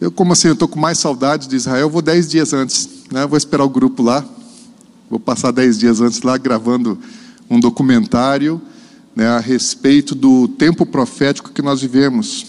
[0.00, 3.26] Eu, como assim, eu estou com mais saudade de Israel, vou dez dias antes, né?
[3.26, 4.24] vou esperar o grupo lá,
[5.10, 6.98] vou passar dez dias antes lá gravando
[7.50, 8.62] um documentário
[9.14, 12.46] né, a respeito do tempo profético que nós vivemos.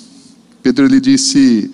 [0.63, 1.69] Pedro lhe disse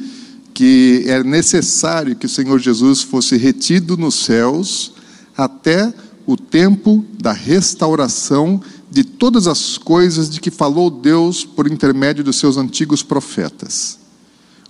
[0.52, 4.94] que é necessário que o Senhor Jesus fosse retido nos céus
[5.38, 5.94] até
[6.26, 8.60] o tempo da restauração
[8.90, 14.07] de todas as coisas de que falou Deus por intermédio dos seus antigos profetas.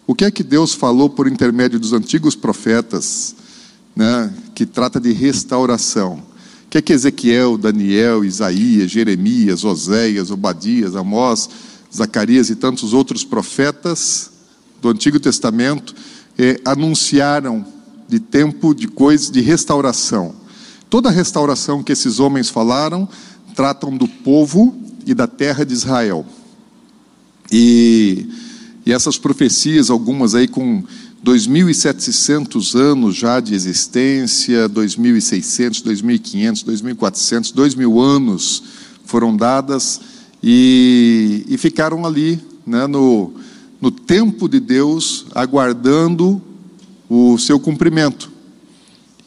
[0.08, 3.36] O que é que Deus falou por intermédio dos antigos profetas,
[3.94, 6.24] né, que trata de restauração?
[6.66, 11.50] O que é que Ezequiel, Daniel, Isaías, Jeremias, Oséias, Obadias, Amós,
[11.94, 14.32] Zacarias e tantos outros profetas
[14.82, 15.94] do Antigo Testamento
[16.38, 17.66] eh, anunciaram
[18.08, 20.34] de tempo de coisas de restauração.
[20.90, 23.10] Toda a restauração que esses homens falaram
[23.54, 24.74] tratam do povo
[25.06, 26.26] e da terra de Israel.
[27.52, 28.30] E,
[28.88, 30.82] e essas profecias, algumas aí com
[31.22, 38.64] 2.700 anos já de existência, 2.600, 2.500, 2.400, 2.000 anos
[39.04, 40.00] foram dadas
[40.42, 43.34] e, e ficaram ali, né, no,
[43.82, 46.42] no tempo de Deus, aguardando
[47.10, 48.32] o seu cumprimento.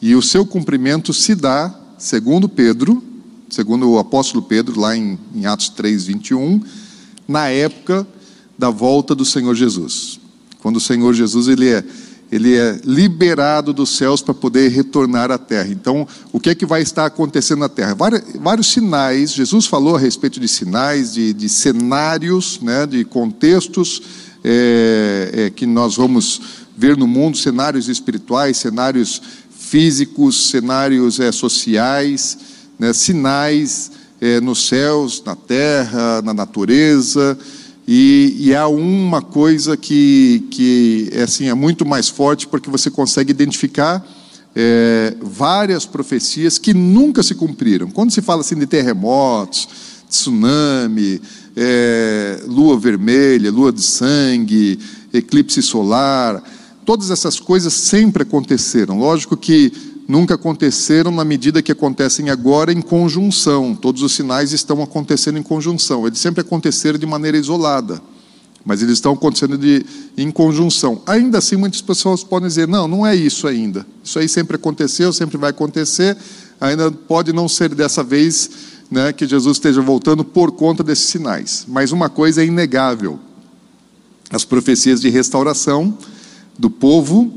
[0.01, 3.03] E o seu cumprimento se dá, segundo Pedro,
[3.47, 6.63] segundo o apóstolo Pedro, lá em, em Atos 3, 21,
[7.27, 8.07] na época
[8.61, 10.19] da volta do Senhor Jesus.
[10.59, 11.83] Quando o Senhor Jesus ele é,
[12.31, 15.69] ele é liberado dos céus para poder retornar à terra.
[15.71, 17.95] Então, o que é que vai estar acontecendo na terra?
[17.95, 24.03] Vários, vários sinais, Jesus falou a respeito de sinais, de, de cenários, né, de contextos
[24.43, 26.39] é, é, que nós vamos
[26.77, 32.37] ver no mundo, cenários espirituais, cenários físicos, cenários é, sociais
[32.77, 37.37] né, sinais é, nos céus, na terra, na natureza,
[37.93, 42.89] e, e, há uma coisa que, que é, assim, é muito mais forte, porque você
[42.89, 44.01] consegue identificar
[44.55, 47.91] é, várias profecias que nunca se cumpriram.
[47.91, 49.67] Quando se fala assim de terremotos,
[50.09, 51.21] tsunami,
[51.53, 54.79] é, lua vermelha, lua de sangue,
[55.13, 56.41] eclipse solar,
[56.85, 58.99] todas essas coisas sempre aconteceram.
[58.99, 59.69] Lógico que
[60.11, 63.73] nunca aconteceram na medida que acontecem agora em conjunção.
[63.73, 66.05] Todos os sinais estão acontecendo em conjunção.
[66.05, 68.01] Eles sempre aconteceram de maneira isolada,
[68.65, 69.85] mas eles estão acontecendo de,
[70.17, 71.01] em conjunção.
[71.07, 73.87] Ainda assim, muitas pessoas podem dizer: não, não é isso ainda.
[74.03, 76.17] Isso aí sempre aconteceu, sempre vai acontecer.
[76.59, 78.49] Ainda pode não ser dessa vez
[78.91, 81.65] né, que Jesus esteja voltando por conta desses sinais.
[81.69, 83.17] Mas uma coisa é inegável:
[84.29, 85.97] as profecias de restauração
[86.59, 87.33] do povo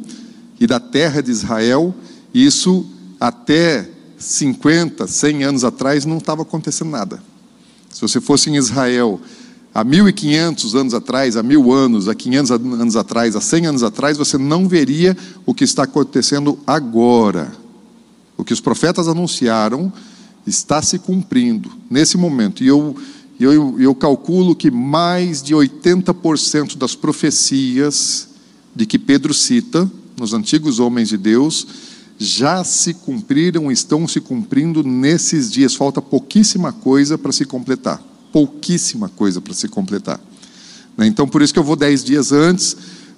[0.59, 1.95] e da terra de Israel
[2.35, 2.85] isso
[3.21, 7.23] até 50, 100 anos atrás não estava acontecendo nada.
[7.91, 9.21] Se você fosse em Israel
[9.73, 14.19] há 1500 anos atrás, há mil anos, há 500 anos atrás, há 100 anos atrás,
[14.19, 17.53] você não veria o que está acontecendo agora.
[18.37, 19.93] O que os profetas anunciaram
[20.47, 22.65] está se cumprindo nesse momento.
[22.65, 22.97] E eu,
[23.39, 28.29] eu, eu calculo que mais de 80% das profecias
[28.75, 31.67] de que Pedro cita, nos antigos homens de Deus,
[32.19, 35.75] já se cumpriram, estão se cumprindo nesses dias.
[35.75, 38.03] Falta pouquíssima coisa para se completar.
[38.33, 40.21] Pouquíssima coisa para se completar.
[40.97, 41.07] Né?
[41.07, 42.77] Então, por isso que eu vou dez dias antes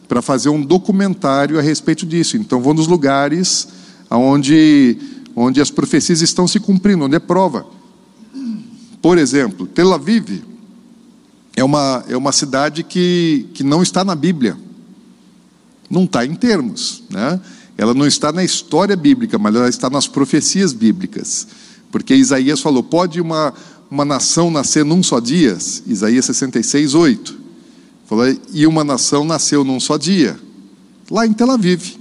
[0.09, 2.37] para fazer um documentário a respeito disso.
[2.37, 3.69] Então, vou nos lugares
[4.11, 4.97] onde,
[5.35, 7.67] onde as profecias estão se cumprindo, onde é prova.
[9.03, 10.43] Por exemplo, Tel Aviv
[11.55, 14.57] é uma, é uma cidade que, que não está na Bíblia.
[15.89, 17.03] Não está em termos.
[17.11, 17.41] Né?
[17.79, 21.47] Ela não está na história bíblica, mas ela está nas profecias bíblicas.
[21.93, 23.53] Porque Isaías falou: pode uma,
[23.91, 25.57] uma nação nascer num só dia?
[25.87, 27.47] Isaías 66, 8.
[28.07, 30.39] Falou, e uma nação nasceu num só dia,
[31.11, 31.97] lá em Tel Aviv,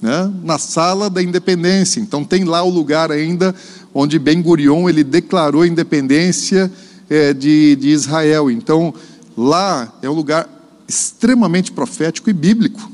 [0.00, 0.32] né?
[0.42, 2.00] na sala da independência.
[2.00, 3.54] Então tem lá o lugar ainda
[3.92, 6.72] onde Ben Gurion ele declarou a independência
[7.10, 8.50] é, de, de Israel.
[8.50, 8.94] Então
[9.36, 10.48] lá é um lugar
[10.88, 12.90] extremamente profético e bíblico.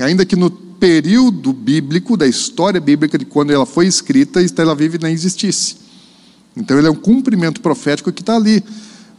[0.00, 0.50] Ainda que no
[0.80, 5.76] período bíblico, da história bíblica, de quando ela foi escrita, Tel Aviv nem existisse.
[6.56, 8.64] Então, ele é um cumprimento profético que está ali.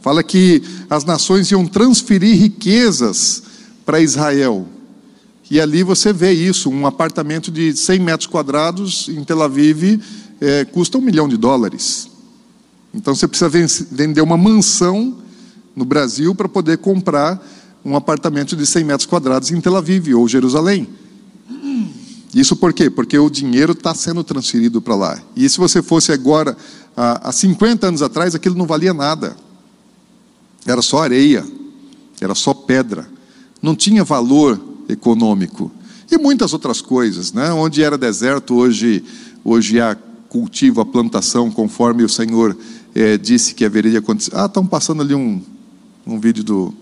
[0.00, 0.60] Fala que
[0.90, 3.44] as nações iam transferir riquezas
[3.86, 4.66] para Israel.
[5.48, 10.00] E ali você vê isso: um apartamento de 100 metros quadrados em Tel Aviv
[10.40, 12.08] é, custa um milhão de dólares.
[12.92, 13.48] Então você precisa
[13.90, 15.18] vender uma mansão
[15.74, 17.40] no Brasil para poder comprar
[17.84, 20.88] um apartamento de 100 metros quadrados em Tel Aviv ou Jerusalém.
[22.34, 22.88] Isso por quê?
[22.88, 25.22] Porque o dinheiro está sendo transferido para lá.
[25.36, 26.56] E se você fosse agora,
[26.96, 29.36] há 50 anos atrás, aquilo não valia nada.
[30.66, 31.44] Era só areia,
[32.20, 33.06] era só pedra.
[33.60, 35.70] Não tinha valor econômico.
[36.10, 37.52] E muitas outras coisas, né?
[37.52, 39.04] Onde era deserto, hoje,
[39.44, 39.96] hoje há
[40.28, 42.56] cultivo, a plantação, conforme o Senhor
[42.94, 44.30] é, disse que haveria acontecer.
[44.34, 45.42] Ah, estão passando ali um,
[46.06, 46.74] um vídeo do.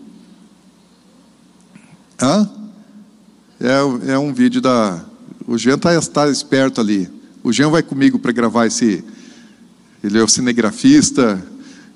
[2.20, 2.48] Hã?
[3.60, 5.04] É, é um vídeo da.
[5.50, 7.10] O Jean está tá esperto ali.
[7.42, 9.02] O Jean vai comigo para gravar esse.
[10.00, 11.44] Ele é o cinegrafista,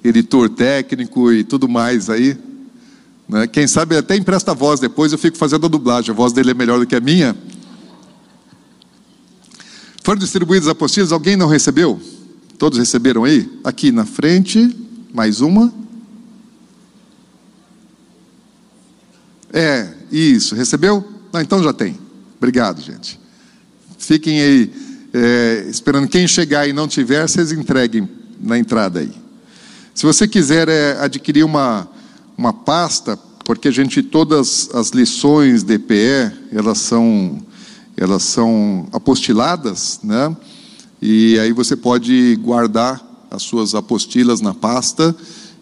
[0.02, 2.36] editor técnico e tudo mais aí.
[3.28, 3.46] Né?
[3.46, 6.10] Quem sabe até empresta a voz depois, eu fico fazendo a dublagem.
[6.10, 7.36] A voz dele é melhor do que a minha.
[10.02, 12.02] Foram distribuídas apostilas, alguém não recebeu?
[12.58, 13.48] Todos receberam aí?
[13.62, 14.76] Aqui na frente,
[15.14, 15.72] mais uma.
[19.52, 21.08] É, isso, recebeu?
[21.32, 21.96] Não, então já tem.
[22.36, 23.22] Obrigado, gente.
[24.04, 24.70] Fiquem aí
[25.14, 28.08] é, esperando quem chegar e não tiver, vocês entreguem
[28.40, 29.12] na entrada aí.
[29.94, 31.88] Se você quiser é, adquirir uma,
[32.36, 37.40] uma pasta, porque a gente, todas as lições de EPE, elas são,
[37.96, 40.36] elas são apostiladas, né?
[41.00, 45.14] E aí você pode guardar as suas apostilas na pasta.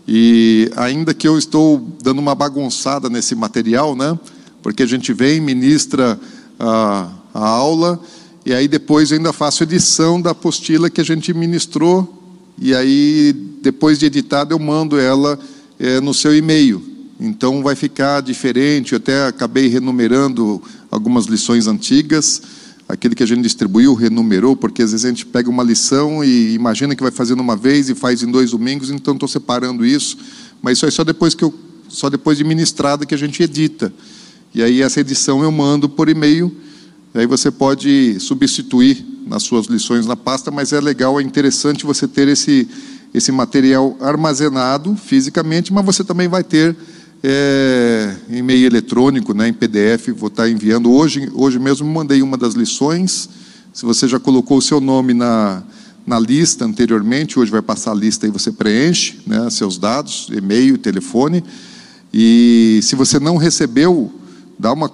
[0.06, 4.18] E ainda que eu estou dando uma bagunçada nesse material, né?
[4.62, 6.18] Porque a gente vem, ministra
[6.58, 8.00] a, a aula,
[8.44, 12.22] e aí depois ainda faço edição da apostila que a gente ministrou,
[12.58, 15.38] e aí depois de editada eu mando ela
[15.78, 16.82] é, no seu e-mail.
[17.20, 18.92] Então vai ficar diferente.
[18.92, 20.60] Eu até acabei renumerando
[20.90, 22.42] algumas lições antigas
[22.92, 26.52] aquele que a gente distribuiu, renumerou, porque às vezes a gente pega uma lição e
[26.52, 30.18] imagina que vai fazendo uma vez e faz em dois domingos, então estou separando isso,
[30.60, 31.54] mas isso é só depois que eu,
[31.88, 33.90] só depois de ministrada que a gente edita.
[34.54, 36.54] E aí essa edição eu mando por e-mail,
[37.14, 42.08] aí você pode substituir nas suas lições na pasta, mas é legal, é interessante você
[42.08, 42.68] ter esse
[43.14, 46.74] esse material armazenado fisicamente, mas você também vai ter
[47.22, 50.90] é, em meio eletrônico, né, em PDF, vou estar enviando.
[50.90, 53.28] Hoje, hoje mesmo mandei uma das lições.
[53.72, 55.62] Se você já colocou o seu nome na,
[56.06, 60.78] na lista anteriormente, hoje vai passar a lista e você preenche né, seus dados, e-mail,
[60.78, 61.44] telefone.
[62.12, 64.12] E se você não recebeu,
[64.58, 64.90] dá uma,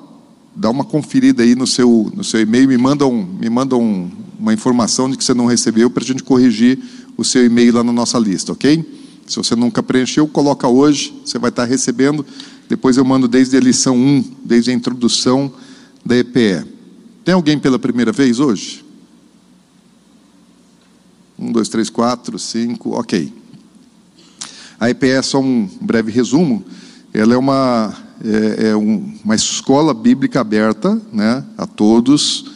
[0.58, 4.10] dá uma conferida aí no seu, no seu e-mail, me manda, um, me manda um,
[4.36, 6.78] uma informação de que você não recebeu para a gente corrigir
[7.16, 8.84] o seu e-mail lá na nossa lista, ok?
[9.24, 12.26] Se você nunca preencheu, coloca hoje, você vai estar recebendo.
[12.68, 15.52] Depois eu mando desde a lição 1, desde a introdução
[16.04, 16.66] da EPE.
[17.24, 18.84] Tem alguém pela primeira vez hoje?
[21.38, 23.32] Um, dois, três, quatro, cinco, ok.
[24.80, 26.64] A EPE é só um breve resumo.
[27.12, 32.46] Ela é uma, é, é uma escola bíblica aberta né, a todos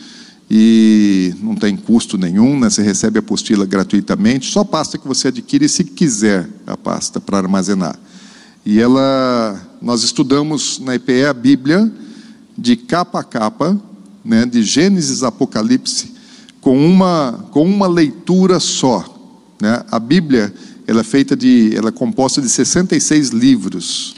[0.51, 2.69] e não tem custo nenhum, né?
[2.69, 7.39] você recebe a apostila gratuitamente, só pasta que você adquire se quiser a pasta para
[7.39, 7.99] armazenar.
[8.65, 11.91] E ela, nós estudamos na IPE a Bíblia
[12.57, 13.81] de capa a capa,
[14.25, 16.13] né, de Gênesis a Apocalipse,
[16.61, 19.05] com uma, com uma leitura só.
[19.61, 19.83] Né?
[19.91, 20.53] A Bíblia
[20.87, 24.15] ela é feita de, ela é composta de 66 livros,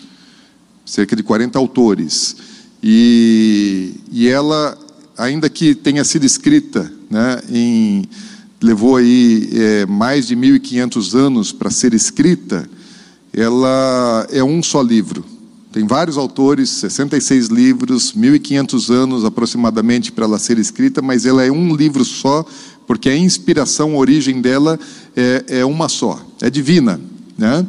[0.84, 2.36] cerca de 40 autores.
[2.82, 4.78] E, e ela
[5.16, 8.04] ainda que tenha sido escrita, né, em,
[8.60, 12.68] levou aí é, mais de 1.500 anos para ser escrita,
[13.32, 15.24] ela é um só livro.
[15.72, 21.50] Tem vários autores, 66 livros, 1.500 anos aproximadamente para ela ser escrita, mas ela é
[21.50, 22.44] um livro só,
[22.86, 24.78] porque a inspiração, a origem dela
[25.16, 27.00] é, é uma só, é divina.
[27.36, 27.66] Né?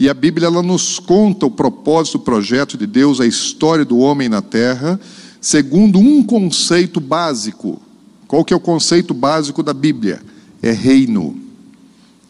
[0.00, 3.98] E a Bíblia ela nos conta o propósito, o projeto de Deus, a história do
[3.98, 4.98] homem na terra,
[5.38, 7.78] segundo um conceito básico.
[8.26, 10.22] Qual que é o conceito básico da Bíblia?
[10.62, 11.38] É reino.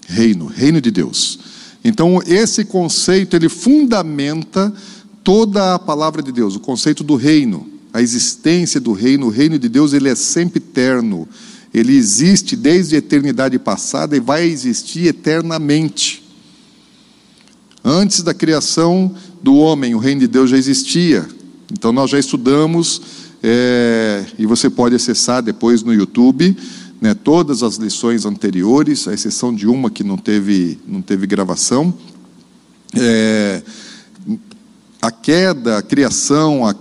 [0.08, 1.38] Reino, reino de Deus.
[1.84, 4.74] Então, esse conceito ele fundamenta
[5.22, 9.56] toda a palavra de Deus, o conceito do reino, a existência do reino, o reino
[9.60, 11.28] de Deus, ele é sempre eterno.
[11.72, 16.29] Ele existe desde a eternidade passada e vai existir eternamente.
[17.84, 21.26] Antes da criação do homem, o reino de Deus já existia.
[21.72, 23.00] Então nós já estudamos,
[23.42, 26.56] é, e você pode acessar depois no YouTube,
[27.00, 31.94] né, todas as lições anteriores, a exceção de uma que não teve, não teve gravação.
[32.94, 33.62] É,
[35.00, 36.74] a queda, a criação, a,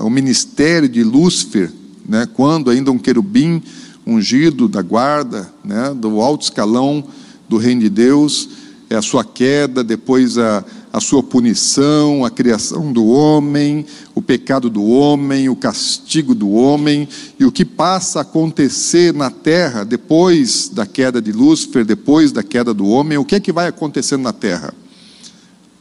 [0.00, 1.70] a, o ministério de Lúcifer,
[2.04, 3.62] né, quando ainda um querubim
[4.04, 7.04] ungido da guarda, né, do alto escalão
[7.48, 8.48] do reino de Deus,
[8.92, 14.68] é a sua queda, depois a, a sua punição, a criação do homem, o pecado
[14.68, 17.08] do homem, o castigo do homem
[17.38, 22.42] e o que passa a acontecer na terra depois da queda de Lúcifer, depois da
[22.42, 24.74] queda do homem, o que é que vai acontecendo na terra?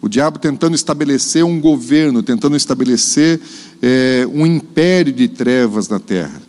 [0.01, 3.39] O diabo tentando estabelecer um governo, tentando estabelecer
[3.81, 6.41] é, um império de trevas na terra.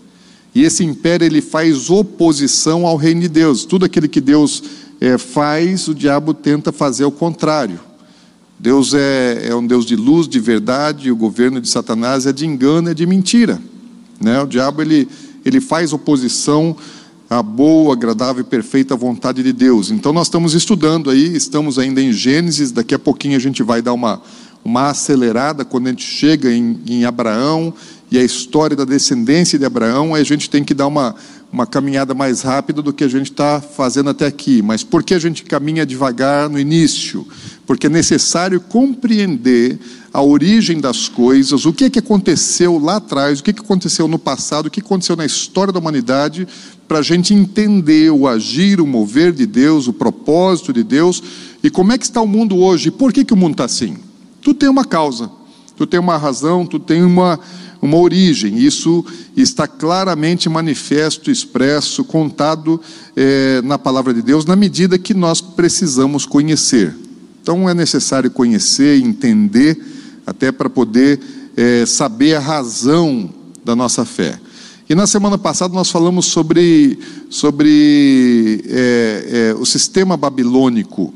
[0.55, 3.65] E esse império ele faz oposição ao reino de Deus.
[3.65, 4.63] Tudo aquilo que Deus
[5.03, 7.81] é, faz, o diabo tenta fazer ao contrário.
[8.57, 12.33] Deus é, é, um Deus de luz, de verdade, e o governo de Satanás é
[12.33, 13.61] de engano, é de mentira.
[14.21, 14.41] Né?
[14.41, 15.09] O diabo ele,
[15.45, 16.77] ele faz oposição
[17.29, 19.91] à boa, agradável e perfeita vontade de Deus.
[19.91, 23.83] Então nós estamos estudando aí, estamos ainda em Gênesis, daqui a pouquinho a gente vai
[23.83, 24.23] dar uma,
[24.65, 27.75] uma acelerada quando a gente chega em, em Abraão
[28.09, 31.17] e a história da descendência de Abraão, aí a gente tem que dar uma,
[31.53, 34.63] uma caminhada mais rápida do que a gente está fazendo até aqui.
[34.63, 37.29] Mas por que a gente caminha devagar no início?
[37.67, 39.79] Porque é necessário compreender
[40.15, 43.61] a origem das coisas, o que, é que aconteceu lá atrás, o que, é que
[43.61, 46.47] aconteceu no passado, o que aconteceu na história da humanidade,
[46.89, 51.23] para a gente entender o agir, o mover de Deus, o propósito de Deus
[51.63, 53.97] e como é que está o mundo hoje, por que, que o mundo está assim.
[54.43, 55.31] Tu tem uma causa,
[55.77, 57.39] tu tem uma razão, tu tem uma,
[57.83, 58.59] uma origem.
[58.59, 59.05] Isso
[59.37, 62.81] está claramente manifesto, expresso, contado
[63.17, 66.95] é, na palavra de Deus, na medida que nós precisamos conhecer.
[67.43, 69.77] Então é necessário conhecer, entender
[70.25, 71.19] até para poder
[71.57, 73.29] é, saber a razão
[73.65, 74.39] da nossa fé.
[74.89, 76.99] E na semana passada nós falamos sobre,
[77.29, 81.13] sobre é, o sistema babilônico.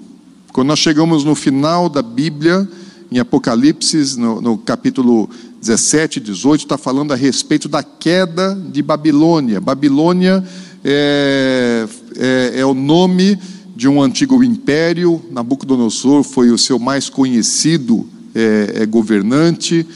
[0.52, 2.68] Quando nós chegamos no final da Bíblia,
[3.10, 5.28] em Apocalipse, no, no capítulo
[5.60, 9.60] 17 e 18, está falando a respeito da queda de Babilônia.
[9.60, 10.44] Babilônia
[10.84, 11.86] é,
[12.16, 13.38] é, é o nome
[13.76, 19.86] de um antigo império, Nabucodonosor foi o seu mais conhecido é, é, governante.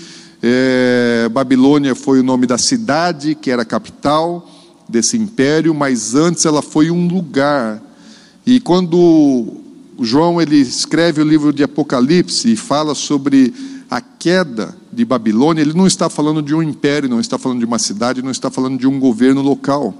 [0.43, 4.47] É, Babilônia foi o nome da cidade, que era a capital
[4.89, 7.83] desse império, mas antes ela foi um lugar.
[8.45, 9.61] E quando
[10.01, 13.55] João ele escreve o livro de Apocalipse e fala sobre
[13.91, 17.65] a queda de Babilônia, ele não está falando de um império, não está falando de
[17.65, 19.93] uma cidade, não está falando de um governo local.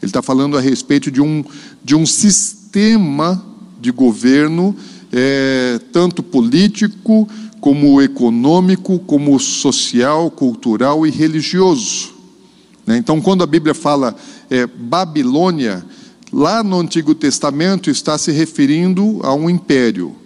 [0.00, 1.44] Ele está falando a respeito de um,
[1.84, 3.44] de um sistema
[3.78, 4.74] de governo,
[5.12, 7.28] é, tanto político
[7.60, 12.14] como econômico, como social, cultural e religioso.
[12.86, 12.96] Né?
[12.96, 14.16] Então, quando a Bíblia fala
[14.48, 15.84] é, Babilônia,
[16.32, 20.16] lá no Antigo Testamento está se referindo a um império.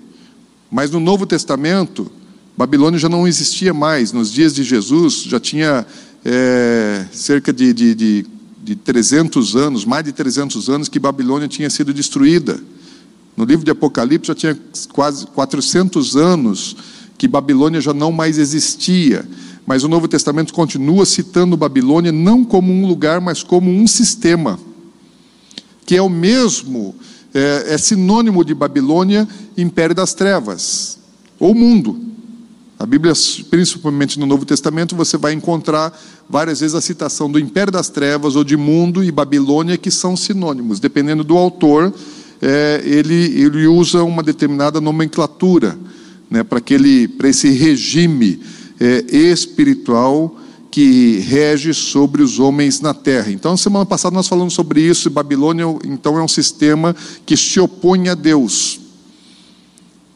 [0.71, 2.11] Mas no Novo Testamento,
[2.57, 4.13] Babilônia já não existia mais.
[4.13, 5.87] Nos dias de Jesus, já tinha
[6.25, 8.27] é, cerca de, de, de,
[8.65, 12.59] de 300 anos, mais de 300 anos, que Babilônia tinha sido destruída.
[13.37, 14.59] No livro de Apocalipse já tinha
[14.93, 16.77] quase 400 anos
[17.19, 19.27] que Babilônia já não mais existia.
[19.67, 24.59] Mas o Novo Testamento continua citando Babilônia não como um lugar, mas como um sistema,
[25.85, 26.95] que é o mesmo,
[27.35, 30.99] é, é sinônimo de Babilônia, Império das Trevas,
[31.39, 32.06] ou mundo.
[32.79, 33.15] A Bíblia,
[33.49, 38.37] principalmente no Novo Testamento, você vai encontrar várias vezes a citação do Império das Trevas
[38.37, 40.79] ou de mundo e Babilônia, que são sinônimos.
[40.79, 41.95] Dependendo do autor,
[42.43, 45.79] é, ele, ele usa uma determinada nomenclatura
[46.31, 46.61] né, para
[47.29, 48.41] esse regime
[48.79, 50.39] é, espiritual
[50.71, 53.33] que rege sobre os homens na terra.
[53.33, 57.59] Então, semana passada nós falamos sobre isso, e Babilônia, então, é um sistema que se
[57.59, 58.79] opõe a Deus,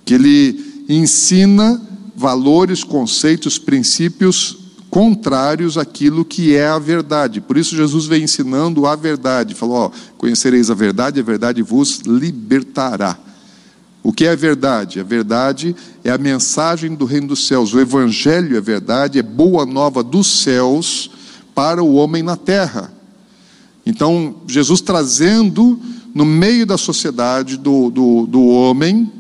[0.04, 1.80] que ele ensina
[2.20, 4.58] valores, conceitos, princípios
[4.90, 7.40] contrários àquilo que é a verdade.
[7.40, 9.54] Por isso Jesus vem ensinando a verdade.
[9.54, 13.18] Falou: ó, conhecereis a verdade, a verdade vos libertará.
[14.02, 15.00] O que é a verdade?
[15.00, 15.74] A verdade
[16.04, 17.72] é a mensagem do reino dos céus.
[17.72, 21.10] O evangelho é verdade, é boa nova dos céus
[21.54, 22.92] para o homem na terra.
[23.84, 25.80] Então, Jesus trazendo
[26.14, 29.10] no meio da sociedade do, do, do homem,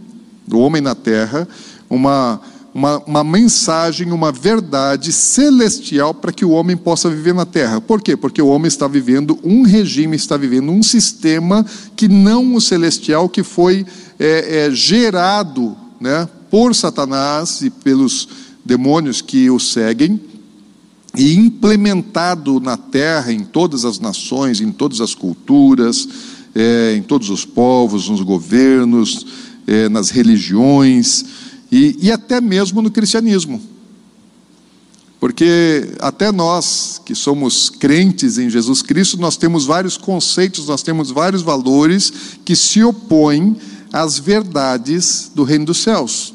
[0.46, 1.48] do homem na terra,
[1.88, 2.40] uma
[2.72, 7.80] uma, uma mensagem, uma verdade celestial para que o homem possa viver na terra.
[7.80, 8.16] Por quê?
[8.16, 13.28] Porque o homem está vivendo um regime, está vivendo um sistema que não o celestial,
[13.28, 13.84] que foi
[14.18, 18.28] é, é, gerado né, por Satanás e pelos
[18.64, 20.20] demônios que o seguem
[21.16, 26.08] e implementado na terra, em todas as nações, em todas as culturas,
[26.54, 29.26] é, em todos os povos, nos governos,
[29.66, 31.24] é, nas religiões
[31.70, 33.60] e, e até mesmo no cristianismo.
[35.20, 41.10] Porque até nós que somos crentes em Jesus Cristo, nós temos vários conceitos, nós temos
[41.10, 43.56] vários valores que se opõem
[43.92, 46.32] às verdades do reino dos céus.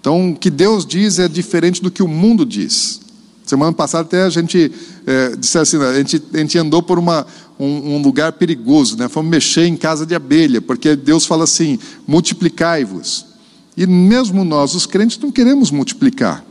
[0.00, 3.02] Então, o que Deus diz é diferente do que o mundo diz.
[3.44, 4.72] Semana passada até a gente
[5.06, 7.26] é, disse assim, a gente, a gente andou por uma,
[7.58, 9.08] um, um, lugar perigoso, né?
[9.08, 13.31] Fomos mexer em casa de abelha, porque Deus fala assim: multiplicai-vos.
[13.76, 16.44] E mesmo nós, os crentes, não queremos multiplicar.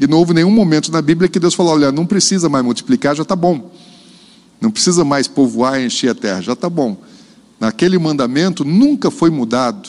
[0.00, 3.16] E não houve nenhum momento na Bíblia que Deus falou: olha, não precisa mais multiplicar,
[3.16, 3.70] já está bom.
[4.60, 6.96] Não precisa mais povoar e encher a terra, já está bom.
[7.60, 9.88] Naquele mandamento nunca foi mudado.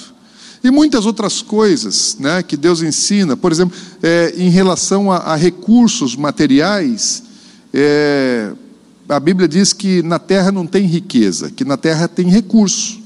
[0.64, 5.36] E muitas outras coisas né, que Deus ensina, por exemplo, é, em relação a, a
[5.36, 7.24] recursos materiais,
[7.74, 8.52] é,
[9.08, 12.99] a Bíblia diz que na terra não tem riqueza, que na terra tem recurso.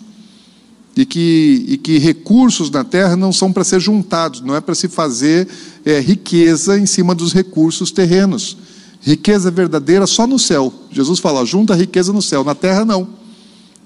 [0.96, 4.76] E que, e que recursos na terra não são para ser juntados, não é para
[4.76, 5.48] se fazer
[5.84, 8.58] é, riqueza em cima dos recursos terrenos.
[9.02, 10.72] Riqueza verdadeira só no céu.
[10.92, 13.08] Jesus fala: junta riqueza no céu, na terra não.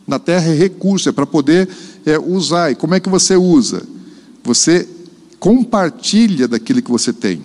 [0.06, 1.68] Na terra é recurso, é para poder
[2.06, 2.72] é, usar.
[2.72, 3.84] E como é que você usa?
[4.44, 4.88] Você
[5.40, 7.42] compartilha daquilo que você tem.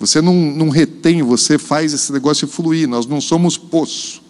[0.00, 2.88] Você não, não retém, você faz esse negócio fluir.
[2.88, 4.20] Nós não somos poço.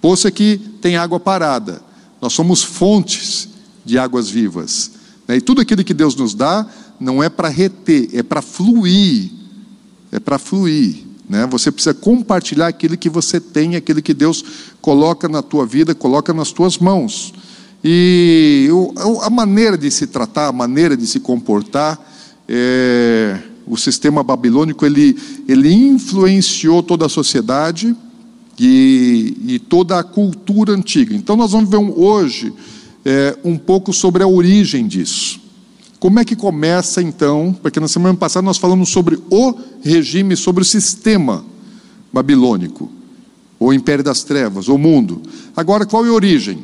[0.00, 1.82] Poço é que tem água parada.
[2.24, 3.50] Nós somos fontes
[3.84, 4.92] de águas vivas.
[5.28, 5.36] Né?
[5.36, 6.66] E tudo aquilo que Deus nos dá
[6.98, 9.30] não é para reter, é para fluir.
[10.10, 11.04] É para fluir.
[11.28, 11.46] Né?
[11.48, 14.42] Você precisa compartilhar aquilo que você tem, aquilo que Deus
[14.80, 17.34] coloca na tua vida, coloca nas tuas mãos.
[17.84, 18.70] E
[19.20, 22.00] a maneira de se tratar, a maneira de se comportar,
[22.48, 25.14] é, o sistema babilônico ele,
[25.46, 27.94] ele influenciou toda a sociedade
[28.58, 31.14] e, e toda a cultura antiga.
[31.14, 32.52] Então nós vamos ver hoje
[33.04, 35.40] é, um pouco sobre a origem disso.
[35.98, 37.56] Como é que começa então?
[37.62, 41.44] Porque na semana passada nós falamos sobre o regime, sobre o sistema
[42.12, 42.90] babilônico,
[43.58, 45.22] o império das trevas, o mundo.
[45.56, 46.62] Agora, qual é a origem?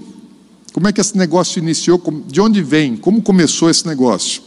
[0.72, 2.00] Como é que esse negócio iniciou?
[2.26, 2.96] De onde vem?
[2.96, 4.42] Como começou esse negócio?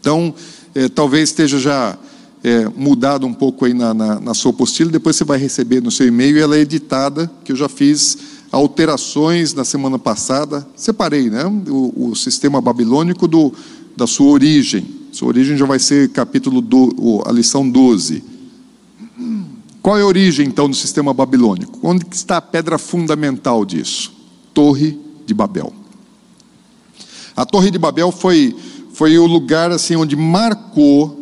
[0.00, 0.34] Então,
[0.74, 1.98] é, talvez esteja já
[2.42, 5.90] é, mudado um pouco aí na, na, na, sua apostila, depois você vai receber no
[5.90, 8.18] seu e-mail e ela é editada, que eu já fiz
[8.50, 13.52] alterações na semana passada, separei né, o, o sistema babilônico do,
[13.96, 14.86] da sua origem.
[15.12, 18.24] Sua origem já vai ser capítulo do, a lição 12.
[19.82, 21.78] Qual é a origem então do sistema babilônico?
[21.82, 24.12] Onde está a pedra fundamental disso?
[24.52, 25.72] Torre de Babel.
[27.36, 28.54] A Torre de Babel foi
[28.92, 31.19] foi o lugar assim onde marcou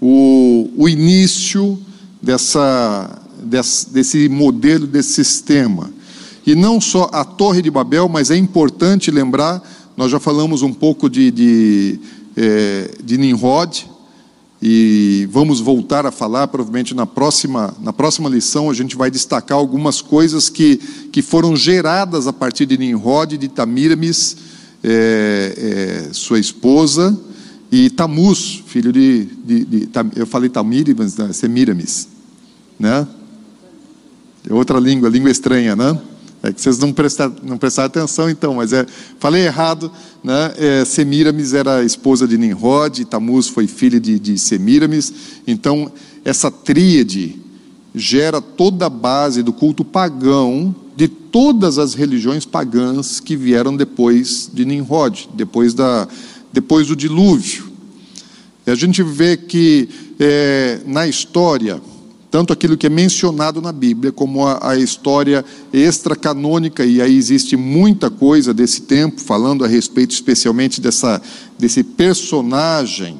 [0.00, 1.78] o, o início
[2.22, 5.90] dessa, desse, desse modelo, desse sistema.
[6.46, 9.62] E não só a Torre de Babel, mas é importante lembrar,
[9.96, 12.00] nós já falamos um pouco de, de,
[12.36, 13.86] é, de Nimrod,
[14.60, 19.56] e vamos voltar a falar, provavelmente na próxima, na próxima lição, a gente vai destacar
[19.56, 20.78] algumas coisas que,
[21.12, 24.36] que foram geradas a partir de Nimrod de Tamiramis,
[24.82, 27.16] é, é, sua esposa,
[27.70, 32.08] e Tamuz, filho de, de, de eu falei Tamiri, mas é Semiramis,
[32.78, 33.06] né?
[34.48, 35.98] É outra língua, língua estranha, né?
[36.42, 38.86] É que vocês não prestaram, não prestaram atenção, então, mas é,
[39.18, 39.92] falei errado,
[40.24, 40.54] né?
[40.56, 45.12] É, Semiramis era esposa de Nimrod, Tamuz foi filha de, de Semiramis,
[45.46, 45.92] então
[46.24, 47.36] essa tríade
[47.94, 54.50] gera toda a base do culto pagão de todas as religiões pagãs que vieram depois
[54.52, 56.08] de Nimrod, depois, da,
[56.58, 57.70] depois do dilúvio.
[58.66, 61.80] E a gente vê que é, na história,
[62.32, 67.56] tanto aquilo que é mencionado na Bíblia, como a, a história extracanônica, e aí existe
[67.56, 71.22] muita coisa desse tempo, falando a respeito especialmente dessa,
[71.56, 73.18] desse personagem,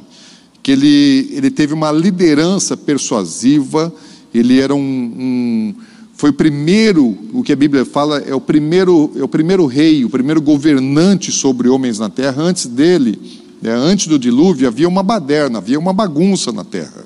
[0.61, 3.94] que ele, ele teve uma liderança persuasiva,
[4.35, 5.74] ele era um, um
[6.18, 10.04] foi o primeiro, o que a Bíblia fala, é o primeiro, é o primeiro rei,
[10.04, 12.42] o primeiro governante sobre homens na terra.
[12.42, 17.04] Antes dele, né, antes do dilúvio, havia uma baderna, havia uma bagunça na terra.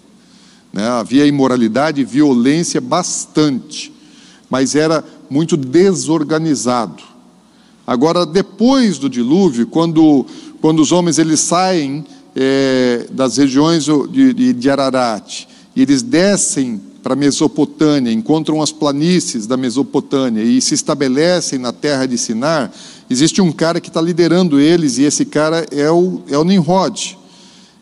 [0.73, 3.93] Né, havia imoralidade e violência bastante,
[4.49, 7.03] mas era muito desorganizado.
[7.87, 10.25] Agora, depois do dilúvio, quando,
[10.63, 12.03] quando os homens eles saem
[12.35, 15.45] é, das regiões de, de, de Ararat
[15.77, 21.73] e eles descem para a Mesopotâmia, encontram as planícies da Mesopotâmia e se estabelecem na
[21.73, 22.71] terra de Sinar,
[23.11, 27.19] existe um cara que está liderando eles e esse cara é o, é o Nimrod.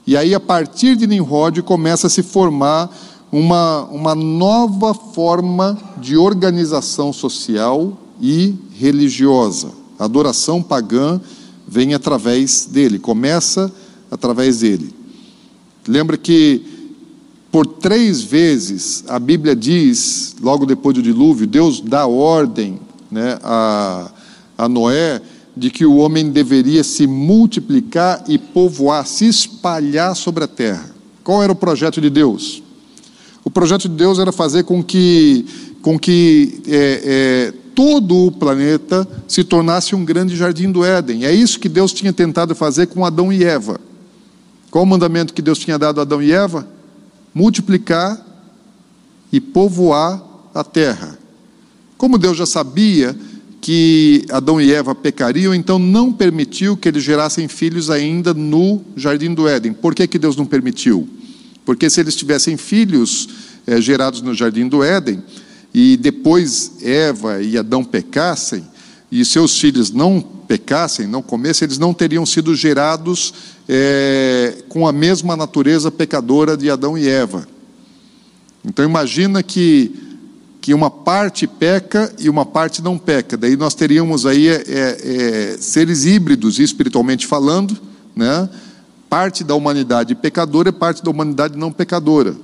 [0.06, 2.90] E aí, a partir de Nimrod, começa a se formar
[3.30, 9.70] uma, uma nova forma de organização social e religiosa.
[9.98, 11.20] A adoração pagã
[11.68, 13.70] vem através dele, começa
[14.10, 14.92] através dele.
[15.86, 16.79] Lembra que
[17.50, 22.78] por três vezes a Bíblia diz, logo depois do dilúvio, Deus dá ordem
[23.10, 24.10] né, a,
[24.56, 25.20] a Noé
[25.56, 30.90] de que o homem deveria se multiplicar e povoar, se espalhar sobre a terra.
[31.24, 32.62] Qual era o projeto de Deus?
[33.44, 35.44] O projeto de Deus era fazer com que,
[35.82, 41.24] com que é, é, todo o planeta se tornasse um grande jardim do Éden.
[41.24, 43.80] É isso que Deus tinha tentado fazer com Adão e Eva.
[44.70, 46.66] Qual o mandamento que Deus tinha dado a Adão e Eva?
[47.34, 48.26] Multiplicar
[49.32, 50.22] e povoar
[50.54, 51.18] a terra.
[51.96, 53.16] Como Deus já sabia
[53.60, 59.34] que Adão e Eva pecariam, então não permitiu que eles gerassem filhos ainda no jardim
[59.34, 59.72] do Éden.
[59.72, 61.08] Por que, que Deus não permitiu?
[61.64, 63.28] Porque se eles tivessem filhos
[63.66, 65.22] é, gerados no jardim do Éden,
[65.72, 68.64] e depois Eva e Adão pecassem,
[69.12, 73.34] e seus filhos não pecassem, não comessem, eles não teriam sido gerados
[73.72, 77.46] é, com a mesma natureza pecadora de Adão e Eva.
[78.64, 79.94] Então imagina que,
[80.60, 83.36] que uma parte peca e uma parte não peca.
[83.36, 87.78] Daí nós teríamos aí é, é, seres híbridos, espiritualmente falando,
[88.16, 88.48] né?
[89.08, 92.34] parte da humanidade pecadora e parte da humanidade não pecadora.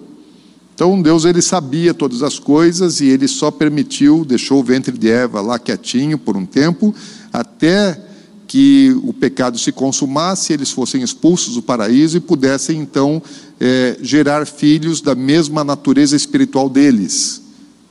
[0.77, 5.11] Então Deus ele sabia todas as coisas e ele só permitiu, deixou o ventre de
[5.11, 6.95] Eva lá quietinho por um tempo,
[7.33, 8.06] até
[8.47, 13.23] que o pecado se consumasse, eles fossem expulsos do paraíso e pudessem então
[13.61, 17.43] é, gerar filhos da mesma natureza espiritual deles.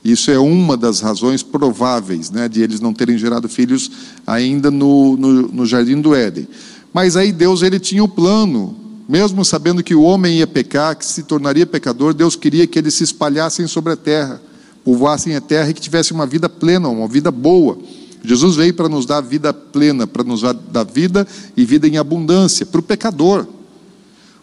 [0.04, 3.90] Isso é uma das razões prováveis né, de eles não terem gerado filhos
[4.26, 6.48] ainda no, no, no jardim do Éden.
[6.92, 11.06] Mas aí Deus ele tinha o plano mesmo sabendo que o homem ia pecar, que
[11.06, 14.42] se tornaria pecador, Deus queria que eles se espalhassem sobre a terra,
[14.84, 17.78] povoassem a terra e que tivessem uma vida plena, uma vida boa.
[18.26, 22.66] Jesus veio para nos dar vida plena, para nos dar vida e vida em abundância,
[22.66, 23.46] para o pecador.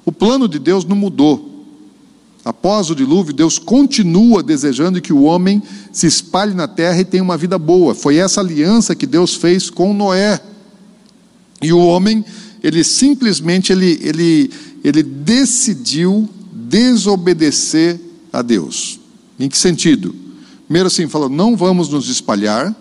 [0.06, 1.52] O plano de Deus não mudou.
[2.46, 7.24] Após o dilúvio, Deus continua desejando que o homem se espalhe na terra e tenha
[7.24, 7.96] uma vida boa.
[7.96, 10.42] Foi essa aliança que Deus fez com Noé.
[11.62, 12.26] E o homem
[12.64, 14.52] ele simplesmente ele, ele,
[14.84, 18.00] ele decidiu desobedecer
[18.32, 19.00] a Deus.
[19.38, 20.16] Em que sentido?
[20.66, 22.74] Primeiro assim, falou, não vamos nos espalhar,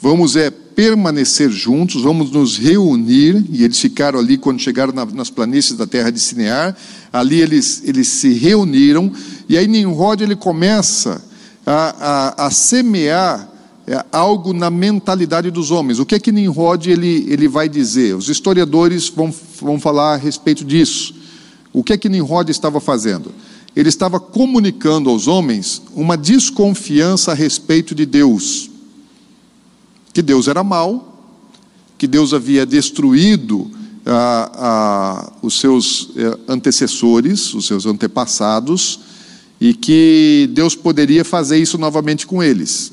[0.00, 5.28] vamos é permanecer juntos, vamos nos reunir, e eles ficaram ali quando chegaram na, nas
[5.28, 6.74] planícies da terra de Sinear,
[7.12, 9.12] ali eles, eles se reuniram,
[9.48, 11.22] e aí Nimrod ele começa
[11.66, 13.50] a, a, a semear
[13.86, 15.98] é algo na mentalidade dos homens.
[15.98, 18.14] O que é que Nimrod ele, ele vai dizer?
[18.14, 21.12] Os historiadores vão, vão falar a respeito disso.
[21.72, 23.34] O que é que Nimrod estava fazendo?
[23.74, 28.69] Ele estava comunicando aos homens uma desconfiança a respeito de Deus.
[30.12, 31.18] Que Deus era mau,
[31.96, 33.70] que Deus havia destruído
[34.06, 39.00] ah, ah, os seus eh, antecessores, os seus antepassados,
[39.60, 42.92] e que Deus poderia fazer isso novamente com eles.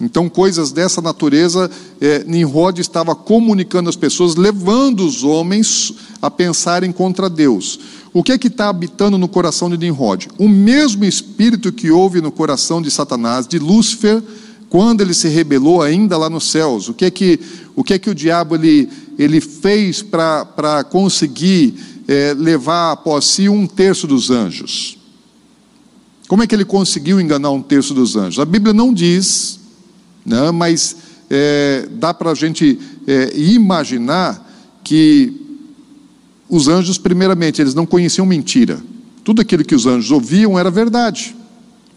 [0.00, 6.92] Então, coisas dessa natureza, é, Nimrod estava comunicando às pessoas, levando os homens a pensarem
[6.92, 7.80] contra Deus.
[8.12, 10.28] O que é que está habitando no coração de Nimrod?
[10.38, 14.22] O mesmo espírito que houve no coração de Satanás, de Lúcifer,
[14.68, 16.88] quando ele se rebelou ainda lá nos céus.
[16.88, 17.40] O que é que
[17.74, 21.74] o, que é que o diabo ele, ele fez para conseguir
[22.08, 24.98] é, levar após si um terço dos anjos?
[26.26, 28.40] Como é que ele conseguiu enganar um terço dos anjos?
[28.40, 29.60] A Bíblia não diz
[30.26, 30.50] né?
[30.50, 30.96] mas
[31.30, 34.44] é, dá para a gente é, imaginar
[34.82, 35.32] que
[36.48, 38.80] os anjos, primeiramente, eles não conheciam mentira.
[39.24, 41.34] Tudo aquilo que os anjos ouviam era verdade.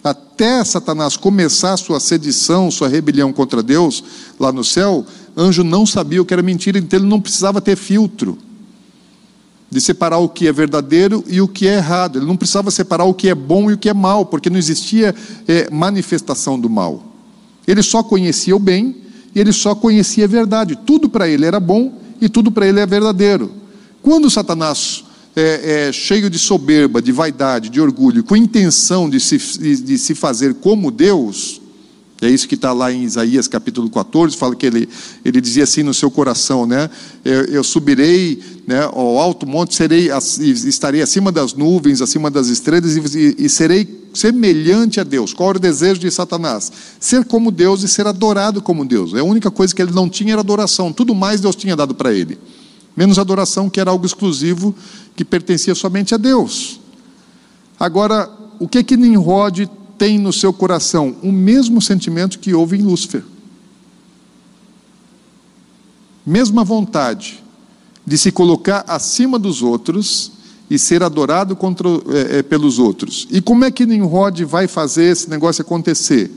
[0.04, 4.04] Até Satanás começar sua sedição, sua rebelião contra Deus
[4.40, 7.76] lá no céu, anjo não sabia o que era mentira, então ele não precisava ter
[7.76, 8.38] filtro
[9.70, 12.18] de separar o que é verdadeiro e o que é errado.
[12.18, 14.58] Ele não precisava separar o que é bom e o que é mal, porque não
[14.58, 15.14] existia
[15.48, 17.04] é, manifestação do mal.
[17.68, 18.96] Ele só conhecia o bem
[19.36, 20.76] e ele só conhecia a verdade.
[20.76, 23.52] Tudo para ele era bom e tudo para ele é verdadeiro.
[24.02, 25.04] Quando Satanás
[25.36, 30.16] é, é, cheio de soberba, de vaidade, de orgulho, com intenção de se, de se
[30.16, 31.62] fazer como Deus,
[32.22, 34.90] é isso que está lá em Isaías capítulo 14, fala que ele,
[35.24, 36.90] ele dizia assim no seu coração, né?
[37.24, 40.10] Eu, eu subirei né, ao alto monte, serei,
[40.42, 45.34] estarei acima das nuvens, acima das estrelas e, e serei semelhante a Deus.
[45.34, 46.70] Qual era o desejo de Satanás?
[47.00, 49.14] Ser como Deus e ser adorado como Deus.
[49.14, 52.14] A única coisa que ele não tinha era adoração, tudo mais Deus tinha dado para
[52.14, 52.38] ele.
[53.00, 54.76] Menos adoração, que era algo exclusivo
[55.16, 56.82] que pertencia somente a Deus.
[57.80, 62.82] Agora, o que que Nimrod tem no seu coração o mesmo sentimento que houve em
[62.82, 63.24] Lúcifer.
[66.26, 67.42] Mesma vontade
[68.06, 70.34] de se colocar acima dos outros
[70.70, 73.30] e ser adorado contra, é, é, pelos outros.
[73.32, 76.30] E como é que Nimrod vai fazer esse negócio acontecer?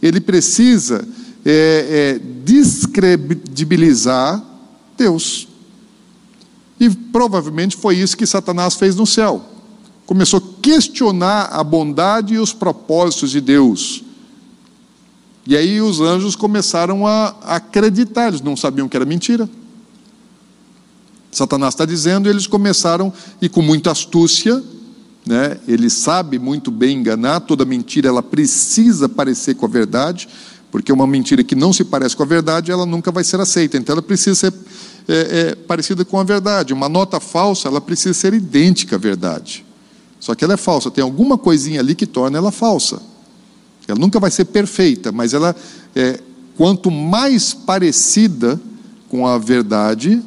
[0.00, 1.04] Ele precisa
[1.44, 4.40] é, descredibilizar
[4.96, 5.48] Deus.
[6.78, 9.54] E provavelmente foi isso que Satanás fez no céu
[10.06, 14.02] começou a questionar a bondade e os propósitos de Deus.
[15.46, 19.48] E aí os anjos começaram a acreditar, eles não sabiam que era mentira.
[21.30, 24.62] Satanás está dizendo, e eles começaram, e com muita astúcia,
[25.26, 30.28] né, ele sabe muito bem enganar, toda mentira ela precisa parecer com a verdade,
[30.70, 33.76] porque uma mentira que não se parece com a verdade, ela nunca vai ser aceita,
[33.76, 34.54] então ela precisa ser
[35.08, 35.14] é,
[35.50, 36.72] é, parecida com a verdade.
[36.72, 39.64] Uma nota falsa, ela precisa ser idêntica à verdade.
[40.18, 43.02] Só que ela é falsa, tem alguma coisinha ali que torna ela falsa.
[43.86, 45.54] Ela nunca vai ser perfeita, mas ela
[45.94, 46.18] é,
[46.56, 48.58] quanto mais parecida
[49.08, 50.22] com a verdade,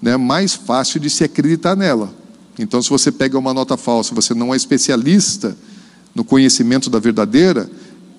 [0.00, 2.12] né, mais fácil de se acreditar nela.
[2.58, 5.56] Então, se você pega uma nota falsa, você não é especialista
[6.14, 7.68] no conhecimento da verdadeira,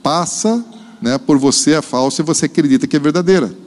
[0.03, 0.63] passa
[1.01, 3.64] né, por você a falsa e você acredita que é verdadeira.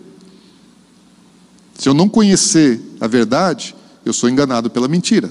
[1.79, 3.73] Se eu não conhecer a verdade,
[4.05, 5.31] eu sou enganado pela mentira.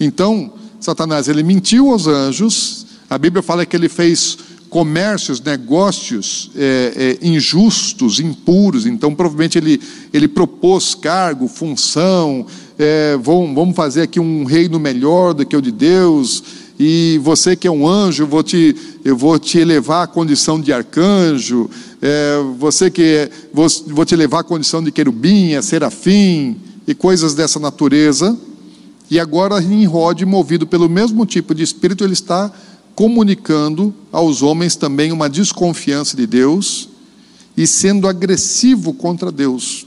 [0.00, 2.86] Então, Satanás ele mentiu aos anjos.
[3.08, 4.36] A Bíblia fala que ele fez
[4.68, 8.84] comércios, negócios é, é, injustos, impuros.
[8.84, 9.80] Então, provavelmente ele,
[10.12, 12.44] ele propôs cargo, função.
[12.76, 16.42] É, vamos, vamos fazer aqui um reino melhor do que o de Deus.
[16.80, 20.60] E você que é um anjo, eu vou te, eu vou te elevar à condição
[20.60, 21.70] de arcanjo.
[22.02, 26.94] É, você que é, vou, vou te levar à condição de querubim, a serafim e
[26.94, 28.36] coisas dessa natureza.
[29.10, 32.50] E agora Nimrod, movido pelo mesmo tipo de espírito, ele está
[32.94, 36.88] comunicando aos homens também uma desconfiança de Deus
[37.56, 39.86] e sendo agressivo contra Deus,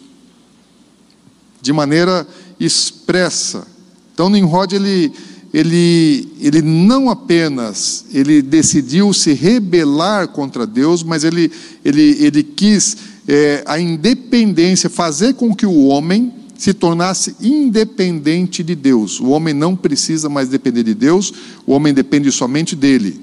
[1.61, 2.27] de maneira
[2.59, 3.65] expressa.
[4.13, 5.11] Então Nimrod ele
[5.53, 11.51] ele, ele não apenas ele decidiu se rebelar contra Deus, mas ele,
[11.85, 18.73] ele, ele quis é, a independência, fazer com que o homem se tornasse independente de
[18.73, 19.19] Deus.
[19.19, 21.31] O homem não precisa mais depender de Deus,
[21.67, 23.21] o homem depende somente dele.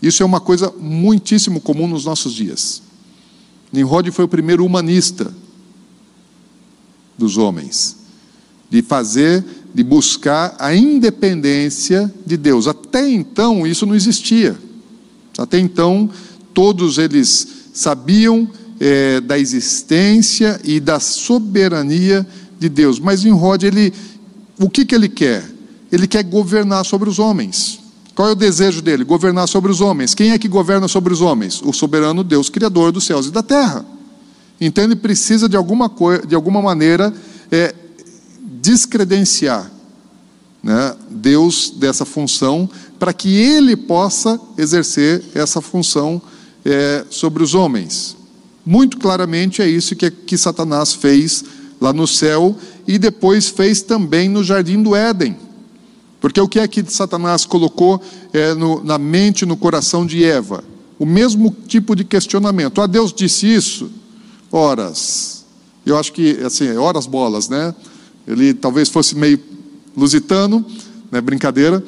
[0.00, 2.82] Isso é uma coisa muitíssimo comum nos nossos dias.
[3.72, 5.34] Nimrod foi o primeiro humanista
[7.18, 7.96] dos homens,
[8.70, 9.44] de fazer
[9.76, 12.66] de buscar a independência de Deus.
[12.66, 14.56] Até então isso não existia.
[15.36, 16.08] Até então
[16.54, 18.48] todos eles sabiam
[18.80, 22.26] é, da existência e da soberania
[22.58, 22.98] de Deus.
[22.98, 23.92] Mas Nimrod, ele,
[24.58, 25.44] o que, que ele quer?
[25.92, 27.78] Ele quer governar sobre os homens.
[28.14, 29.04] Qual é o desejo dele?
[29.04, 30.14] Governar sobre os homens.
[30.14, 31.60] Quem é que governa sobre os homens?
[31.60, 33.84] O soberano Deus, Criador dos céus e da terra.
[34.58, 35.92] Então ele precisa de alguma,
[36.26, 37.12] de alguma maneira
[37.52, 37.74] é,
[38.66, 39.70] descredenciar
[40.60, 46.20] né, Deus dessa função, para que ele possa exercer essa função
[46.64, 48.16] é, sobre os homens.
[48.64, 51.44] Muito claramente é isso que, que Satanás fez
[51.80, 52.56] lá no céu
[52.88, 55.36] e depois fez também no jardim do Éden.
[56.20, 58.02] Porque o que é que Satanás colocou
[58.32, 60.64] é, no, na mente, no coração de Eva?
[60.98, 62.80] O mesmo tipo de questionamento.
[62.80, 63.88] Ah, Deus disse isso?
[64.50, 65.44] Horas.
[65.84, 67.72] Eu acho que, assim, horas bolas, né?
[68.26, 69.38] Ele talvez fosse meio
[69.96, 70.64] lusitano,
[71.10, 71.82] né, brincadeira.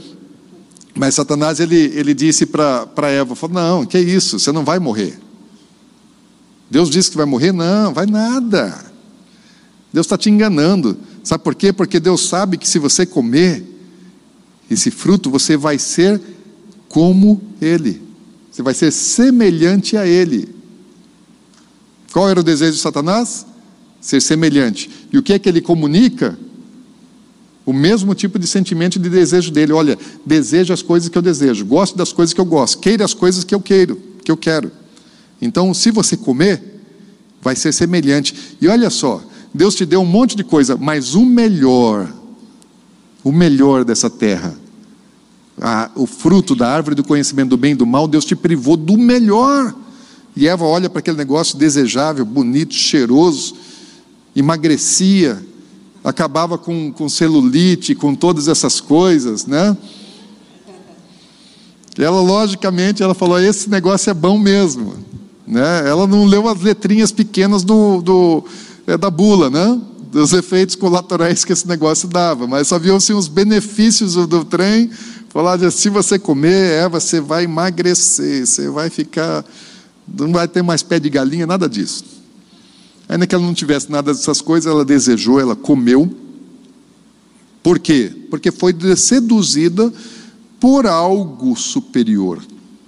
[0.95, 5.19] Mas Satanás ele, ele disse para Eva: falou, Não, que isso, você não vai morrer.
[6.71, 7.53] Deus disse que vai morrer?
[7.53, 8.85] Não, vai nada.
[9.93, 10.99] Deus está te enganando.
[11.25, 11.73] Sabe por quê?
[11.73, 13.65] Porque Deus sabe que se você comer
[14.71, 16.21] esse fruto, você vai ser
[16.89, 18.03] como Ele.
[18.51, 20.55] Você vai ser semelhante a Ele.
[22.13, 23.47] Qual era o desejo de Satanás?
[24.01, 24.91] Ser semelhante.
[25.13, 26.39] E o que é que ele comunica?
[27.67, 29.73] O mesmo tipo de sentimento de desejo dele.
[29.73, 33.13] Olha, desejo as coisas que eu desejo, gosto das coisas que eu gosto, queira as
[33.13, 34.71] coisas que eu quero, que eu quero.
[35.41, 36.81] Então, se você comer,
[37.41, 38.57] vai ser semelhante.
[38.61, 42.13] E olha só, Deus te deu um monte de coisa, mas o melhor,
[43.23, 44.55] o melhor dessa terra,
[45.61, 48.77] a, o fruto da árvore do conhecimento do bem e do mal, Deus te privou
[48.77, 49.75] do melhor.
[50.37, 53.57] E Eva olha para aquele negócio desejável, bonito, cheiroso,
[54.41, 55.45] emagrecia,
[56.03, 59.77] acabava com, com celulite, com todas essas coisas, né?
[61.99, 64.95] Ela, logicamente, ela falou: esse negócio é bom mesmo.
[65.47, 65.89] Né?
[65.89, 68.45] Ela não leu as letrinhas pequenas do, do
[68.87, 69.81] é, da bula, né?
[70.11, 74.91] dos efeitos colaterais que esse negócio dava, mas só viam-se os benefícios do, do trem.
[75.29, 79.45] Falar, se você comer, é, você vai emagrecer, você vai ficar,
[80.07, 82.18] não vai ter mais pé de galinha, nada disso.
[83.09, 86.15] Ainda que ela não tivesse nada dessas coisas, ela desejou, ela comeu.
[87.63, 88.13] Por quê?
[88.31, 89.93] Porque foi seduzida
[90.61, 92.43] por algo superior.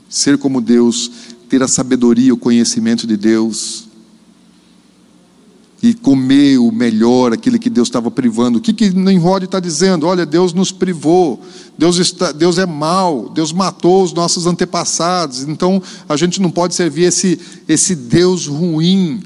[0.09, 1.11] Ser como Deus,
[1.49, 3.89] ter a sabedoria, o conhecimento de Deus.
[5.83, 8.59] E comer o melhor, aquele que Deus estava privando.
[8.59, 10.07] O que, que Nimrod está dizendo?
[10.07, 11.41] Olha, Deus nos privou,
[11.79, 16.75] Deus, está, Deus é mau, Deus matou os nossos antepassados, então a gente não pode
[16.75, 19.23] servir esse, esse Deus ruim.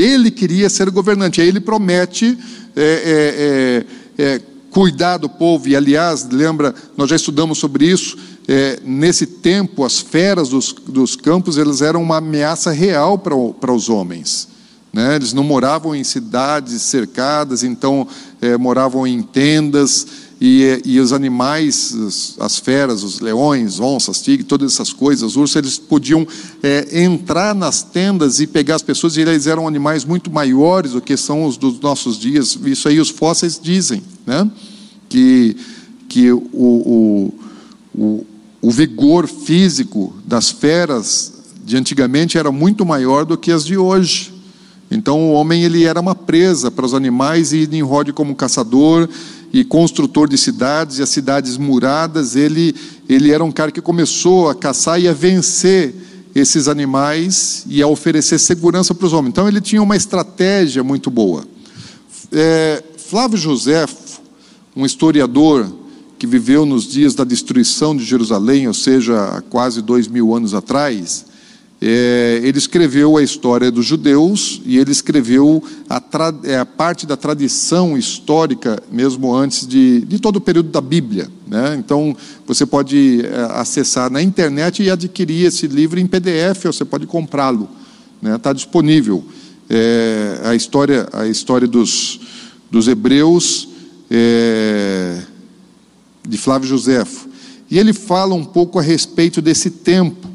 [0.00, 2.38] Ele queria ser governante, aí ele promete
[2.76, 3.84] é,
[4.18, 8.16] é, é, é cuidar do povo, e aliás, lembra, nós já estudamos sobre isso,
[8.48, 13.72] é, nesse tempo, as feras dos, dos campos elas eram uma ameaça real para, para
[13.72, 14.48] os homens.
[14.92, 15.16] Né?
[15.16, 18.06] Eles não moravam em cidades cercadas, então
[18.40, 20.06] é, moravam em tendas,
[20.40, 25.36] e, e os animais, as, as, feras, os leões, onças, tigres, todas essas coisas, os
[25.36, 26.26] ursos, eles podiam
[26.62, 31.00] é, entrar nas tendas e pegar as pessoas, e eles eram animais muito maiores do
[31.00, 32.58] que são os dos nossos dias.
[32.64, 34.50] Isso aí os fósseis dizem, né?
[35.10, 35.56] que,
[36.08, 37.34] que o, o,
[37.94, 38.26] o,
[38.62, 44.32] o vigor físico das feras de antigamente era muito maior do que as de hoje.
[44.90, 49.08] Então o homem ele era uma presa para os animais e Nimrod como caçador
[49.52, 52.74] e construtor de cidades e as cidades muradas, ele
[53.08, 55.94] ele era um cara que começou a caçar e a vencer
[56.34, 59.30] esses animais e a oferecer segurança para os homens.
[59.30, 61.44] Então ele tinha uma estratégia muito boa.
[62.30, 63.84] É, Flávio José,
[64.76, 65.68] um historiador
[66.16, 71.24] que viveu nos dias da destruição de Jerusalém, ou seja, quase dois mil anos atrás,
[71.82, 76.02] é, ele escreveu a história dos judeus e ele escreveu a,
[76.44, 81.30] é, a parte da tradição histórica, mesmo antes de, de todo o período da Bíblia.
[81.48, 81.76] Né?
[81.78, 82.14] Então,
[82.46, 87.06] você pode é, acessar na internet e adquirir esse livro em PDF, ou você pode
[87.06, 87.66] comprá-lo.
[88.16, 88.38] Está né?
[88.38, 89.24] Tá disponível.
[89.70, 92.20] É, a história, a história dos,
[92.70, 93.68] dos hebreus
[94.10, 95.22] é,
[96.28, 97.26] de Flávio Josefo.
[97.70, 100.29] E ele fala um pouco a respeito desse tempo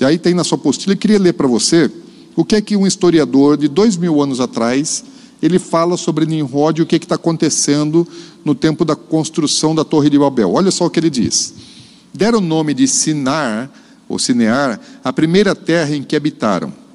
[0.00, 1.90] e aí tem na sua apostila, eu queria ler para você
[2.34, 5.04] o que é que um historiador de dois mil anos atrás,
[5.42, 8.06] ele fala sobre Nimrod e o que é está acontecendo
[8.44, 10.52] no tempo da construção da Torre de Babel.
[10.52, 11.54] Olha só o que ele diz.
[12.12, 13.70] Deram o nome de Sinar,
[14.08, 16.85] ou Sinear, a primeira terra em que habitaram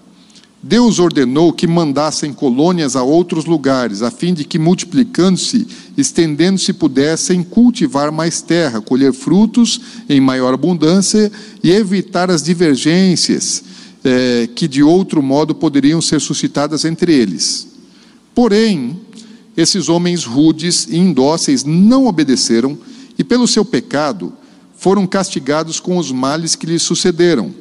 [0.64, 7.42] Deus ordenou que mandassem colônias a outros lugares, a fim de que, multiplicando-se, estendendo-se, pudessem
[7.42, 11.32] cultivar mais terra, colher frutos em maior abundância
[11.64, 13.64] e evitar as divergências
[14.04, 17.68] eh, que, de outro modo, poderiam ser suscitadas entre eles.
[18.36, 19.00] Porém,
[19.58, 22.78] esses homens rudes e indóceis não obedeceram
[23.18, 24.32] e, pelo seu pecado,
[24.78, 27.61] foram castigados com os males que lhes sucederam.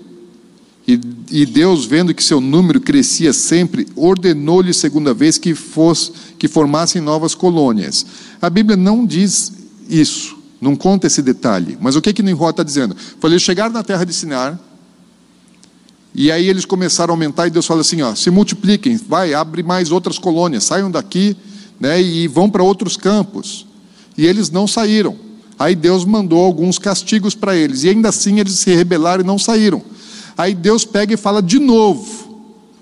[0.90, 1.00] E,
[1.42, 7.00] e Deus, vendo que seu número crescia sempre, ordenou-lhe segunda vez que, fosse, que formassem
[7.00, 8.04] novas colônias.
[8.42, 9.52] A Bíblia não diz
[9.88, 11.78] isso, não conta esse detalhe.
[11.80, 12.96] Mas o que que Nimrod está dizendo?
[13.20, 14.58] Falei, eles chegaram na terra de Sinar,
[16.12, 19.62] e aí eles começaram a aumentar, e Deus fala assim: ó, se multipliquem, vai, abre
[19.62, 21.36] mais outras colônias, saiam daqui
[21.78, 23.64] né, e vão para outros campos.
[24.18, 25.16] E eles não saíram.
[25.56, 29.38] Aí Deus mandou alguns castigos para eles, e ainda assim eles se rebelaram e não
[29.38, 29.80] saíram.
[30.40, 32.40] Aí Deus pega e fala de novo: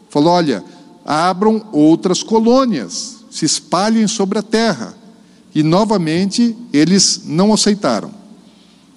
[0.09, 0.63] falou, olha,
[1.05, 4.97] abram outras colônias, se espalhem sobre a terra.
[5.53, 8.13] E novamente eles não aceitaram.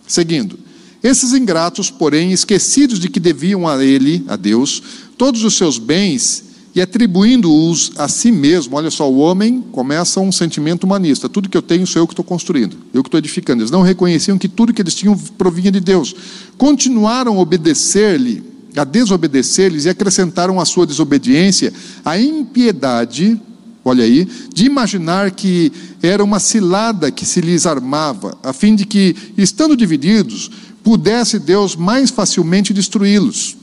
[0.06, 0.60] Seguindo,
[1.02, 4.84] esses ingratos, porém, esquecidos de que deviam a ele, a Deus,
[5.18, 6.44] todos os seus bens
[6.76, 8.78] e atribuindo-os a si mesmo.
[8.78, 11.28] Olha só, o homem começa um sentimento humanista.
[11.28, 13.64] Tudo que eu tenho sou eu que estou construindo, eu que estou edificando.
[13.64, 16.14] Eles não reconheciam que tudo que eles tinham provinha de Deus.
[16.60, 21.74] Continuaram a obedecer-lhe a desobedecer-lhes e acrescentaram à sua desobediência
[22.06, 23.40] a impiedade,
[23.84, 28.86] olha aí, de imaginar que era uma cilada que se lhes armava, a fim de
[28.86, 30.50] que, estando divididos,
[30.84, 33.58] pudesse Deus mais facilmente destruí-los.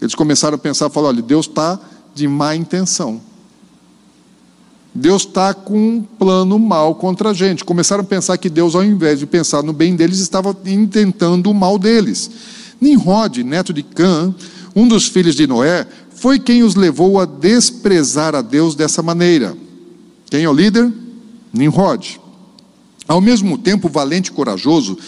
[0.00, 1.78] Eles começaram a pensar, falar, olha, Deus está
[2.14, 3.20] de má intenção.
[4.94, 7.64] Deus está com um plano mal contra a gente.
[7.64, 11.54] Começaram a pensar que Deus, ao invés de pensar no bem deles, estava intentando o
[11.54, 12.30] mal deles.
[12.80, 14.34] Nimrod, neto de Cã,
[14.74, 19.56] um dos filhos de Noé, foi quem os levou a desprezar a Deus dessa maneira.
[20.30, 20.92] Quem é o líder?
[21.52, 22.20] Nimrod.
[23.08, 24.98] Ao mesmo tempo, valente e corajoso,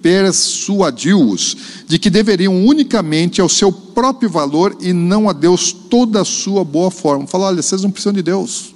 [0.00, 1.56] persuadiu-os
[1.86, 6.64] de que deveriam unicamente ao seu próprio valor e não a Deus toda a sua
[6.64, 7.26] boa forma.
[7.26, 8.74] Falou: olha, vocês não precisam de Deus.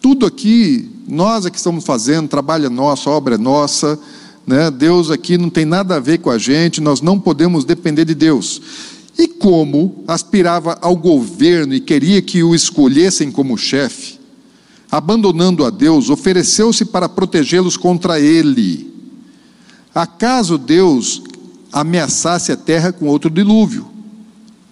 [0.00, 3.98] Tudo aqui, nós é que estamos fazendo, trabalho é nosso, obra é nossa,
[4.46, 4.70] né?
[4.70, 8.14] Deus aqui não tem nada a ver com a gente, nós não podemos depender de
[8.14, 8.60] Deus.
[9.16, 14.18] E como aspirava ao governo e queria que o escolhessem como chefe,
[14.90, 18.92] abandonando a Deus, ofereceu-se para protegê-los contra ele.
[19.94, 21.22] Acaso Deus
[21.72, 23.94] ameaçasse a terra com outro dilúvio?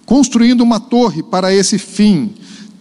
[0.05, 2.33] construindo uma torre para esse fim,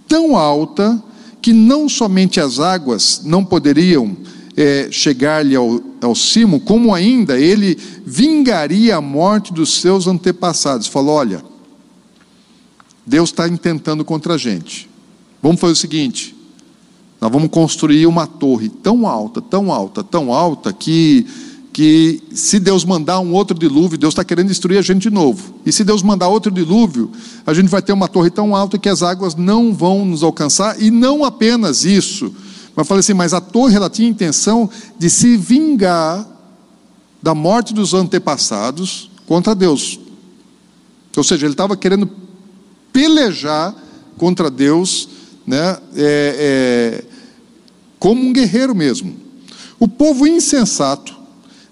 [0.09, 1.03] tão alta
[1.41, 4.17] que não somente as águas não poderiam
[4.57, 10.87] é, chegar-lhe ao, ao cimo, como ainda ele vingaria a morte dos seus antepassados.
[10.87, 11.43] Falou: olha,
[13.07, 14.89] Deus está intentando contra a gente.
[15.43, 16.37] Vamos fazer o seguinte:
[17.21, 21.27] nós vamos construir uma torre tão alta, tão alta, tão alta, que,
[21.73, 25.55] que se Deus mandar um outro dilúvio, Deus está querendo destruir a gente de novo.
[25.65, 27.11] E se Deus mandar outro dilúvio,
[27.47, 30.81] a gente vai ter uma torre tão alta que as águas não vão nos alcançar,
[30.81, 32.33] e não apenas isso.
[32.75, 34.69] Mas falei assim, mas a torre ela tinha intenção
[34.99, 36.27] de se vingar
[37.23, 40.01] da morte dos antepassados contra Deus.
[41.17, 42.11] Ou seja, ele estava querendo
[42.93, 43.75] pelejar
[44.17, 45.09] contra Deus,
[45.47, 45.79] né?
[45.97, 47.05] É, é,
[47.99, 49.15] como um guerreiro mesmo.
[49.79, 51.15] O povo insensato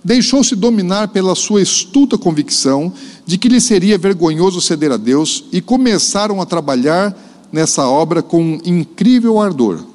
[0.05, 2.93] deixou-se dominar pela sua estúpida convicção
[3.27, 7.17] de que lhe seria vergonhoso ceder a Deus e começaram a trabalhar
[7.53, 9.90] nessa obra com incrível ardor.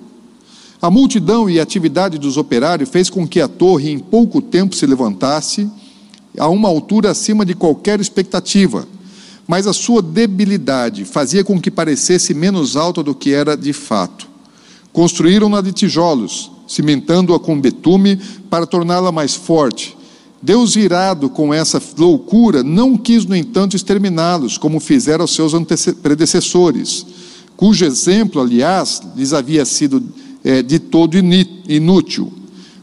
[0.82, 4.76] A multidão e a atividade dos operários fez com que a torre em pouco tempo
[4.76, 5.70] se levantasse
[6.38, 8.88] a uma altura acima de qualquer expectativa,
[9.48, 14.28] mas a sua debilidade fazia com que parecesse menos alta do que era de fato.
[14.92, 18.18] Construíram-na de tijolos, cimentando-a com betume
[18.50, 19.96] para torná-la mais forte.
[20.42, 25.54] Deus, irado com essa loucura, não quis, no entanto, exterminá-los, como fizeram seus
[26.02, 27.06] predecessores,
[27.58, 30.04] cujo exemplo, aliás, lhes havia sido
[30.46, 31.18] é, de todo
[31.68, 32.32] inútil,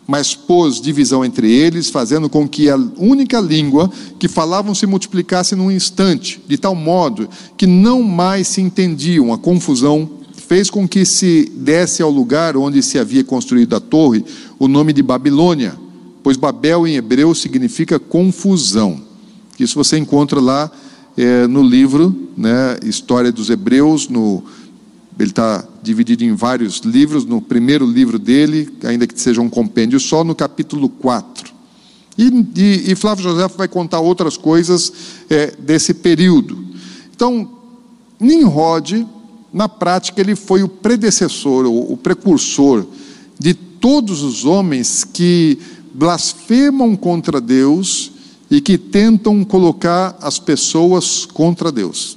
[0.04, 3.88] mas pôs divisão entre eles, fazendo com que a única língua
[4.18, 9.38] que falavam se multiplicasse num instante, de tal modo que não mais se entendiam, a
[9.38, 14.24] confusão fez com que se desse ao lugar onde se havia construído a torre
[14.58, 15.74] o nome de Babilônia,
[16.20, 19.00] pois Babel em hebreu significa confusão.
[19.58, 20.70] Isso você encontra lá
[21.16, 24.42] é, no livro, né, História dos Hebreus, no,
[25.18, 30.00] ele está dividido em vários livros, no primeiro livro dele, ainda que seja um compêndio
[30.00, 31.52] só, no capítulo 4.
[32.16, 34.92] E, e, e Flávio José vai contar outras coisas
[35.28, 36.64] é, desse período.
[37.14, 37.50] Então,
[38.18, 39.06] Nimrod
[39.52, 42.86] na prática, ele foi o predecessor, o precursor
[43.38, 45.58] de todos os homens que
[45.92, 48.12] blasfemam contra Deus
[48.50, 52.16] e que tentam colocar as pessoas contra Deus.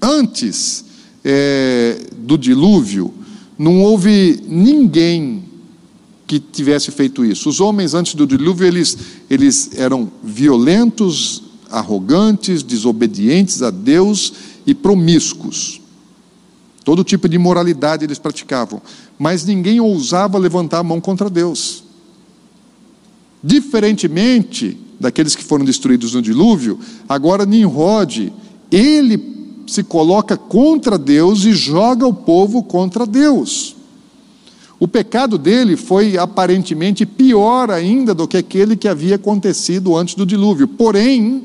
[0.00, 0.84] Antes
[1.30, 3.12] é, do dilúvio,
[3.58, 5.44] não houve ninguém
[6.26, 7.50] que tivesse feito isso.
[7.50, 8.96] Os homens antes do dilúvio, eles,
[9.28, 14.32] eles eram violentos, arrogantes, desobedientes a Deus
[14.66, 15.82] e promíscuos.
[16.82, 18.80] Todo tipo de imoralidade eles praticavam,
[19.18, 21.84] mas ninguém ousava levantar a mão contra Deus.
[23.44, 28.32] Diferentemente daqueles que foram destruídos no dilúvio, agora Nimrod,
[28.70, 29.37] ele
[29.68, 33.76] se coloca contra Deus e joga o povo contra Deus.
[34.80, 40.24] O pecado dele foi aparentemente pior ainda do que aquele que havia acontecido antes do
[40.24, 40.68] dilúvio.
[40.68, 41.42] Porém,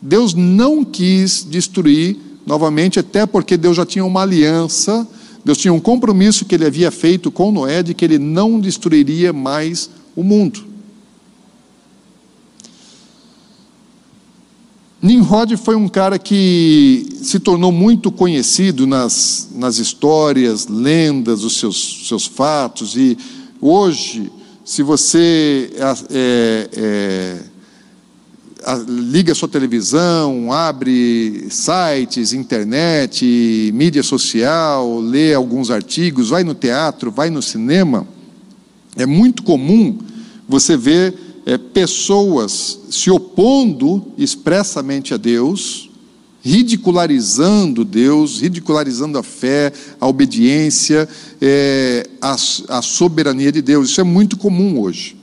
[0.00, 2.16] Deus não quis destruir
[2.46, 5.06] novamente, até porque Deus já tinha uma aliança,
[5.44, 9.32] Deus tinha um compromisso que ele havia feito com Noé de que ele não destruiria
[9.32, 10.71] mais o mundo.
[15.02, 22.06] Nimrod foi um cara que se tornou muito conhecido nas, nas histórias, lendas, os seus,
[22.06, 23.18] seus fatos, e
[23.60, 24.30] hoje,
[24.64, 25.72] se você
[26.08, 27.38] é, é,
[28.86, 37.10] liga a sua televisão, abre sites, internet, mídia social, lê alguns artigos, vai no teatro,
[37.10, 38.06] vai no cinema,
[38.96, 39.98] é muito comum
[40.48, 41.22] você ver é,
[41.72, 45.90] pessoas se opondo expressamente a Deus,
[46.42, 51.08] ridicularizando Deus, ridicularizando a fé, a obediência,
[51.40, 52.36] é, a,
[52.68, 53.90] a soberania de Deus.
[53.90, 55.16] Isso é muito comum hoje.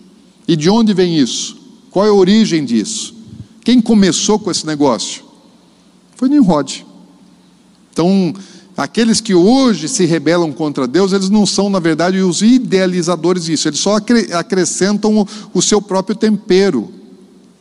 [0.47, 1.58] E de onde vem isso?
[1.91, 3.14] Qual é a origem disso?
[3.64, 5.24] Quem começou com esse negócio?
[6.16, 6.86] Foi Nimrod.
[7.91, 8.34] Então,
[8.82, 13.68] aqueles que hoje se rebelam contra Deus, eles não são, na verdade, os idealizadores disso,
[13.68, 13.98] eles só
[14.34, 16.92] acrescentam o seu próprio tempero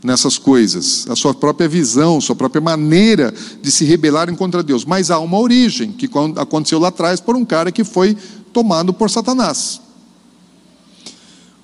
[0.02, 4.84] nessas coisas, a sua própria visão, sua própria maneira de se rebelarem contra Deus.
[4.84, 8.16] Mas há uma origem que aconteceu lá atrás por um cara que foi
[8.52, 9.80] tomado por Satanás.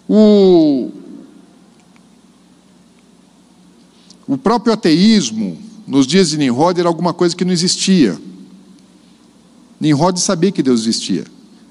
[0.09, 0.91] O,
[4.27, 8.19] O próprio ateísmo, nos dias de Nimrod, era alguma coisa que não existia.
[9.85, 11.25] Nimrod sabia que Deus existia.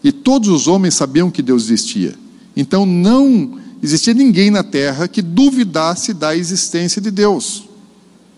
[0.03, 2.13] E todos os homens sabiam que Deus existia.
[2.55, 7.63] Então não existia ninguém na terra que duvidasse da existência de Deus.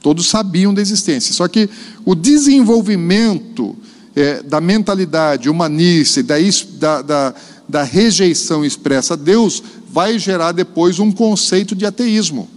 [0.01, 1.33] Todos sabiam da existência.
[1.33, 1.69] Só que
[2.05, 3.75] o desenvolvimento
[4.15, 6.37] é, da mentalidade humanista e da,
[6.79, 7.35] da, da,
[7.67, 9.61] da rejeição expressa a Deus
[9.91, 12.47] vai gerar depois um conceito de ateísmo.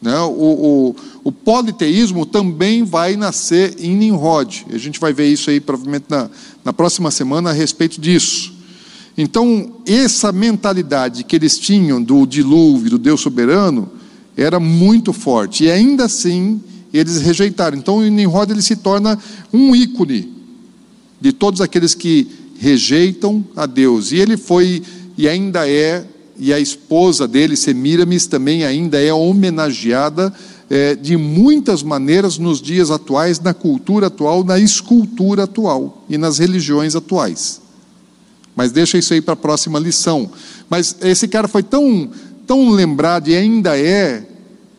[0.00, 0.16] Né?
[0.20, 4.64] O, o, o, politeísmo também vai nascer em Nimrod.
[4.72, 6.30] A gente vai ver isso aí provavelmente na,
[6.64, 8.54] na próxima semana a respeito disso.
[9.16, 13.90] Então, essa mentalidade que eles tinham do dilúvio, do Deus soberano,
[14.36, 15.64] era muito forte.
[15.64, 16.62] E ainda assim,
[16.94, 17.76] eles rejeitaram.
[17.76, 19.18] Então, Nimrod ele se torna
[19.52, 20.32] um ícone
[21.20, 22.28] de todos aqueles que
[22.58, 24.12] rejeitam a Deus.
[24.12, 24.84] E ele foi,
[25.16, 26.06] e ainda é,
[26.38, 30.32] e a esposa dele, Semiramis, também ainda é homenageada
[30.70, 36.38] é, de muitas maneiras nos dias atuais, na cultura atual, na escultura atual e nas
[36.38, 37.60] religiões atuais.
[38.54, 40.30] Mas deixa isso aí para a próxima lição.
[40.68, 42.10] Mas esse cara foi tão,
[42.46, 44.26] tão lembrado e ainda é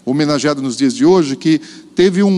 [0.06, 1.62] homenageado nos dias de hoje que
[1.96, 2.30] teve um,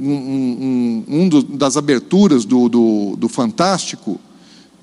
[0.00, 4.20] um, um, um das aberturas do, do, do, Fantástico,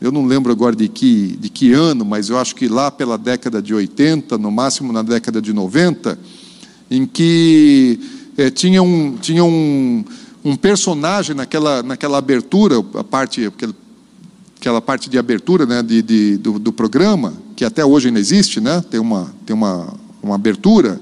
[0.02, 3.20] eu não lembro agora de que, de que ano, mas eu acho que lá pela
[3.20, 6.18] década de 80, no máximo na década de 90,
[6.90, 8.00] em que
[8.36, 10.04] é, tinha, um, tinha um,
[10.44, 13.76] um personagem naquela, naquela abertura, a parte, aquele
[14.58, 18.62] aquela parte de abertura né, de, de do, do, programa, que até hoje ainda existe,
[18.62, 21.02] né, tem, uma, tem uma, uma abertura,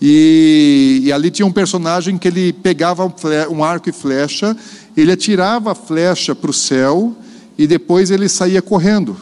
[0.00, 3.12] e, e, ali tinha um personagem que ele pegava
[3.50, 4.56] um arco e flecha,
[4.96, 7.16] ele atirava a flecha para o céu
[7.56, 9.16] e depois ele saía correndo.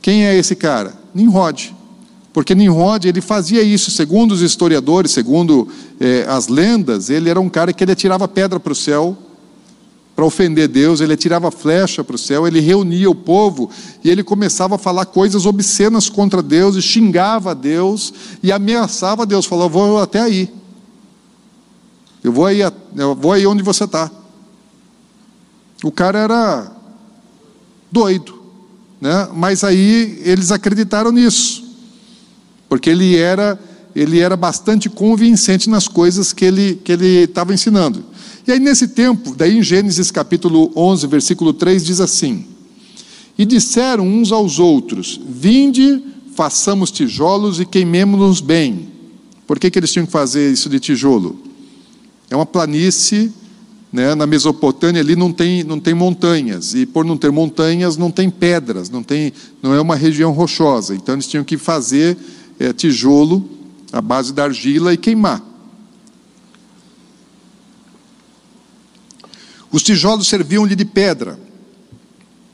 [0.00, 0.94] Quem é esse cara?
[1.14, 1.74] Nimrod.
[2.32, 5.68] Porque Nimrod ele fazia isso, segundo os historiadores, segundo
[5.98, 9.16] eh, as lendas, ele era um cara que ele atirava pedra para o céu
[10.16, 13.70] para ofender Deus, ele tirava flecha para o céu, ele reunia o povo
[14.02, 19.44] e ele começava a falar coisas obscenas contra Deus e xingava Deus e ameaçava Deus,
[19.44, 20.50] falou: "Vou até aí.
[22.24, 24.10] Eu vou aí, eu vou aí onde você está."
[25.84, 26.75] O cara era
[27.96, 28.34] doido,
[29.00, 29.26] né?
[29.34, 31.64] Mas aí eles acreditaram nisso,
[32.68, 33.58] porque ele era
[33.94, 38.04] ele era bastante convincente nas coisas que ele que ele estava ensinando.
[38.46, 42.44] E aí, nesse tempo, daí em Gênesis capítulo 11, versículo 3, diz assim:
[43.38, 46.02] E disseram uns aos outros: Vinde,
[46.34, 48.90] façamos tijolos e queimemos-nos bem.
[49.46, 51.40] Por que, que eles tinham que fazer isso de tijolo?
[52.28, 53.32] É uma planície,
[53.92, 58.10] né, na Mesopotâmia ali não tem, não tem montanhas, e por não ter montanhas não
[58.10, 59.32] tem pedras, não, tem,
[59.62, 60.94] não é uma região rochosa.
[60.94, 62.16] Então eles tinham que fazer
[62.58, 63.48] é, tijolo
[63.92, 65.42] à base da argila e queimar.
[69.70, 71.38] Os tijolos serviam-lhe de pedra,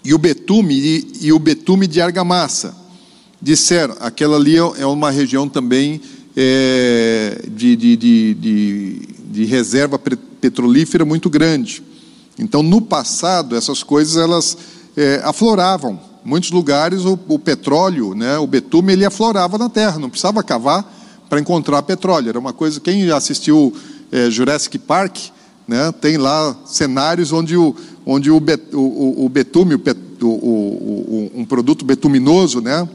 [0.05, 2.75] e o betume e, e, o betume de argamassa.
[3.41, 6.01] Disseram, aquela ali é uma região também
[6.37, 9.99] é, de, de, de, de, reserva
[10.43, 11.83] petrolífera muito grande.
[12.39, 14.59] Então, no passado, essas coisas elas
[14.97, 15.99] é, afloravam.
[16.25, 20.43] Em muitos lugares o, o, petróleo, né, o betume, ele aflorava na terra, não precisava
[20.43, 20.85] cavar
[21.31, 22.29] para encontrar petróleo.
[22.29, 23.73] Era uma coisa, quem assistiu
[24.11, 25.17] é, Jurassic Park,
[25.67, 25.93] né?
[25.93, 27.75] Tem lá cenários onde o,
[28.05, 29.81] onde o, bet, o, o betume,
[31.35, 32.87] um produto betuminoso, né?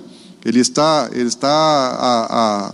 [0.48, 2.74] ele está, ele está a, a,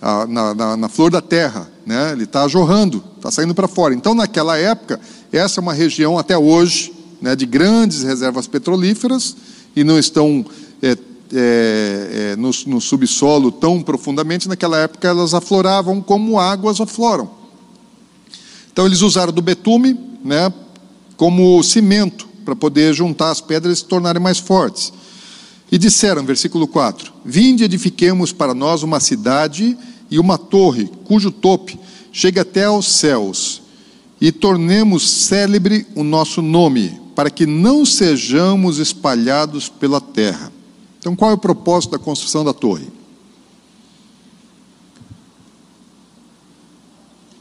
[0.00, 2.12] na, na, na, flor da terra, né?
[2.12, 3.94] ele está jorrando, está saindo para fora.
[3.94, 4.98] Então, naquela época,
[5.30, 9.36] essa é uma região até hoje né, de grandes reservas petrolíferas
[9.76, 10.44] e não estão
[10.82, 10.96] é, é,
[12.32, 14.48] é, no, no subsolo tão profundamente.
[14.48, 17.30] Naquela época, elas afloravam como águas afloram.
[18.72, 20.52] Então eles usaram do betume, né,
[21.16, 24.92] como cimento para poder juntar as pedras e se tornarem mais fortes.
[25.70, 29.76] E disseram, versículo 4: Vinde edifiquemos para nós uma cidade
[30.10, 31.78] e uma torre, cujo tope
[32.12, 33.62] chegue até aos céus,
[34.20, 40.52] e tornemos célebre o nosso nome, para que não sejamos espalhados pela terra.
[40.98, 42.86] Então, qual é o propósito da construção da torre?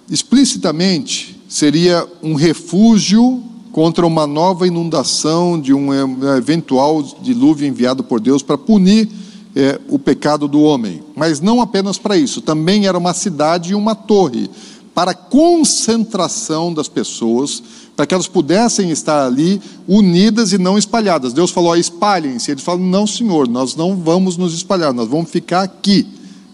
[0.10, 5.90] Explicitamente, seria um refúgio contra uma nova inundação de um
[6.36, 9.10] eventual dilúvio enviado por Deus para punir
[9.56, 11.02] é, o pecado do homem.
[11.16, 14.50] Mas não apenas para isso, também era uma cidade e uma torre
[14.94, 17.64] para concentração das pessoas,
[17.96, 21.32] para que elas pudessem estar ali unidas e não espalhadas.
[21.32, 22.52] Deus falou: espalhem-se.
[22.52, 26.06] Eles falam: não, Senhor, nós não vamos nos espalhar, nós vamos ficar aqui.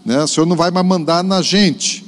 [0.05, 0.23] Né?
[0.23, 2.05] O Senhor não vai mais mandar na gente.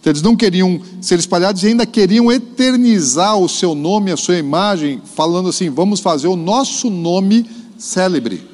[0.00, 4.36] Então, eles não queriam ser espalhados e ainda queriam eternizar o seu nome, a sua
[4.36, 7.44] imagem, falando assim: vamos fazer o nosso nome
[7.76, 8.51] célebre.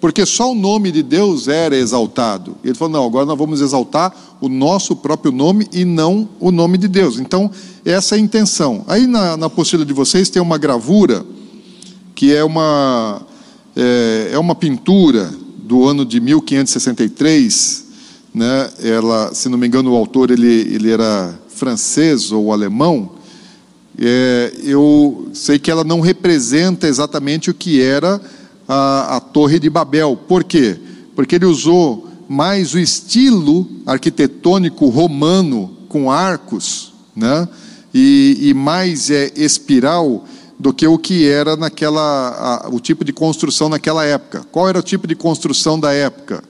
[0.00, 2.56] Porque só o nome de Deus era exaltado.
[2.64, 6.78] Ele falou: não, agora nós vamos exaltar o nosso próprio nome e não o nome
[6.78, 7.18] de Deus.
[7.18, 7.50] Então,
[7.84, 8.82] essa é a intenção.
[8.88, 11.24] Aí na, na apostila de vocês tem uma gravura,
[12.14, 13.20] que é uma,
[13.76, 15.30] é, é uma pintura
[15.64, 17.84] do ano de 1563.
[18.32, 18.70] Né?
[18.82, 23.10] Ela, se não me engano, o autor ele, ele era francês ou alemão.
[23.98, 28.18] É, eu sei que ela não representa exatamente o que era
[28.70, 30.16] a, a Torre de Babel.
[30.28, 30.78] Por quê?
[31.16, 37.48] Porque ele usou mais o estilo arquitetônico romano com arcos, né?
[37.92, 40.24] E, e mais é espiral
[40.56, 44.46] do que o que era naquela a, o tipo de construção naquela época.
[44.52, 46.44] Qual era o tipo de construção da época?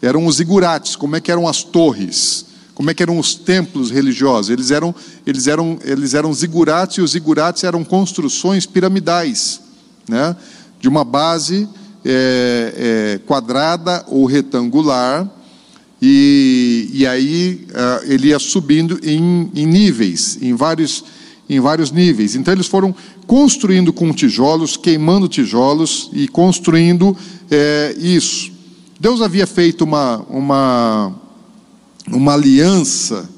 [0.00, 0.96] Eram os igurates.
[0.96, 2.46] Como é que eram as torres?
[2.74, 4.50] Como é que eram os templos religiosos?
[4.50, 4.94] Eles eram
[5.26, 9.60] eles eram eles eram zigurates e os zigurates eram construções piramidais,
[10.08, 10.34] né?
[10.86, 11.68] De uma base
[12.04, 15.28] é, é, quadrada ou retangular,
[16.00, 21.02] e, e aí uh, ele ia subindo em, em, níveis, em vários,
[21.50, 22.36] em vários níveis.
[22.36, 22.94] Então eles foram
[23.26, 27.16] construindo com tijolos, queimando tijolos e construindo
[27.50, 28.52] é, isso.
[29.00, 31.12] Deus havia feito uma, uma,
[32.06, 33.28] uma aliança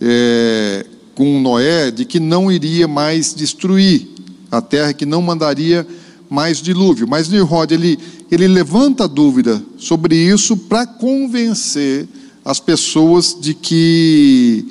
[0.00, 4.08] é, com Noé de que não iria mais destruir
[4.50, 5.86] a terra, que não mandaria
[6.28, 7.06] mais dilúvio.
[7.08, 7.98] Mas Nimrod, ele,
[8.30, 12.08] ele levanta a dúvida sobre isso para convencer
[12.44, 14.66] as pessoas de que,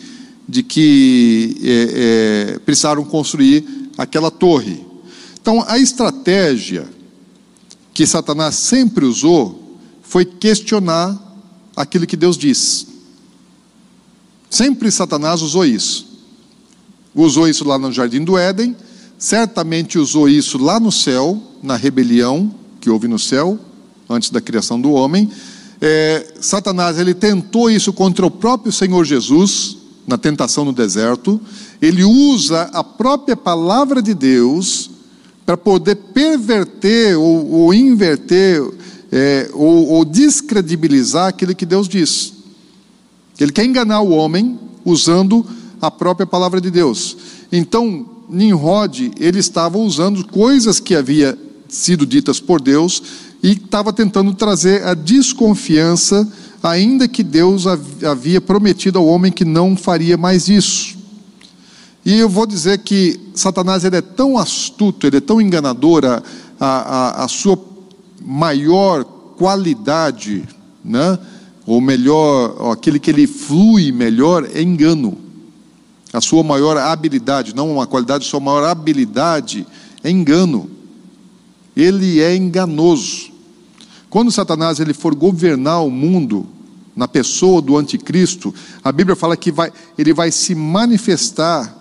[0.48, 4.86] de que é, é, precisaram construir aquela torre.
[5.40, 6.88] Então, a estratégia
[7.94, 11.20] que Satanás sempre usou foi questionar
[11.76, 12.88] aquilo que Deus diz.
[14.50, 16.08] Sempre Satanás usou isso.
[17.14, 18.76] Usou isso lá no jardim do Éden,
[19.18, 23.58] certamente usou isso lá no céu, na rebelião que houve no céu,
[24.10, 25.30] antes da criação do homem.
[25.82, 31.40] É, Satanás ele tentou isso contra o próprio Senhor Jesus, na tentação no deserto.
[31.82, 34.90] Ele usa a própria palavra de Deus
[35.46, 38.62] para poder perverter ou, ou inverter
[39.12, 42.34] é, ou, ou descredibilizar aquilo que Deus diz.
[43.40, 45.46] Ele quer enganar o homem usando
[45.82, 47.16] a própria palavra de Deus.
[47.52, 51.38] Então, Nimrod, ele estava usando coisas que havia
[51.70, 53.02] sido ditas por Deus
[53.42, 56.28] e estava tentando trazer a desconfiança,
[56.62, 60.98] ainda que Deus havia prometido ao homem que não faria mais isso.
[62.06, 66.24] E eu vou dizer que Satanás ele é tão astuto, ele é tão enganador, a,
[66.60, 67.60] a, a sua
[68.22, 69.04] maior
[69.38, 70.44] qualidade,
[70.84, 71.20] né?
[71.66, 75.18] ou melhor, aquele que ele flui melhor é engano.
[76.14, 79.66] A sua maior habilidade, não uma qualidade, sua maior habilidade
[80.04, 80.78] é engano
[81.78, 83.30] ele é enganoso.
[84.10, 86.48] Quando Satanás ele for governar o mundo
[86.96, 88.54] na pessoa do anticristo,
[88.84, 91.72] a Bíblia fala que vai, ele vai se manifestar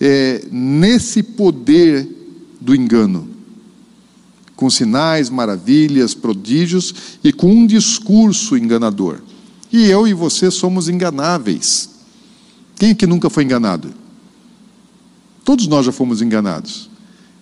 [0.00, 2.08] é, nesse poder
[2.58, 3.28] do engano,
[4.56, 9.18] com sinais, maravilhas, prodígios e com um discurso enganador.
[9.70, 11.90] E eu e você somos enganáveis.
[12.82, 13.94] Quem é que nunca foi enganado?
[15.44, 16.90] Todos nós já fomos enganados.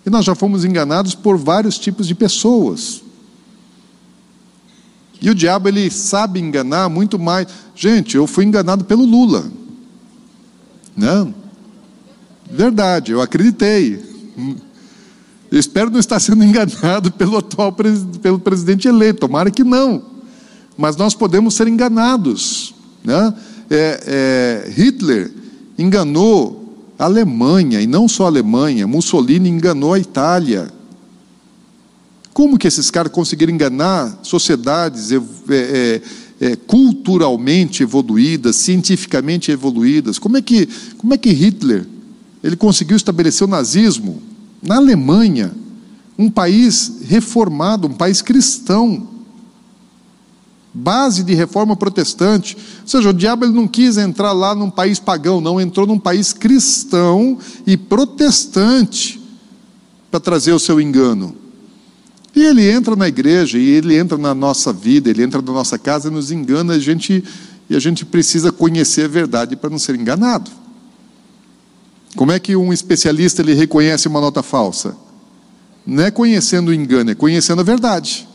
[0.05, 3.01] E nós já fomos enganados por vários tipos de pessoas.
[5.19, 7.47] E o diabo ele sabe enganar muito mais.
[7.75, 9.51] Gente, eu fui enganado pelo Lula.
[10.95, 11.33] Não.
[12.47, 13.99] Verdade, eu acreditei.
[15.51, 17.75] Eu espero não estar sendo enganado pelo atual
[18.21, 19.21] pelo presidente eleito.
[19.21, 20.03] Tomara que não.
[20.77, 22.75] Mas nós podemos ser enganados.
[23.03, 23.33] Né?
[23.73, 25.31] É, é, Hitler
[25.77, 30.69] enganou a Alemanha, e não só a Alemanha, Mussolini enganou a Itália.
[32.33, 35.15] Como que esses caras conseguiram enganar sociedades é,
[35.49, 36.01] é,
[36.41, 40.19] é, culturalmente evoluídas, cientificamente evoluídas?
[40.19, 40.67] Como é que,
[40.97, 41.87] como é que Hitler
[42.43, 44.21] ele conseguiu estabelecer o nazismo
[44.61, 45.53] na Alemanha,
[46.17, 49.07] um país reformado, um país cristão?
[50.73, 52.55] Base de reforma protestante.
[52.55, 55.99] Ou seja, o diabo ele não quis entrar lá num país pagão, não, entrou num
[55.99, 59.21] país cristão e protestante
[60.09, 61.35] para trazer o seu engano.
[62.35, 65.77] E ele entra na igreja, e ele entra na nossa vida, ele entra na nossa
[65.77, 67.23] casa e nos engana, a gente,
[67.69, 70.49] e a gente precisa conhecer a verdade para não ser enganado.
[72.15, 74.95] Como é que um especialista ele reconhece uma nota falsa?
[75.85, 78.27] Não é conhecendo o engano, é conhecendo a verdade.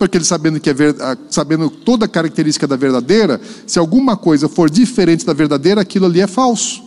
[0.00, 0.96] Porque ele sabendo que é ver,
[1.28, 6.22] sabendo toda a característica da verdadeira, se alguma coisa for diferente da verdadeira, aquilo ali
[6.22, 6.82] é falso.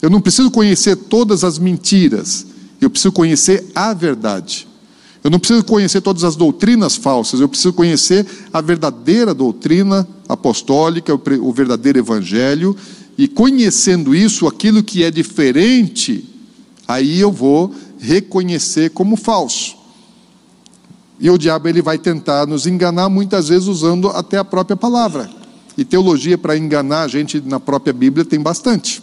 [0.00, 2.46] Eu não preciso conhecer todas as mentiras,
[2.80, 4.68] eu preciso conhecer a verdade.
[5.24, 11.12] Eu não preciso conhecer todas as doutrinas falsas, eu preciso conhecer a verdadeira doutrina apostólica,
[11.12, 12.76] o verdadeiro evangelho,
[13.18, 16.24] e conhecendo isso, aquilo que é diferente,
[16.86, 19.73] aí eu vou reconhecer como falso.
[21.18, 25.30] E o diabo ele vai tentar nos enganar muitas vezes usando até a própria palavra.
[25.76, 29.02] E teologia para enganar a gente na própria Bíblia tem bastante.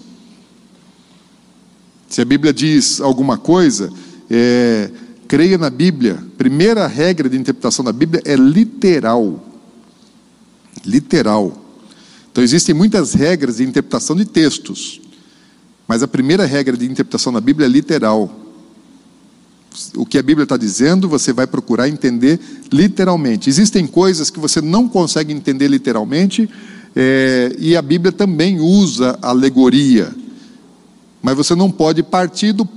[2.07, 3.91] Se a Bíblia diz alguma coisa,
[4.29, 4.91] é,
[5.27, 6.21] creia na Bíblia.
[6.37, 9.41] Primeira regra de interpretação da Bíblia é literal.
[10.85, 11.57] Literal.
[12.31, 15.01] Então existem muitas regras de interpretação de textos,
[15.87, 18.33] mas a primeira regra de interpretação da Bíblia é literal.
[19.95, 22.39] O que a Bíblia está dizendo, você vai procurar entender
[22.71, 23.49] literalmente.
[23.49, 26.49] Existem coisas que você não consegue entender literalmente,
[26.95, 30.13] é, e a Bíblia também usa alegoria,
[31.21, 32.67] mas você não pode partir do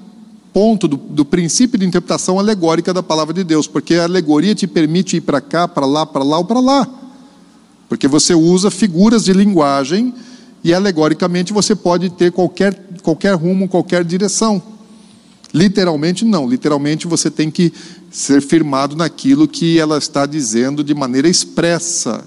[0.52, 4.68] ponto do, do, princípio de interpretação alegórica da palavra de Deus, porque a alegoria te
[4.68, 6.88] permite ir para cá, para lá, para lá ou para lá.
[7.88, 10.14] Porque você usa figuras de linguagem
[10.62, 12.72] e alegoricamente você pode ter qualquer,
[13.02, 14.62] qualquer rumo, qualquer direção.
[15.54, 16.48] Literalmente, não.
[16.48, 17.72] Literalmente, você tem que
[18.10, 22.26] ser firmado naquilo que ela está dizendo de maneira expressa.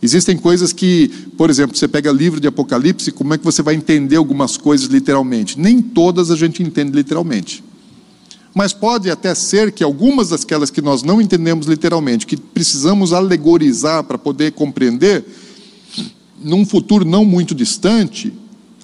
[0.00, 3.74] Existem coisas que, por exemplo, você pega livro de Apocalipse, como é que você vai
[3.74, 5.58] entender algumas coisas literalmente?
[5.58, 7.64] Nem todas a gente entende literalmente.
[8.54, 14.04] Mas pode até ser que algumas daquelas que nós não entendemos literalmente, que precisamos alegorizar
[14.04, 15.24] para poder compreender,
[16.40, 18.32] num futuro não muito distante,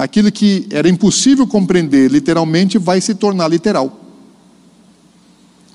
[0.02, 4.00] aquilo que era impossível compreender literalmente vai se tornar literal.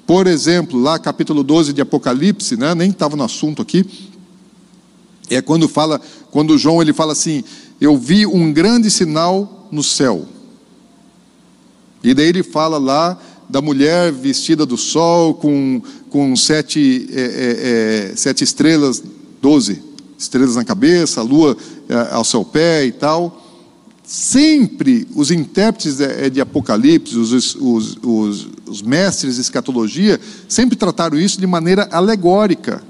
[0.06, 3.86] Por exemplo, lá capítulo 12 de Apocalipse, né, nem estava no assunto aqui,
[5.30, 7.44] é quando fala, quando João ele fala assim:
[7.80, 10.26] "Eu vi um grande sinal no céu".
[12.04, 13.18] E daí ele fala lá
[13.50, 19.02] da mulher vestida do sol com, com sete, é, é, é, sete estrelas,
[19.42, 19.82] doze
[20.18, 21.56] estrelas na cabeça, a lua
[21.88, 23.47] é, ao seu pé e tal.
[24.08, 31.20] Sempre os intérpretes de, de Apocalipse, os, os, os, os mestres de escatologia, sempre trataram
[31.20, 32.82] isso de maneira alegórica.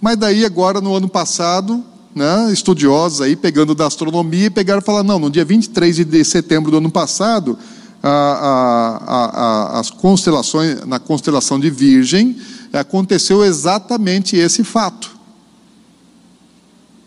[0.00, 1.82] Mas daí agora no ano passado,
[2.14, 6.70] né, estudiosos aí pegando da astronomia, pegaram e falaram, não, no dia 23 de setembro
[6.70, 7.58] do ano passado,
[8.00, 12.36] a, a, a, as constelações, na constelação de Virgem,
[12.72, 15.13] aconteceu exatamente esse fato.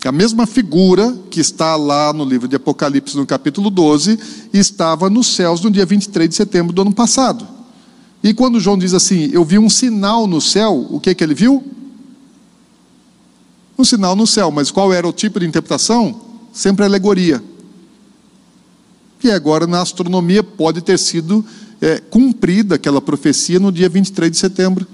[0.07, 4.17] A mesma figura que está lá no livro de Apocalipse, no capítulo 12,
[4.53, 7.47] estava nos céus no dia 23 de setembro do ano passado.
[8.23, 11.33] E quando João diz assim, eu vi um sinal no céu, o que, que ele
[11.33, 11.63] viu?
[13.77, 14.51] um sinal no céu.
[14.51, 16.19] Mas qual era o tipo de interpretação?
[16.51, 17.43] Sempre alegoria.
[19.23, 21.45] E agora na astronomia pode ter sido
[21.81, 24.87] é, cumprida aquela profecia no dia 23 de setembro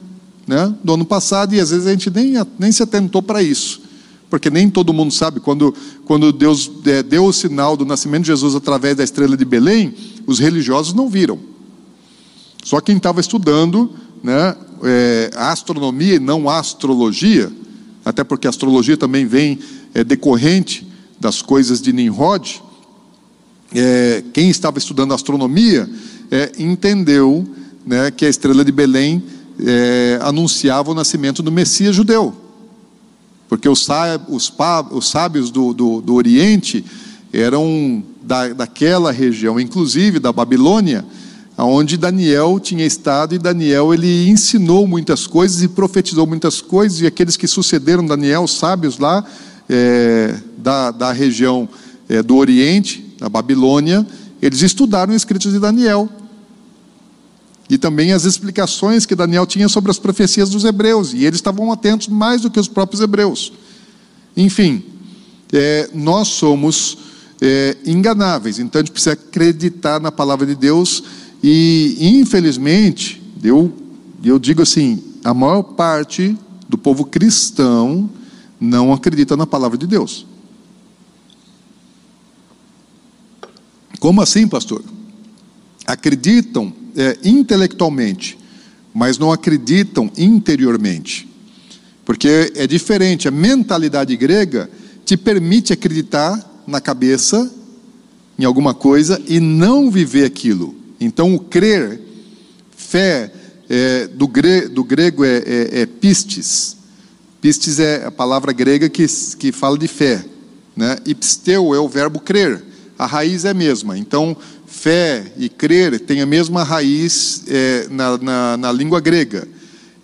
[0.45, 3.82] né, do ano passado, e às vezes a gente nem, nem se atentou para isso.
[4.34, 5.76] Porque nem todo mundo sabe, quando,
[6.06, 9.94] quando Deus é, deu o sinal do nascimento de Jesus através da estrela de Belém,
[10.26, 11.38] os religiosos não viram.
[12.64, 13.92] Só quem estava estudando
[14.24, 17.52] né, é, astronomia e não astrologia,
[18.04, 19.60] até porque a astrologia também vem
[19.94, 20.88] é, decorrente
[21.20, 22.60] das coisas de Nimrod,
[23.72, 25.88] é, quem estava estudando astronomia
[26.32, 27.48] é, entendeu
[27.86, 29.22] né, que a estrela de Belém
[29.64, 32.42] é, anunciava o nascimento do Messias judeu.
[33.54, 33.88] Porque os,
[34.30, 34.51] os,
[34.89, 36.84] os sábios do, do, do, Oriente
[37.32, 41.06] eram da, daquela região, inclusive da Babilônia,
[41.56, 47.06] onde Daniel tinha estado, e Daniel ele ensinou muitas coisas e profetizou muitas coisas, e
[47.06, 49.24] aqueles que sucederam Daniel, sábios lá
[49.70, 51.70] é, da, da região
[52.10, 54.04] é, do Oriente, da Babilônia,
[54.41, 56.10] eles estudaram os escritos de Daniel.
[57.74, 61.71] E também as explicações que Daniel tinha sobre as profecias dos hebreus, e eles estavam
[61.71, 63.51] atentos mais do que os próprios hebreus.
[64.38, 64.84] Enfim,
[65.51, 66.99] é, nós somos
[67.41, 71.03] é, enganáveis, então a gente precisa acreditar na palavra de Deus
[71.41, 73.74] e, infelizmente, eu,
[74.24, 76.38] eu digo assim: a maior parte
[76.69, 78.07] do povo cristão
[78.61, 80.28] não acredita na palavra de Deus.
[83.99, 84.84] Como assim, pastor?
[85.88, 88.38] Acreditam é, intelectualmente,
[88.94, 91.28] mas não acreditam interiormente.
[92.06, 94.70] Porque é diferente, a mentalidade grega
[95.06, 97.52] te permite acreditar na cabeça
[98.38, 100.76] em alguma coisa e não viver aquilo.
[101.00, 102.00] Então, o crer,
[102.76, 103.32] fé,
[103.70, 106.78] é, do, gre, do, grego é, é, é, pistes.
[107.41, 109.06] Pistes é a palavra grega que,
[109.38, 110.24] que fala de fé.
[110.76, 110.98] Né?
[111.06, 112.64] E pisteu é o verbo crer.
[112.98, 113.98] A raiz é a mesma.
[113.98, 114.36] Então,
[114.84, 119.48] fé e crer têm a mesma raiz é, na, na, na língua grega.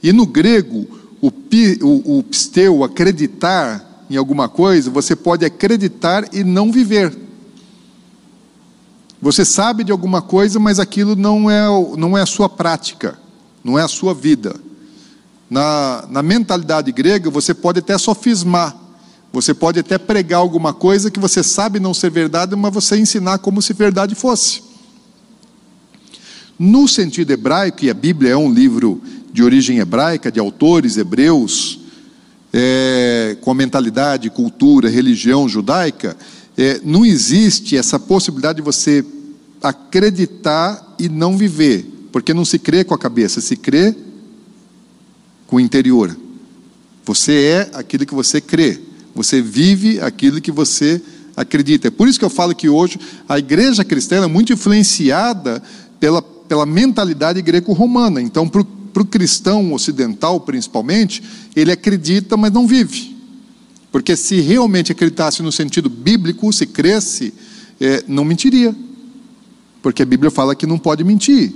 [0.02, 0.88] E no grego,
[1.20, 7.14] o, pi, o, o pisteu, acreditar em alguma coisa, você pode acreditar e não viver.
[9.22, 11.66] Você sabe de alguma coisa, mas aquilo não é,
[11.98, 13.20] não é a sua prática,
[13.62, 14.56] não é a sua vida.
[15.50, 18.78] Na, na mentalidade grega, você pode até sofismar,
[19.34, 23.40] você pode até pregar alguma coisa que você sabe não ser verdade, mas você ensinar
[23.40, 24.69] como se verdade fosse.
[26.60, 29.02] No sentido hebraico, e a Bíblia é um livro
[29.32, 31.80] de origem hebraica, de autores hebreus,
[32.52, 36.18] é, com a mentalidade, cultura, religião judaica,
[36.58, 39.06] é, não existe essa possibilidade de você
[39.64, 43.96] acreditar e não viver, porque não se crê com a cabeça, se crê
[45.48, 46.14] com o interior.
[47.06, 48.80] Você é aquilo que você crê,
[49.16, 51.02] você vive aquilo que você
[51.36, 51.88] acredita.
[51.88, 55.64] É por isso que eu falo que hoje a igreja cristã é muito influenciada
[56.50, 58.20] pela, mentalidade greco-romana.
[58.20, 58.64] Então, para
[59.02, 61.24] o cristão ocidental, principalmente,
[61.56, 63.16] ele acredita, mas não vive.
[63.92, 67.34] Porque se realmente acreditasse no sentido bíblico, se cresce,
[67.80, 68.76] é, não mentiria.
[69.82, 71.54] Porque a Bíblia fala que não pode mentir.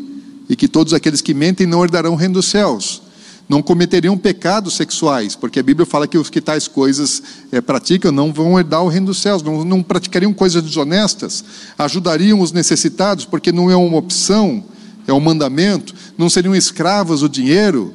[0.48, 3.02] E que todos aqueles que mentem não herdarão o reino dos céus.
[3.48, 7.22] Não cometeriam pecados sexuais, porque a Bíblia fala que os que tais coisas
[7.52, 11.44] é, praticam não vão herdar o reino dos céus, não, não praticariam coisas desonestas,
[11.78, 14.64] ajudariam os necessitados, porque não é uma opção,
[15.08, 17.94] é um mandamento, não seriam escravos do dinheiro,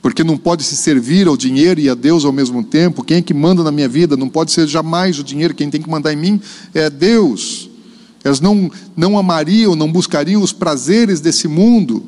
[0.00, 3.04] porque não pode se servir ao dinheiro e a Deus ao mesmo tempo.
[3.04, 4.16] Quem é que manda na minha vida?
[4.16, 6.40] Não pode ser jamais o dinheiro, quem tem que mandar em mim
[6.74, 7.70] é Deus.
[8.24, 12.04] Elas não, não amariam, não buscariam os prazeres desse mundo,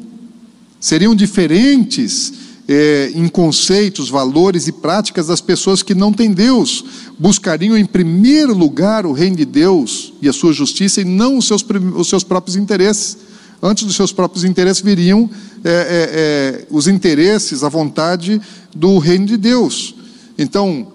[0.80, 2.32] seriam diferentes
[2.66, 6.84] é, em conceitos, valores e práticas das pessoas que não têm Deus.
[7.18, 11.46] Buscariam em primeiro lugar o reino de Deus e a sua justiça e não os
[11.46, 11.64] seus,
[11.96, 13.18] os seus próprios interesses.
[13.62, 15.28] Antes dos seus próprios interesses viriam
[15.62, 18.40] é, é, é, os interesses, a vontade
[18.74, 19.94] do reino de Deus.
[20.36, 20.92] Então,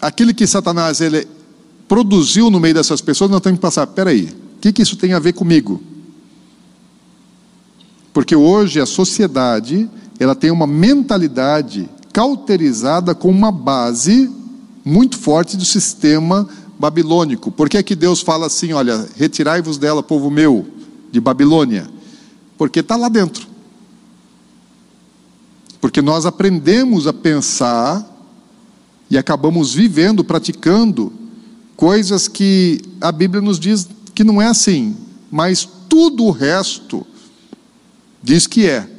[0.00, 1.26] aquilo que Satanás ele
[1.88, 5.12] produziu no meio dessas pessoas, nós temos que passar, peraí, o que, que isso tem
[5.12, 5.82] a ver comigo?
[8.12, 9.88] Porque hoje a sociedade
[10.18, 14.30] ela tem uma mentalidade cauterizada com uma base
[14.84, 16.48] muito forte do sistema
[16.78, 17.50] babilônico.
[17.50, 20.66] Por que, que Deus fala assim: olha, retirai-vos dela, povo meu,
[21.10, 21.88] de Babilônia?
[22.56, 23.46] Porque está lá dentro.
[25.80, 28.04] Porque nós aprendemos a pensar
[29.10, 31.12] e acabamos vivendo, praticando
[31.76, 34.96] coisas que a Bíblia nos diz que não é assim,
[35.30, 37.06] mas tudo o resto
[38.22, 38.95] diz que é.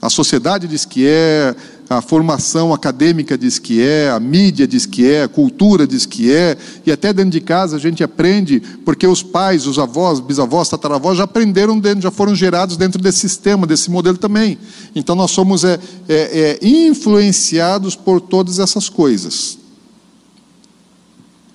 [0.00, 1.56] A sociedade diz que é,
[1.90, 6.30] a formação acadêmica diz que é, a mídia diz que é, a cultura diz que
[6.30, 10.68] é, e até dentro de casa a gente aprende, porque os pais, os avós, bisavós,
[10.68, 14.56] tataravós já aprenderam dentro, já foram gerados dentro desse sistema, desse modelo também.
[14.94, 19.58] Então nós somos é, é, é influenciados por todas essas coisas.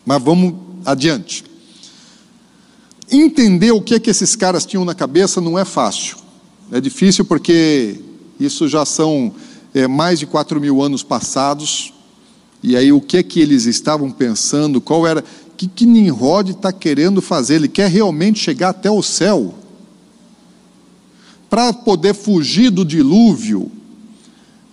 [0.06, 1.46] Mas vamos adiante.
[3.10, 6.18] Entender o que é que esses caras tinham na cabeça não é fácil.
[6.72, 8.00] É difícil porque
[8.40, 9.34] isso já são
[9.74, 11.94] é, mais de 4 mil anos passados.
[12.62, 14.80] E aí o que é que eles estavam pensando?
[14.80, 15.20] Qual era?
[15.20, 17.56] O que, que Nimrod está querendo fazer?
[17.56, 19.54] Ele quer realmente chegar até o céu?
[21.50, 23.72] Para poder fugir do dilúvio,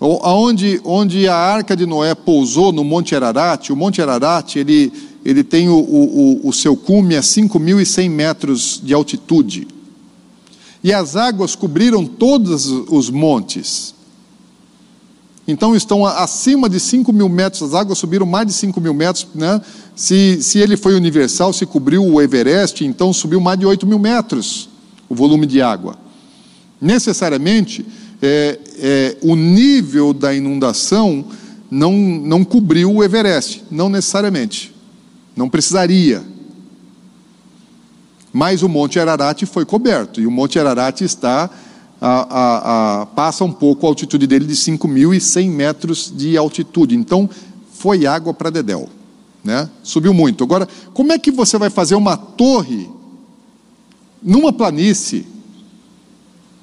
[0.01, 4.91] onde, onde a arca de Noé pousou no Monte Ararat, o Monte Ararat ele,
[5.23, 9.69] ele tem o, o, o seu cume a 5.100 metros de altitude
[10.83, 13.95] e as águas cobriram todos os montes.
[15.47, 19.26] Então estão acima de 5 mil metros, as águas subiram mais de 5 mil metros.
[19.35, 19.61] Né?
[19.97, 23.99] Se, se ele foi universal, se cobriu o Everest, então subiu mais de 8 mil
[23.99, 24.68] metros
[25.09, 25.97] o volume de água.
[26.81, 27.85] Necessariamente,
[28.22, 31.24] é, é, o nível da inundação
[31.70, 34.74] não, não cobriu o Everest, não necessariamente.
[35.37, 36.22] Não precisaria.
[38.33, 41.51] Mas o Monte Ararat foi coberto, e o Monte Ararat está
[42.01, 46.97] a, a, a, passa um pouco a altitude dele de 5.100 metros de altitude.
[46.97, 47.28] Então,
[47.74, 48.89] foi água para Dedéu.
[49.45, 49.68] Né?
[49.83, 50.45] Subiu muito.
[50.45, 52.89] Agora, como é que você vai fazer uma torre
[54.22, 55.26] numa planície?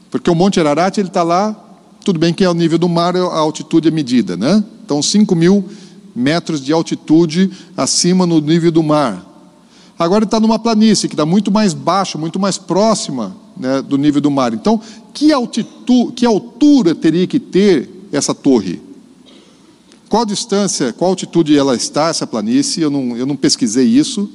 [0.09, 1.55] Porque o Monte Ararat está lá,
[2.03, 4.63] tudo bem que é o nível do mar, a altitude é medida, né?
[4.85, 5.65] Então, 5 mil
[6.15, 9.26] metros de altitude acima no nível do mar.
[9.99, 14.21] Agora está numa planície que está muito mais baixo, muito mais próxima né, do nível
[14.21, 14.53] do mar.
[14.53, 14.79] Então,
[15.13, 18.81] que, altitude, que altura teria que ter essa torre?
[20.07, 22.81] Qual distância, qual altitude ela está, essa planície?
[22.81, 24.29] Eu não, eu não pesquisei isso,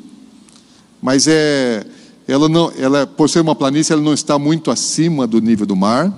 [1.01, 1.87] mas é,
[2.27, 5.77] ela não, ela, por ser uma planície, ela não está muito acima do nível do
[5.77, 6.13] mar.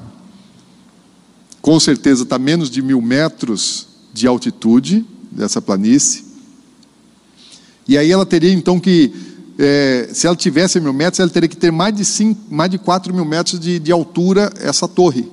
[1.61, 6.25] com certeza está menos de mil metros de altitude dessa planície.
[7.87, 9.13] E aí ela teria então que,
[9.59, 12.79] é, se ela tivesse mil metros, ela teria que ter mais de, cinco, mais de
[12.79, 15.31] 4 mil metros de, de altura essa torre.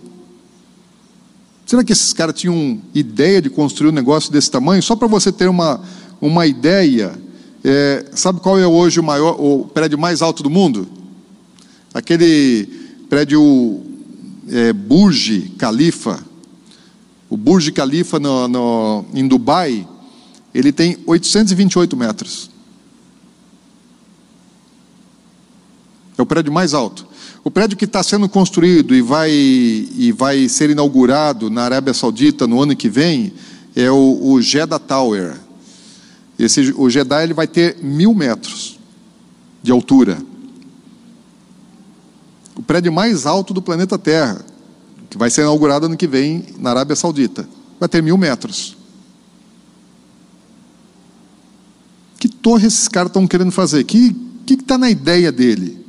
[1.66, 4.84] Será que esses caras tinham ideia de construir um negócio desse tamanho?
[4.84, 5.82] Só para você ter uma,
[6.20, 7.14] uma ideia,
[7.64, 10.88] é, sabe qual é hoje o maior, o prédio mais alto do mundo?
[11.94, 12.68] Aquele
[13.10, 13.82] prédio
[14.50, 16.20] é, Burj Khalifa.
[17.30, 19.88] O Burj Khalifa no, no, em Dubai,
[20.54, 22.52] ele tem 828 metros.
[26.22, 27.08] É o prédio mais alto.
[27.44, 32.46] O prédio que está sendo construído e vai, e vai ser inaugurado na Arábia Saudita
[32.46, 33.34] no ano que vem
[33.76, 35.36] é o, o Jeddah Tower.
[36.38, 38.78] Esse, o Jeddah ele vai ter mil metros
[39.64, 40.20] de altura.
[42.56, 44.46] O prédio mais alto do planeta Terra,
[45.10, 47.50] que vai ser inaugurado ano que vem na Arábia Saudita,
[47.80, 48.78] vai ter mil metros.
[52.20, 53.82] Que torre esses caras estão querendo fazer?
[53.82, 54.16] O que
[54.48, 55.81] está na ideia dele?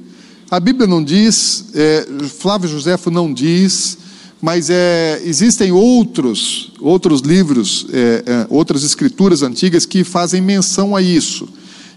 [0.53, 3.97] A Bíblia não diz, é, Flávio Josefo não diz,
[4.39, 11.01] mas é, existem outros, outros livros, é, é, outras escrituras antigas que fazem menção a
[11.01, 11.49] isso.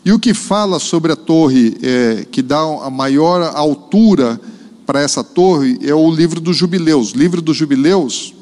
[0.06, 4.40] E o que fala sobre a torre, é, que dá a maior altura
[4.86, 7.14] para essa torre, é o livro dos Jubileus.
[7.14, 8.34] O livro dos Jubileus,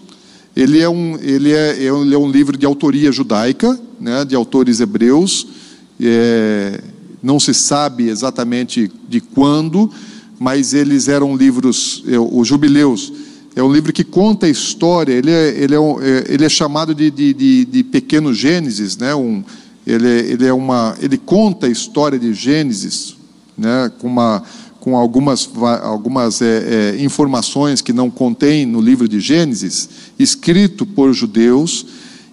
[0.56, 4.80] ele é um, ele é, ele é um livro de autoria judaica, né, de autores
[4.80, 5.48] hebreus.
[6.00, 6.84] É,
[7.24, 9.90] não se sabe exatamente de quando,
[10.38, 13.14] mas eles eram livros, é, os Jubileus,
[13.56, 16.94] é um livro que conta a história, ele é, ele é, é ele é chamado
[16.94, 19.16] de, de, de, de, Pequeno Gênesis, né?
[19.16, 19.44] um,
[19.88, 23.16] ele, é, ele, é uma, ele conta a história de Gênesis,
[23.58, 23.92] né?
[24.00, 24.44] com, uma,
[24.80, 25.50] com algumas,
[25.84, 29.88] algumas é, é, informações que não contém no livro de Gênesis,
[30.20, 31.86] escrito por judeus,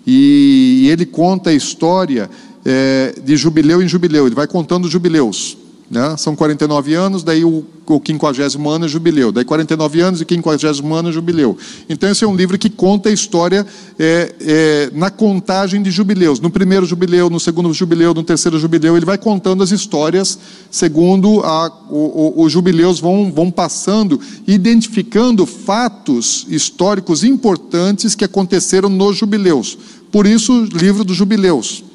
[0.06, 2.30] e, e ele conta a história
[2.64, 5.56] é, de jubileu em jubileu, ele vai contando jubileus.
[5.90, 6.16] Né?
[6.16, 10.68] São 49 anos, daí o, o 50 ano é jubileu, daí 49 anos e 50
[10.94, 11.58] ano é jubileu.
[11.88, 13.66] Então, esse é um livro que conta a história
[13.98, 16.38] é, é, na contagem de jubileus.
[16.38, 20.38] No primeiro jubileu, no segundo jubileu, no terceiro jubileu, ele vai contando as histórias
[20.70, 28.88] segundo a, o, o, os jubileus vão, vão passando, identificando fatos históricos importantes que aconteceram
[28.88, 29.76] nos jubileus.
[30.12, 31.89] Por isso, o livro dos jubileus.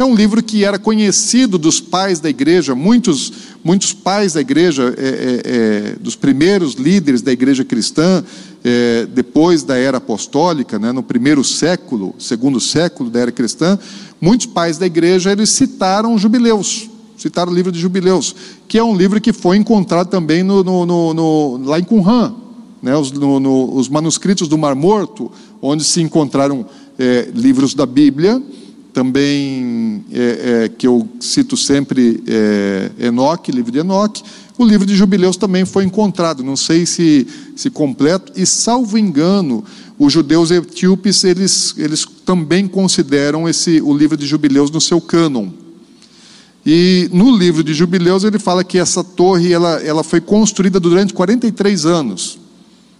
[0.00, 3.30] É um livro que era conhecido dos pais da igreja, muitos,
[3.62, 8.24] muitos pais da igreja, é, é, é, dos primeiros líderes da igreja cristã,
[8.64, 13.78] é, depois da era apostólica, né, no primeiro século, segundo século da era cristã,
[14.18, 16.88] muitos pais da igreja eles citaram jubileus,
[17.18, 18.34] citaram o livro de jubileus,
[18.66, 22.32] que é um livro que foi encontrado também no, no, no, lá em Qumran,
[22.82, 25.30] né, os, os, manuscritos do Mar Morto,
[25.60, 26.64] onde se encontraram
[26.98, 28.42] é, livros da Bíblia
[28.92, 34.22] também é, é, que eu cito sempre é, Enoque, livro de Enoque.
[34.58, 37.26] O livro de Jubileus também foi encontrado, não sei se,
[37.56, 39.64] se completo, e salvo engano,
[39.98, 45.48] os judeus etíopes eles, eles também consideram esse, o livro de Jubileus no seu cânon.
[46.64, 51.14] E no livro de Jubileus ele fala que essa torre ela, ela foi construída durante
[51.14, 52.38] 43 anos.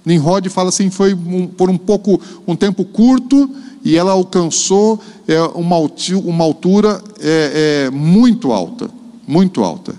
[0.05, 3.51] Nimrod fala assim, foi um, por um pouco um tempo curto
[3.85, 5.77] e ela alcançou é, uma,
[6.25, 8.91] uma altura é, é, muito alta,
[9.27, 9.95] muito alta.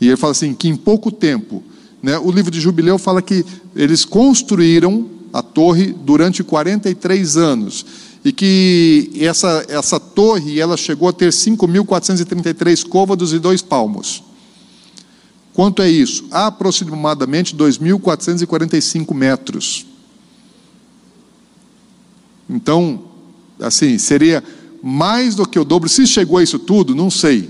[0.00, 1.62] E ele fala assim que em pouco tempo,
[2.02, 3.44] né, o livro de Jubileu fala que
[3.74, 7.84] eles construíram a torre durante 43 anos
[8.24, 14.22] e que essa, essa torre ela chegou a ter 5.433 côvados e dois palmos.
[15.54, 16.26] Quanto é isso?
[16.32, 19.86] Aproximadamente 2.445 metros.
[22.50, 23.04] Então,
[23.60, 24.42] assim, seria
[24.82, 25.88] mais do que o dobro.
[25.88, 27.48] Se chegou a isso tudo, não sei.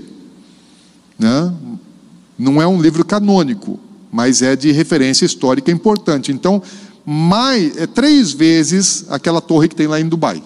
[1.17, 1.53] Né?
[2.37, 3.79] Não é um livro canônico,
[4.11, 6.31] mas é de referência histórica importante.
[6.31, 6.61] Então,
[7.03, 10.43] mais, é três vezes aquela torre que tem lá em Dubai.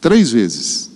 [0.00, 0.89] Três vezes.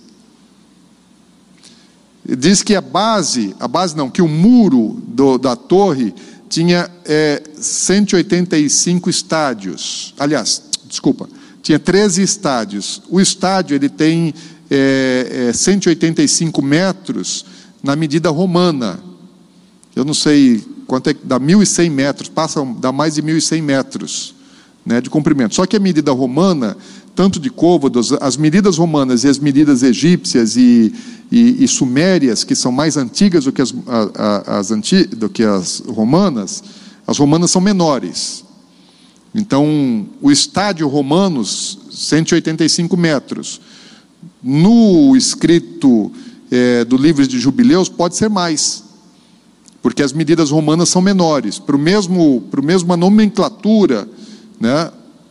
[2.27, 6.13] Diz que a base, a base não, que o muro do, da torre
[6.49, 10.13] tinha é, 185 estádios.
[10.17, 11.29] Aliás, desculpa,
[11.61, 13.01] tinha 13 estádios.
[13.09, 14.33] O estádio ele tem
[14.69, 17.45] é, é, 185 metros
[17.83, 18.99] na medida romana.
[19.95, 24.35] Eu não sei quanto é, dá 1.100 metros, passa, dá mais de 1.100 metros
[24.85, 25.55] né, de comprimento.
[25.55, 26.77] Só que a medida romana,
[27.15, 30.93] tanto de côvados, as medidas romanas e as medidas egípcias e,
[31.31, 35.43] e, e sumérias, que são mais antigas do que as, as, as anti, do que
[35.43, 36.61] as romanas,
[37.07, 38.43] as romanas são menores.
[39.33, 43.59] Então, o estádio Romanos, 185 metros.
[44.41, 46.11] No escrito
[46.49, 48.83] é, do livro de Jubileus, pode ser mais,
[49.81, 51.59] porque as medidas romanas são menores.
[51.59, 54.07] Para o mesmo, para a mesma nomenclatura,
[54.57, 54.89] né,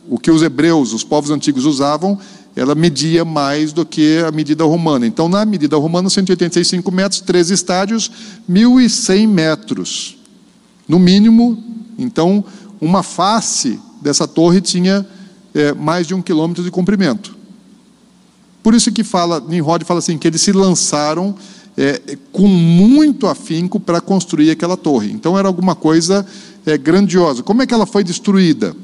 [0.09, 2.19] o que os hebreus, os povos antigos usavam,
[2.55, 5.05] ela media mais do que a medida romana.
[5.05, 8.09] Então, na medida romana, 185 metros, três estádios,
[8.49, 10.17] 1.100 metros.
[10.87, 11.61] No mínimo,
[11.97, 12.43] então,
[12.79, 15.05] uma face dessa torre tinha
[15.53, 17.35] é, mais de um quilômetro de comprimento.
[18.63, 21.35] Por isso que fala, Nimrod fala assim, que eles se lançaram
[21.77, 25.11] é, com muito afinco para construir aquela torre.
[25.11, 26.25] Então era alguma coisa
[26.65, 27.43] é, grandiosa.
[27.43, 28.75] Como é que ela foi destruída?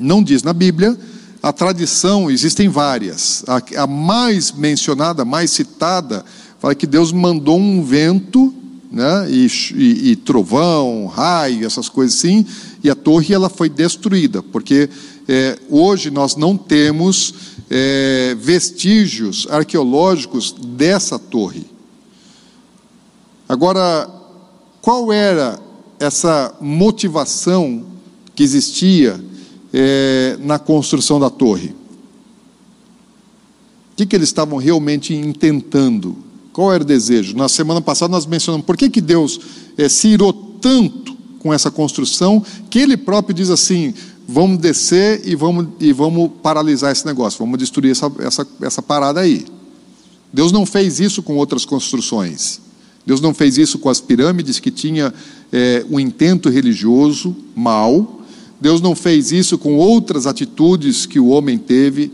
[0.00, 0.98] Não diz na Bíblia,
[1.42, 3.44] a tradição, existem várias.
[3.46, 6.24] A, a mais mencionada, mais citada,
[6.58, 8.54] fala que Deus mandou um vento,
[8.90, 12.44] né, e, e, e trovão, raio, essas coisas assim,
[12.82, 14.90] e a torre ela foi destruída, porque
[15.28, 17.32] é, hoje nós não temos
[17.70, 21.64] é, vestígios arqueológicos dessa torre.
[23.48, 24.10] Agora,
[24.82, 25.58] qual era
[25.98, 27.84] essa motivação
[28.34, 29.22] que existia
[29.72, 31.74] é, na construção da torre?
[33.92, 36.16] O que, que eles estavam realmente intentando?
[36.52, 37.36] Qual era o desejo?
[37.36, 39.40] Na semana passada nós mencionamos por que, que Deus
[39.76, 43.94] é, se irou tanto com essa construção, que ele próprio diz assim:
[44.28, 49.20] vamos descer e vamos, e vamos paralisar esse negócio, vamos destruir essa, essa, essa parada
[49.20, 49.44] aí.
[50.32, 52.60] Deus não fez isso com outras construções.
[53.04, 55.12] Deus não fez isso com as pirâmides que tinha
[55.50, 58.19] é, um intento religioso mal.
[58.60, 62.12] Deus não fez isso com outras atitudes que o homem teve,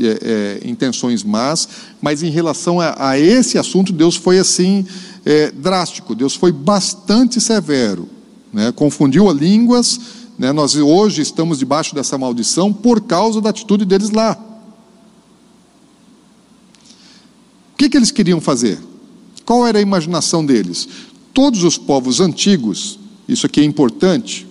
[0.00, 1.68] é, é, intenções más.
[2.02, 4.84] Mas em relação a, a, esse assunto, Deus foi assim
[5.24, 6.14] é, drástico.
[6.14, 8.08] Deus foi bastante severo
[8.54, 8.72] né?
[8.72, 10.00] confundiu as línguas.
[10.38, 10.52] Né?
[10.52, 14.38] Nós hoje estamos debaixo dessa maldição por causa da atitude deles lá.
[17.72, 18.78] O que, que eles queriam fazer?
[19.44, 20.88] Qual era a imaginação deles?
[21.34, 24.46] Todos os povos antigos, isso aqui é importante,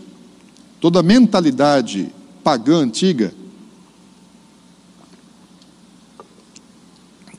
[0.84, 2.10] toda a mentalidade
[2.44, 3.34] pagã antiga,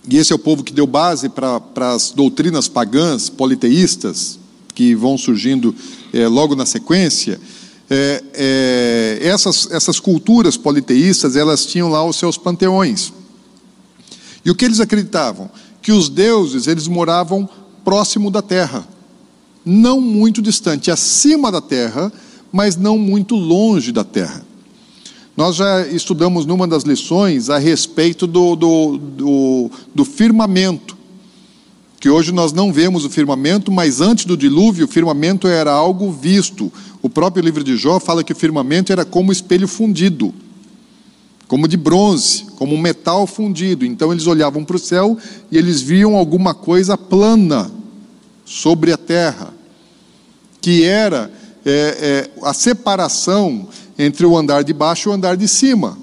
[0.08, 4.38] e esse é o povo que deu base para as doutrinas pagãs, politeístas,
[4.74, 5.74] que vão surgindo
[6.10, 7.38] é, logo na sequência,
[7.90, 13.12] é, é, essas, essas culturas politeístas, elas tinham lá os seus panteões.
[14.42, 15.50] E o que eles acreditavam?
[15.82, 17.46] Que os deuses, eles moravam
[17.84, 18.88] próximo da terra,
[19.66, 22.10] não muito distante, acima da terra,
[22.54, 24.46] mas não muito longe da terra.
[25.36, 30.96] Nós já estudamos numa das lições a respeito do, do, do, do firmamento
[31.98, 36.12] que hoje nós não vemos o firmamento, mas antes do dilúvio o firmamento era algo
[36.12, 36.70] visto.
[37.02, 40.32] O próprio livro de Jó fala que o firmamento era como espelho fundido,
[41.48, 43.86] como de bronze, como um metal fundido.
[43.86, 45.16] Então eles olhavam para o céu
[45.50, 47.70] e eles viam alguma coisa plana
[48.44, 49.54] sobre a terra,
[50.60, 51.32] que era
[51.64, 55.98] é, é, a separação entre o andar de baixo e o andar de cima.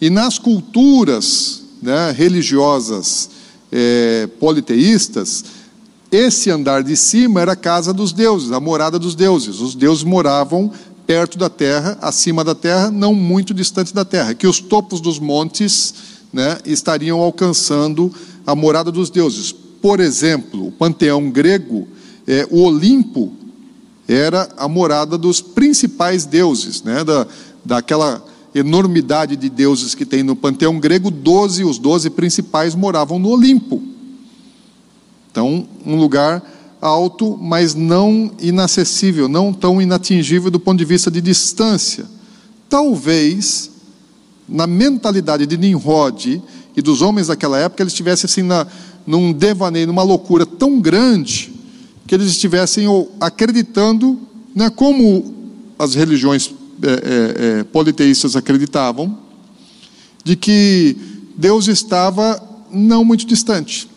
[0.00, 3.30] E nas culturas né, religiosas
[3.72, 5.44] é, politeístas,
[6.10, 9.60] esse andar de cima era a casa dos deuses, a morada dos deuses.
[9.60, 10.72] Os deuses moravam
[11.06, 15.18] perto da terra, acima da terra, não muito distante da terra, que os topos dos
[15.18, 15.94] montes
[16.32, 18.12] né, estariam alcançando
[18.46, 19.52] a morada dos deuses.
[19.52, 21.88] Por exemplo, o panteão grego,
[22.26, 23.32] é, o Olimpo
[24.08, 27.26] era a morada dos principais deuses, né, da,
[27.62, 33.28] daquela enormidade de deuses que tem no panteão grego, doze, os doze principais moravam no
[33.28, 33.82] Olimpo.
[35.30, 36.42] Então, um lugar
[36.80, 42.06] alto, mas não inacessível, não tão inatingível do ponto de vista de distância.
[42.68, 43.70] Talvez,
[44.48, 46.42] na mentalidade de Nimrod
[46.76, 48.66] e dos homens daquela época, eles estivessem assim na,
[49.06, 51.52] num devaneio, numa loucura tão grande,
[52.08, 52.86] que eles estivessem
[53.20, 54.18] acreditando,
[54.54, 55.34] né, como
[55.78, 56.52] as religiões
[56.82, 59.18] é, é, é, politeístas acreditavam,
[60.24, 60.96] de que
[61.36, 63.88] Deus estava não muito distante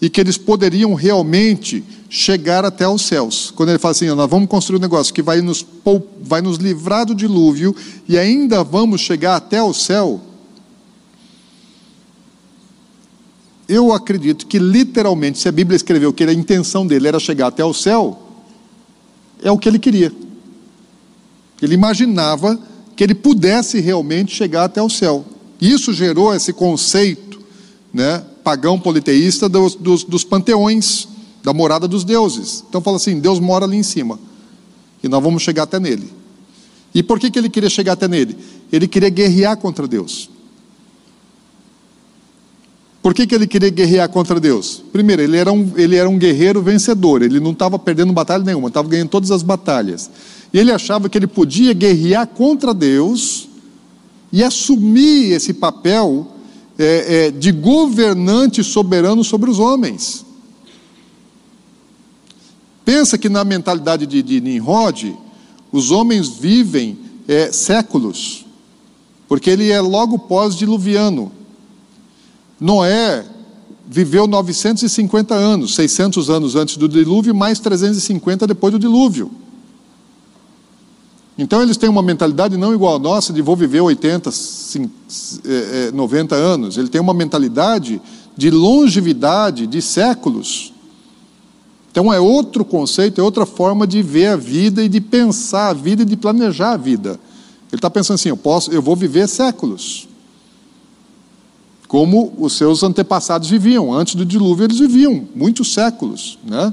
[0.00, 3.52] e que eles poderiam realmente chegar até os céus.
[3.54, 5.64] Quando ele fala assim, nós vamos construir um negócio que vai nos,
[6.20, 7.74] vai nos livrar do dilúvio
[8.08, 10.20] e ainda vamos chegar até o céu.
[13.68, 17.64] Eu acredito que literalmente, se a Bíblia escreveu que a intenção dele era chegar até
[17.64, 18.20] o céu,
[19.42, 20.12] é o que ele queria.
[21.60, 22.58] Ele imaginava
[22.96, 25.24] que ele pudesse realmente chegar até o céu.
[25.60, 27.40] Isso gerou esse conceito
[27.92, 31.06] né, pagão politeísta dos, dos, dos panteões,
[31.42, 32.64] da morada dos deuses.
[32.68, 34.18] Então fala assim: Deus mora ali em cima,
[35.02, 36.10] e nós vamos chegar até nele.
[36.94, 38.36] E por que, que ele queria chegar até nele?
[38.70, 40.28] Ele queria guerrear contra Deus.
[43.02, 44.80] Por que, que ele queria guerrear contra Deus?
[44.92, 48.68] Primeiro, ele era um, ele era um guerreiro vencedor, ele não estava perdendo batalha nenhuma,
[48.68, 50.08] estava ganhando todas as batalhas.
[50.52, 53.48] E ele achava que ele podia guerrear contra Deus
[54.32, 56.28] e assumir esse papel
[56.78, 60.24] é, é, de governante soberano sobre os homens.
[62.84, 65.16] Pensa que na mentalidade de, de Nimrod,
[65.72, 68.46] os homens vivem é, séculos,
[69.26, 71.32] porque ele é logo pós-diluviano.
[72.62, 73.24] Noé
[73.86, 79.30] viveu 950 anos, 600 anos antes do dilúvio, mais 350 depois do dilúvio.
[81.36, 84.30] Então eles têm uma mentalidade não igual a nossa de vou viver 80,
[85.92, 86.78] 90 anos.
[86.78, 88.00] Ele tem uma mentalidade
[88.36, 90.72] de longevidade, de séculos.
[91.90, 95.74] Então é outro conceito, é outra forma de ver a vida e de pensar a
[95.74, 97.18] vida e de planejar a vida.
[97.70, 100.06] Ele está pensando assim: eu posso, eu vou viver séculos,
[101.92, 103.92] como os seus antepassados viviam.
[103.92, 106.72] Antes do dilúvio eles viviam muitos séculos, né?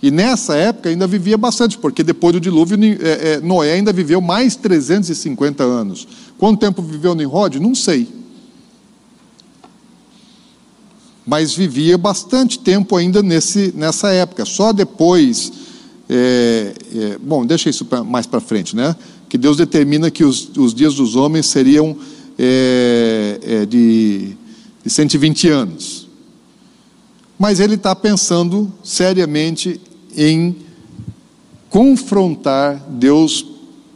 [0.00, 4.20] E nessa época ainda vivia bastante, porque depois do dilúvio é, é, Noé ainda viveu
[4.20, 6.06] mais 350 anos.
[6.38, 7.58] Quanto tempo viveu Nimrod?
[7.58, 8.06] Não sei
[11.26, 14.44] mas vivia bastante tempo ainda nesse, nessa época.
[14.44, 15.52] Só depois,
[16.08, 18.96] é, é, bom, deixa isso pra, mais para frente, né?
[19.28, 21.96] Que Deus determina que os, os dias dos homens seriam
[22.36, 24.34] é, é de,
[24.84, 26.08] de 120 anos.
[27.38, 29.80] Mas ele está pensando seriamente
[30.16, 30.56] em
[31.68, 33.46] confrontar Deus,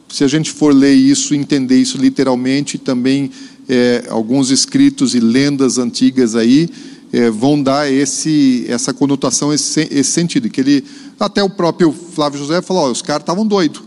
[0.09, 3.31] se a gente for ler isso, entender isso literalmente, também
[3.69, 6.71] é, alguns escritos e lendas antigas aí,
[7.13, 10.49] é, vão dar esse, essa conotação, esse, esse, sentido.
[10.49, 10.85] Que ele,
[11.19, 13.83] até o próprio Flávio José falou: os caras estavam doidos.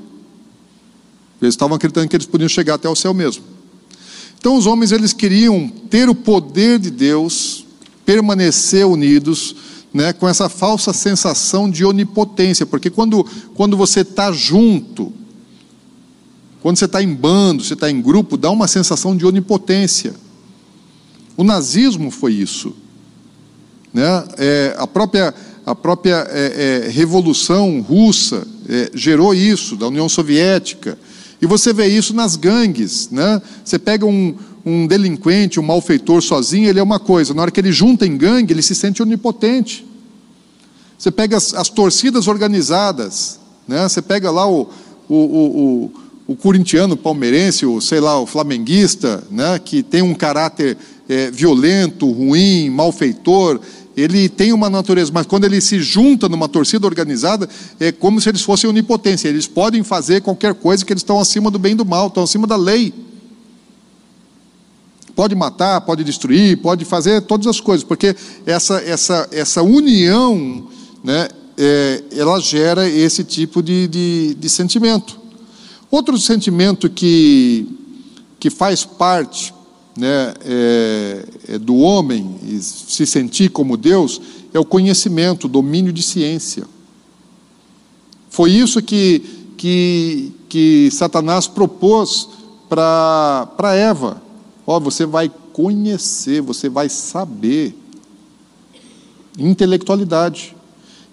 [1.41, 3.43] Eles estavam acreditando que eles podiam chegar até o céu mesmo.
[4.39, 7.65] Então os homens eles queriam ter o poder de Deus,
[8.05, 9.55] permanecer unidos,
[9.93, 15.11] né, com essa falsa sensação de onipotência, porque quando, quando você está junto,
[16.61, 20.13] quando você está em bando, você está em grupo, dá uma sensação de onipotência.
[21.35, 22.75] O nazismo foi isso.
[23.93, 24.03] Né?
[24.37, 25.33] É, a própria,
[25.65, 30.97] a própria é, é, Revolução Russa é, gerou isso, da União Soviética.
[31.41, 33.09] E você vê isso nas gangues.
[33.11, 33.41] Né?
[33.63, 34.35] Você pega um,
[34.65, 37.33] um delinquente, um malfeitor sozinho, ele é uma coisa.
[37.33, 39.85] Na hora que ele junta em gangue, ele se sente onipotente.
[40.97, 43.39] Você pega as, as torcidas organizadas.
[43.67, 43.87] Né?
[43.87, 44.69] Você pega lá o,
[45.07, 45.91] o, o,
[46.27, 49.59] o, o corintiano, o palmeirense, o, sei lá, o flamenguista, né?
[49.59, 50.75] que tem um caráter
[51.07, 53.59] é, violento, ruim, malfeitor,
[53.97, 57.49] ele tem uma natureza, mas quando ele se junta numa torcida organizada,
[57.79, 59.27] é como se eles fossem onipotência.
[59.27, 62.21] Eles podem fazer qualquer coisa que eles estão acima do bem e do mal, estão
[62.21, 62.93] acima da lei.
[65.15, 68.15] Pode matar, pode destruir, pode fazer todas as coisas, porque
[68.45, 70.67] essa, essa, essa união,
[71.03, 75.19] né, é, ela gera esse tipo de, de, de sentimento.
[75.89, 77.67] Outro sentimento que,
[78.39, 79.51] que faz parte
[79.97, 81.25] né, é,
[81.59, 84.19] do homem e se sentir como Deus
[84.53, 86.65] é o conhecimento, o domínio de ciência.
[88.29, 92.29] Foi isso que, que, que Satanás propôs
[92.67, 94.21] para Eva.
[94.65, 97.75] Ó, você vai conhecer, você vai saber.
[99.39, 100.55] Intelectualidade.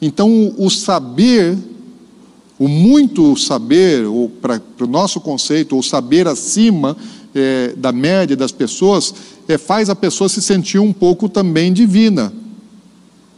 [0.03, 1.57] Então, o saber,
[2.59, 4.05] o muito saber,
[4.43, 6.97] para o nosso conceito, o saber acima,
[7.35, 9.15] é, da média das pessoas,
[9.49, 12.33] é, faz a pessoa se sentir um pouco também divina.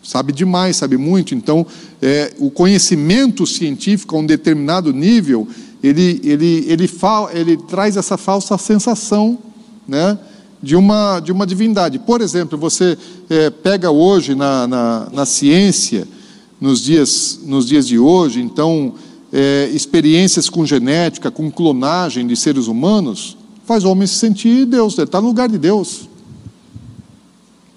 [0.03, 1.35] Sabe demais, sabe muito.
[1.35, 1.67] Então,
[2.01, 5.49] é, o conhecimento científico a um determinado nível,
[5.83, 9.39] ele, ele, ele, fa, ele traz essa falsa sensação
[9.87, 10.17] né,
[10.63, 11.99] de, uma, de uma divindade.
[11.99, 12.97] Por exemplo, você
[13.29, 16.07] é, pega hoje na, na, na, ciência,
[16.61, 18.95] nos dias, nos dias de hoje, então,
[19.33, 23.37] é, experiências com genética, com clonagem de seres humanos,
[23.67, 26.09] faz o homem se sentir Deus, ele está no lugar de Deus.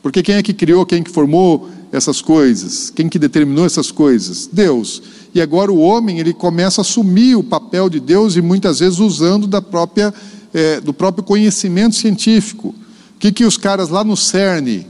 [0.02, 2.90] Porque quem é que criou, quem é que formou essas coisas?
[2.90, 4.48] Quem que determinou essas coisas?
[4.52, 5.02] Deus.
[5.34, 9.00] E agora o homem ele começa a assumir o papel de Deus e muitas vezes
[9.00, 10.14] usando da própria,
[10.54, 12.70] é, do próprio conhecimento científico.
[13.16, 14.86] O que, que os caras lá no CERN,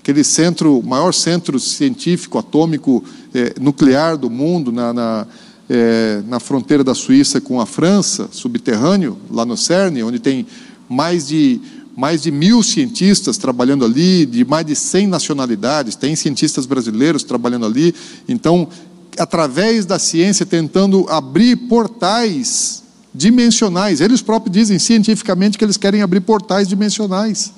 [0.00, 5.26] aquele centro, maior centro científico atômico é, nuclear do mundo, na, na
[5.72, 10.44] é, na fronteira da Suíça com a França, subterrâneo, lá no CERN, onde tem
[10.88, 11.60] mais de,
[11.96, 17.66] mais de mil cientistas trabalhando ali, de mais de 100 nacionalidades, tem cientistas brasileiros trabalhando
[17.66, 17.94] ali.
[18.28, 18.68] Então,
[19.16, 22.82] através da ciência, tentando abrir portais
[23.14, 24.00] dimensionais.
[24.00, 27.52] Eles próprios dizem cientificamente que eles querem abrir portais dimensionais.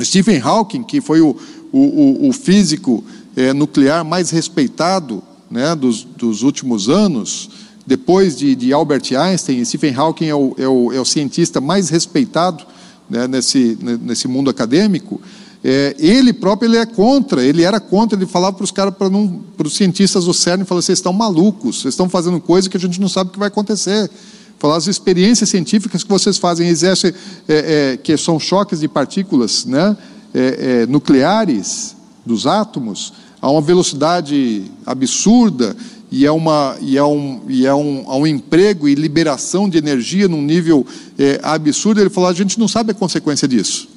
[0.00, 1.36] Stephen Hawking, que foi o,
[1.70, 3.02] o, o físico
[3.34, 5.22] é, nuclear mais respeitado
[5.52, 7.50] né, dos, dos últimos anos,
[7.86, 11.90] depois de, de, Albert Einstein, Stephen Hawking é o, é o, é o cientista mais
[11.90, 12.64] respeitado
[13.08, 15.20] né, nesse, nesse mundo acadêmico.
[15.62, 19.66] É, ele próprio ele é contra, ele era contra, ele falava para os caras, para
[19.66, 23.00] os cientistas do CERN, falava, vocês estão malucos, vocês estão fazendo coisa que a gente
[23.00, 24.10] não sabe o que vai acontecer.
[24.58, 27.12] Falar as experiências científicas que vocês fazem, exercem,
[27.46, 29.96] é, é, que são choques de partículas né,
[30.32, 33.12] é, é, nucleares dos átomos,
[33.42, 35.76] a uma velocidade absurda,
[36.12, 40.28] e é, uma, e é, um, e é um, um emprego e liberação de energia
[40.28, 40.86] num nível
[41.18, 42.00] é, absurdo.
[42.00, 43.88] Ele falou: a gente não sabe a consequência disso.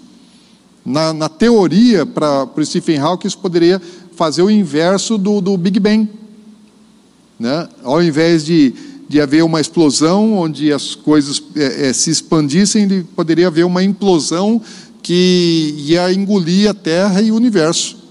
[0.84, 3.82] Na, na teoria, para o Stephen Hawking, isso poderia
[4.16, 6.08] fazer o inverso do, do Big Bang.
[7.38, 7.68] Né?
[7.84, 8.74] Ao invés de,
[9.10, 14.62] de haver uma explosão onde as coisas é, é, se expandissem, poderia haver uma implosão
[15.04, 18.05] que ia engolir a Terra e o universo.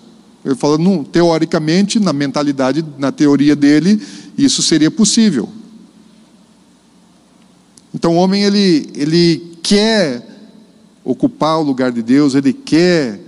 [0.44, 4.00] Ele fala, não, teoricamente, na mentalidade, na teoria dele,
[4.36, 5.48] isso seria possível.
[7.94, 10.26] Então o homem ele, ele quer
[11.02, 13.20] ocupar o lugar de Deus, ele quer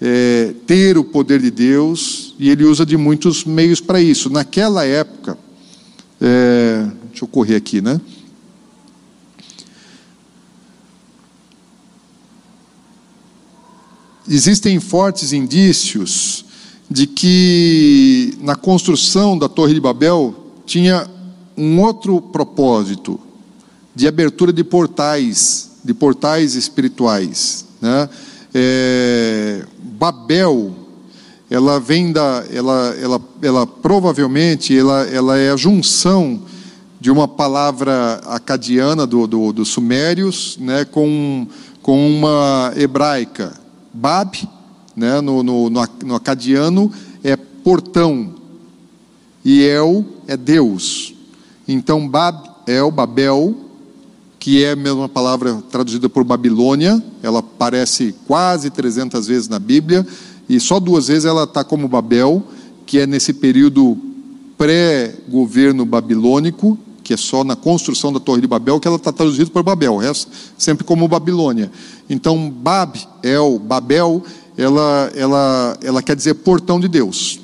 [0.00, 4.30] é, ter o poder de Deus e ele usa de muitos meios para isso.
[4.30, 5.36] Naquela época,
[6.20, 8.00] é, deixa eu correr aqui, né?
[14.28, 16.44] Existem fortes indícios
[16.90, 20.34] de que na construção da Torre de Babel
[20.66, 21.08] tinha
[21.56, 23.20] um outro propósito
[23.94, 27.64] de abertura de portais de portais espirituais.
[27.80, 28.08] Né?
[28.54, 30.72] É, Babel,
[31.50, 36.42] ela vem da, ela, ela, ela provavelmente, ela, ela é a junção
[37.00, 41.46] de uma palavra acadiana do, do, dos sumérios, né, com,
[41.80, 43.54] com uma hebraica.
[43.92, 44.46] Bab,
[44.96, 46.90] né, no, no, no acadiano,
[47.22, 48.34] é portão,
[49.44, 51.14] e El é Deus.
[51.66, 53.54] Então, Bab, El, Babel,
[54.38, 60.06] que é a mesma palavra traduzida por Babilônia, ela aparece quase 300 vezes na Bíblia,
[60.48, 62.42] e só duas vezes ela está como Babel,
[62.86, 63.96] que é nesse período
[64.58, 69.50] pré-governo babilônico, que é só na construção da Torre de Babel, que ela está traduzida
[69.50, 71.70] por Babel, o resto sempre como Babilônia.
[72.08, 74.22] Então, Bab, El, Babel,
[74.56, 77.40] ela, ela, ela quer dizer portão de Deus.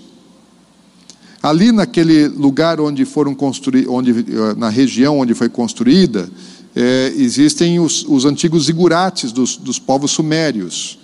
[1.42, 6.28] Ali naquele lugar onde foram construídos, onde, eh, na região onde foi construída,
[6.74, 10.98] é, existem os, os, antigos zigurates dos, dos, povos sumérios.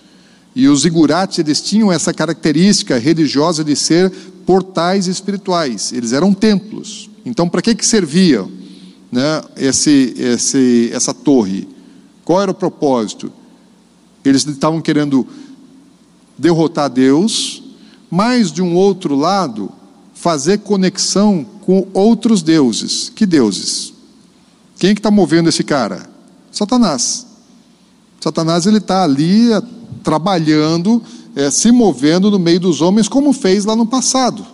[0.55, 4.11] E os zigurates eles tinham essa característica religiosa de ser
[4.45, 5.93] portais espirituais.
[5.93, 7.09] Eles eram templos.
[7.25, 8.47] Então, para que, que servia
[9.11, 11.67] né, esse, esse, essa torre?
[12.25, 13.33] Qual era o propósito?
[14.25, 15.27] Eles estavam querendo
[16.43, 17.63] derrotar Deus,
[18.11, 19.71] mas de um outro lado,
[20.13, 23.11] fazer conexão com outros deuses.
[23.15, 23.95] Que deuses?
[24.77, 26.11] Quem é que está movendo esse cara?
[26.51, 27.25] Satanás.
[28.21, 29.63] Satanás ele está ali é,
[30.03, 31.01] trabalhando,
[31.37, 34.45] é, se movendo no meio dos homens, como fez lá no passado.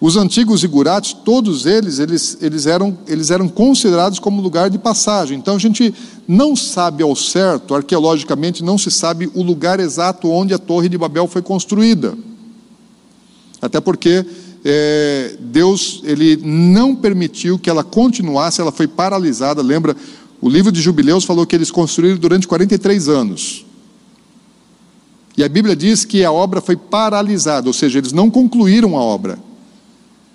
[0.00, 5.36] Os antigos igurates, todos eles, eles, eles, eram, eles eram considerados como lugar de passagem.
[5.36, 5.92] Então a gente
[6.26, 10.96] não sabe ao certo, arqueologicamente, não se sabe o lugar exato onde a Torre de
[10.96, 12.16] Babel foi construída.
[13.60, 14.24] Até porque
[14.64, 19.62] é, Deus ele não permitiu que ela continuasse, ela foi paralisada.
[19.62, 19.96] Lembra,
[20.40, 23.66] o livro de Jubileus falou que eles construíram durante 43 anos.
[25.36, 29.00] E a Bíblia diz que a obra foi paralisada, ou seja, eles não concluíram a
[29.00, 29.47] obra.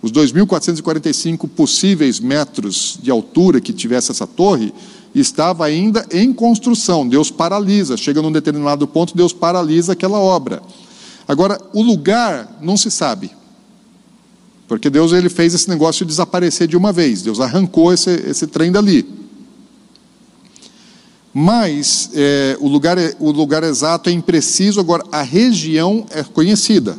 [0.04, 4.74] Os 2.445 possíveis metros de altura que tivesse essa torre
[5.16, 7.08] estava ainda em construção.
[7.08, 10.62] Deus paralisa, chega num determinado ponto, Deus paralisa aquela obra.
[11.26, 13.32] Agora, o lugar não se sabe.
[14.68, 17.22] Porque Deus ele fez esse negócio desaparecer de uma vez.
[17.22, 19.08] Deus arrancou esse, esse trem dali.
[21.34, 26.98] Mas é, o, lugar, é, o lugar exato é impreciso, agora a região é conhecida.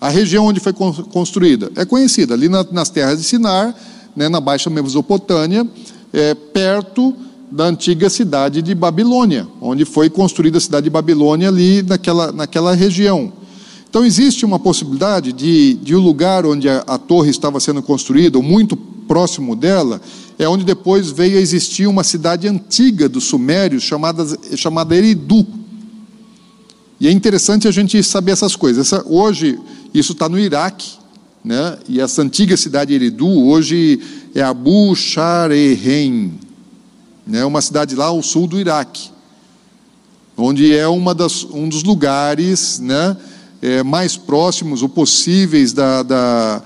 [0.00, 3.74] A região onde foi construída é conhecida, ali na, nas terras de Sinar,
[4.14, 5.66] né, na Baixa Mesopotâmia,
[6.12, 7.14] é, perto
[7.50, 12.74] da antiga cidade de Babilônia, onde foi construída a cidade de Babilônia, ali naquela, naquela
[12.74, 13.32] região.
[13.88, 17.82] Então, existe uma possibilidade de, de o um lugar onde a, a, torre estava sendo
[17.82, 20.00] construída, ou muito próximo dela,
[20.38, 24.24] é onde depois veio a existir uma cidade antiga dos Sumérios, chamada,
[24.56, 25.46] chamada Eridu.
[27.00, 28.86] E é interessante a gente saber essas coisas.
[28.86, 29.58] Essa, hoje,
[29.94, 30.98] isso está no Iraque,
[31.44, 31.78] né?
[31.88, 34.00] e essa antiga cidade Eridu hoje
[34.34, 36.32] é Abu Sharehem,
[37.24, 37.44] né?
[37.44, 39.10] uma cidade lá ao sul do Iraque,
[40.36, 43.16] onde é uma das, um dos lugares né?
[43.60, 46.62] É, mais próximos ou possíveis da, da,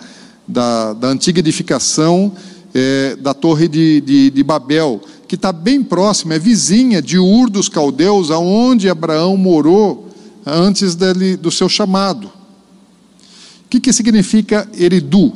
[0.46, 2.32] da, da antiga edificação
[2.74, 7.48] é, da Torre de, de, de Babel, que está bem próxima, é vizinha de Ur
[7.48, 10.11] dos Caldeus, aonde Abraão morou
[10.44, 12.27] antes dele, do seu chamado.
[12.27, 15.32] O que, que significa Eridu?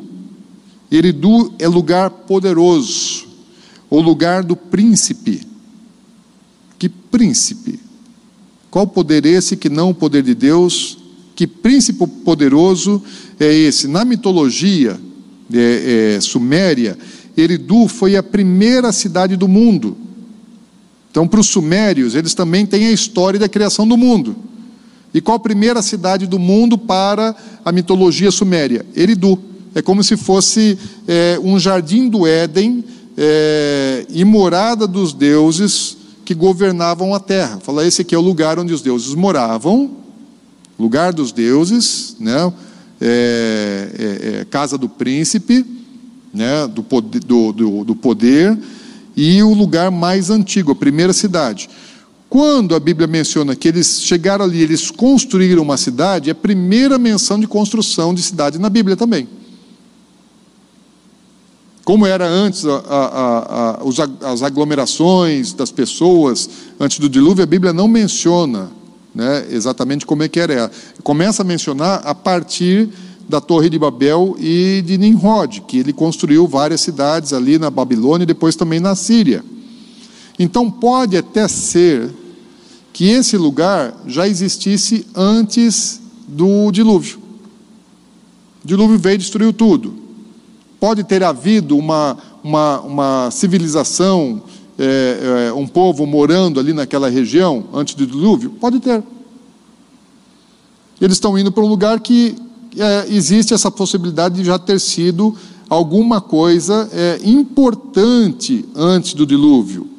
[0.91, 3.27] Eridu é lugar poderoso,
[3.89, 5.43] ou lugar do príncipe.
[6.78, 7.81] Que príncipe?
[8.70, 10.99] Qual poder esse que não o poder de Deus?
[11.35, 13.03] Que príncipe poderoso
[13.39, 13.89] é esse?
[13.89, 15.01] Na mitologia
[15.53, 16.99] é, é, suméria,
[17.37, 19.97] Eridu foi a primeira cidade do mundo.
[21.11, 24.37] Então, para os sumérios, eles também têm a história da criação do mundo.
[25.16, 27.34] E qual a primeira cidade do mundo para
[27.64, 28.84] a mitologia suméria?
[28.94, 29.38] Eridu.
[29.74, 30.78] É como se fosse
[31.09, 32.84] é, um jardim do Éden
[33.16, 37.59] é, e morada dos deuses que governavam a terra.
[37.62, 39.90] Fala, esse aqui é o lugar onde os deuses moravam,
[40.78, 42.52] lugar dos deuses, né?
[43.01, 45.64] É, é, é casa do príncipe
[46.34, 48.55] né, do, poder, do, do, do poder,
[49.16, 51.70] e o lugar mais antigo, a primeira cidade.
[52.37, 56.99] Quando a Bíblia menciona que eles chegaram ali, eles construíram uma cidade, é a primeira
[56.99, 59.27] menção de construção de cidade na Bíblia também.
[61.83, 67.73] Como era antes a, a, a, as aglomerações das pessoas antes do dilúvio, a Bíblia
[67.73, 68.71] não menciona
[69.15, 70.71] né, exatamente como é que era.
[71.03, 72.91] Começa a mencionar a partir
[73.27, 78.25] da Torre de Babel e de Nimrod, que ele construiu várias cidades ali na Babilônia
[78.25, 79.43] e depois também na Síria.
[80.39, 82.13] Então pode até ser
[82.97, 87.18] que esse lugar já existisse antes do dilúvio.
[88.64, 89.94] O dilúvio veio e destruiu tudo.
[90.81, 94.43] Pode ter havido uma, uma, uma civilização,
[94.78, 98.52] é, é, um povo morando ali naquela região antes do dilúvio?
[98.59, 99.02] Pode ter.
[100.98, 102.35] Eles estão indo para um lugar que
[102.78, 105.36] é, existe essa possibilidade de já ter sido
[105.68, 109.95] alguma coisa é, importante antes do dilúvio.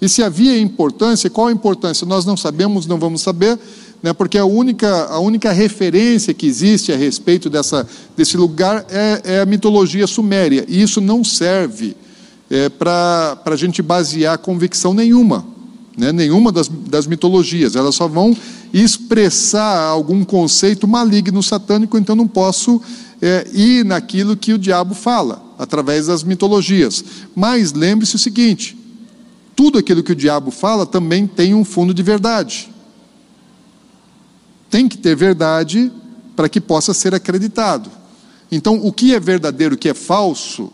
[0.00, 2.06] E se havia importância, qual a importância?
[2.06, 3.58] Nós não sabemos, não vamos saber,
[4.02, 7.86] né, porque a única, a única referência que existe a respeito dessa,
[8.16, 11.94] desse lugar é, é a mitologia suméria, e isso não serve
[12.48, 15.44] é, para a gente basear convicção nenhuma
[16.00, 18.34] né, nenhuma das, das mitologias, elas só vão
[18.72, 22.80] expressar algum conceito maligno satânico, então não posso
[23.20, 27.04] é, ir naquilo que o diabo fala, através das mitologias.
[27.34, 28.78] Mas lembre-se o seguinte:
[29.60, 32.70] tudo aquilo que o diabo fala também tem um fundo de verdade.
[34.70, 35.92] Tem que ter verdade
[36.34, 37.90] para que possa ser acreditado.
[38.50, 40.72] Então, o que é verdadeiro, o que é falso,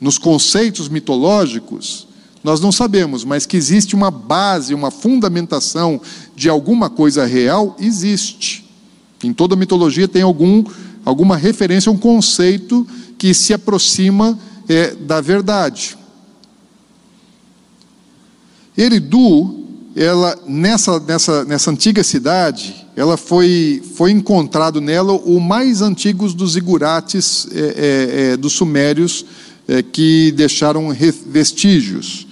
[0.00, 2.06] nos conceitos mitológicos,
[2.44, 6.00] nós não sabemos, mas que existe uma base, uma fundamentação
[6.36, 8.70] de alguma coisa real, existe.
[9.20, 10.62] Em toda mitologia tem algum,
[11.04, 12.86] alguma referência, um conceito
[13.18, 14.38] que se aproxima
[14.68, 16.03] é, da verdade.
[18.76, 19.64] Eridu,
[19.94, 26.56] ela, nessa, nessa, nessa antiga cidade, ela foi, foi encontrado nela o mais antigo dos
[26.56, 29.24] igurates é, é, é, dos sumérios
[29.68, 30.94] é, que deixaram
[31.26, 32.26] vestígios.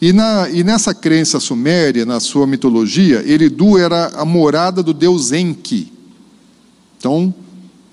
[0.00, 5.30] E, na, e nessa crença suméria, na sua mitologia, Eridu era a morada do deus
[5.30, 5.92] Enki.
[6.98, 7.32] Então,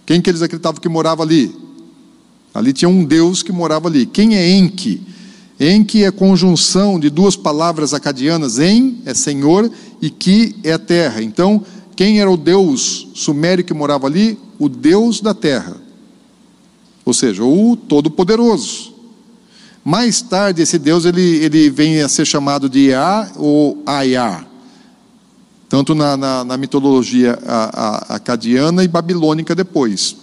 [0.05, 1.55] quem que eles acreditavam que morava ali?
[2.53, 4.05] Ali tinha um deus que morava ali.
[4.05, 5.01] Quem é Enki?
[5.61, 8.57] Enki é conjunção de duas palavras acadianas.
[8.57, 9.71] En é senhor
[10.01, 11.21] e Ki é terra.
[11.21, 11.63] Então,
[11.95, 14.39] quem era o deus sumério que morava ali?
[14.57, 15.77] O deus da terra.
[17.05, 18.91] Ou seja, o Todo-Poderoso.
[19.85, 24.45] Mais tarde, esse Deus ele, ele vem a ser chamado de Iá ou Ayá,
[25.67, 27.37] tanto na, na, na mitologia
[28.09, 30.15] acadiana e babilônica depois.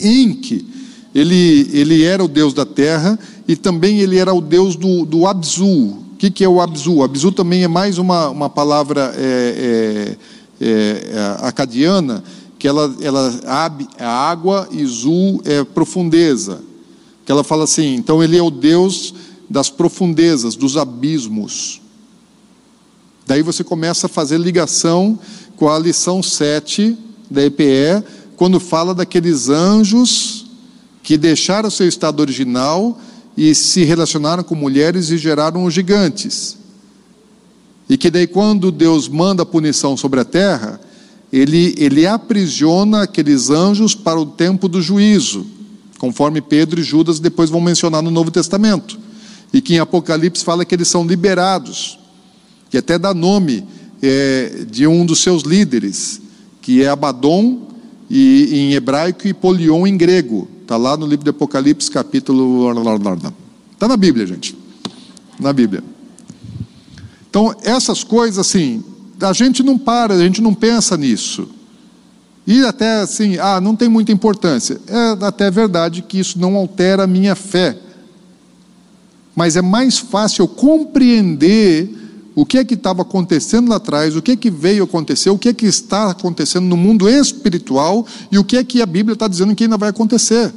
[0.00, 0.71] Enki,
[1.14, 5.26] ele, ele era o Deus da terra e também ele era o Deus do, do
[5.26, 5.66] Abzu.
[5.66, 7.02] O que, que é o Abzu?
[7.02, 10.16] Abzu também é mais uma, uma palavra é,
[10.60, 12.22] é, é, acadiana,
[12.58, 16.60] que ela, ela ab, é água e zu é profundeza
[17.24, 19.14] que ela fala assim: então ele é o Deus
[19.48, 21.80] das profundezas, dos abismos.
[23.26, 25.18] Daí você começa a fazer ligação
[25.56, 26.96] com a lição 7
[27.30, 28.04] da EPE,
[28.36, 30.41] quando fala daqueles anjos
[31.02, 32.98] que deixaram seu estado original
[33.36, 36.56] e se relacionaram com mulheres e geraram os gigantes.
[37.88, 40.80] E que daí, quando Deus manda a punição sobre a terra,
[41.32, 45.46] ele, ele aprisiona aqueles anjos para o tempo do juízo,
[45.98, 48.98] conforme Pedro e Judas depois vão mencionar no Novo Testamento.
[49.52, 51.98] E que em Apocalipse fala que eles são liberados,
[52.70, 53.64] que até dá nome
[54.02, 56.20] é, de um dos seus líderes,
[56.60, 57.68] que é Abaddon
[58.08, 60.48] e, em hebraico e Polion em grego.
[60.62, 62.72] Está lá no livro de Apocalipse, capítulo.
[63.72, 64.56] Está na Bíblia, gente.
[65.38, 65.82] Na Bíblia.
[67.28, 68.82] Então, essas coisas, assim,
[69.20, 71.48] a gente não para, a gente não pensa nisso.
[72.46, 74.80] E até assim, ah, não tem muita importância.
[74.86, 77.78] É até verdade que isso não altera a minha fé.
[79.34, 82.01] Mas é mais fácil eu compreender
[82.34, 85.38] o que é que estava acontecendo lá atrás, o que é que veio acontecer, o
[85.38, 89.12] que é que está acontecendo no mundo espiritual e o que é que a Bíblia
[89.12, 90.52] está dizendo que ainda vai acontecer.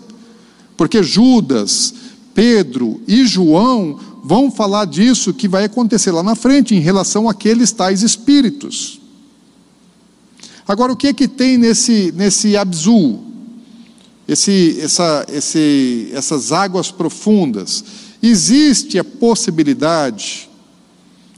[0.78, 1.94] Porque Judas,
[2.34, 7.72] Pedro e João vão falar disso que vai acontecer lá na frente em relação àqueles
[7.72, 9.02] tais espíritos.
[10.68, 13.24] Agora, o que é que tem nesse, nesse Abzul?
[14.28, 17.84] Esse, essa, esse, essas águas profundas?
[18.24, 20.50] Existe a possibilidade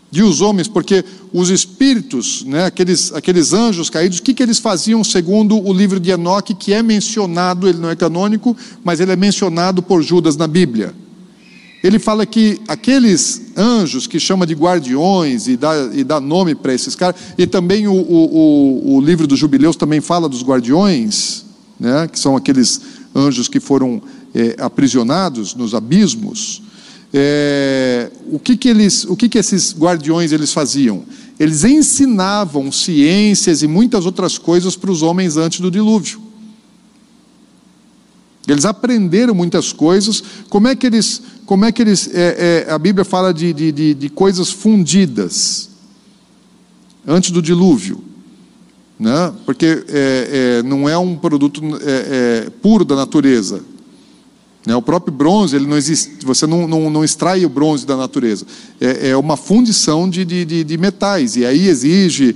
[0.09, 1.03] de os homens, porque
[1.33, 5.99] os espíritos, né, aqueles, aqueles anjos caídos, o que, que eles faziam segundo o livro
[5.99, 10.37] de Enoque, que é mencionado, ele não é canônico, mas ele é mencionado por Judas
[10.37, 10.93] na Bíblia?
[11.83, 16.73] ele fala que aqueles anjos que chama de guardiões e dá, e dá nome para
[16.73, 21.45] esses caras, e também o, o, o, livro dos jubileus também fala dos guardiões,
[21.79, 22.81] né, que são aqueles
[23.15, 24.01] anjos que foram
[24.33, 26.63] é, aprisionados nos abismos.
[27.13, 31.03] É, o que, que, eles, o que, que esses guardiões eles faziam?
[31.39, 36.21] Eles ensinavam ciências e muitas outras coisas para os homens antes do dilúvio.
[38.47, 40.23] Eles aprenderam muitas coisas.
[40.49, 43.71] Como é que eles, como é que eles, é, é, a Bíblia fala de, de,
[43.71, 45.69] de, de, coisas fundidas
[47.05, 48.01] antes do dilúvio,
[48.97, 49.33] né?
[49.45, 53.61] Porque é, é não é um produto é, é, puro da natureza.
[54.67, 54.75] Né?
[54.75, 56.25] O próprio bronze, ele não existe.
[56.25, 58.45] Você não, não, não extrai o bronze da natureza.
[58.79, 62.35] É, uma fundição de, de, de, metais e aí exige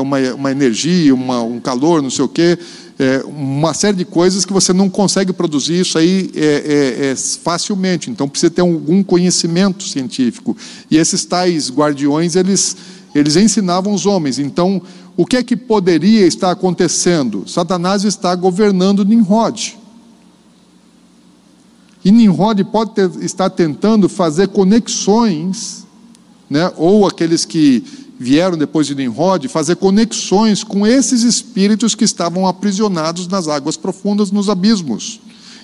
[0.00, 2.58] uma, uma energia, uma, um calor, não sei o quê
[2.98, 7.16] é, uma série de coisas que você não consegue produzir isso aí é, é, é,
[7.16, 8.10] facilmente.
[8.10, 10.56] Então precisa ter algum conhecimento científico.
[10.90, 12.76] E esses tais guardiões eles
[13.14, 14.38] eles ensinavam os homens.
[14.38, 14.80] Então
[15.16, 17.44] o que é que poderia estar acontecendo?
[17.46, 19.78] Satanás está governando Nimrod.
[22.04, 25.86] E Nimrod pode ter, estar tentando fazer conexões,
[26.50, 26.72] né?
[26.76, 27.84] ou aqueles que
[28.18, 34.30] vieram depois de Nimrod fazer conexões com esses espíritos que estavam aprisionados nas águas profundas,
[34.30, 35.20] nos abismos.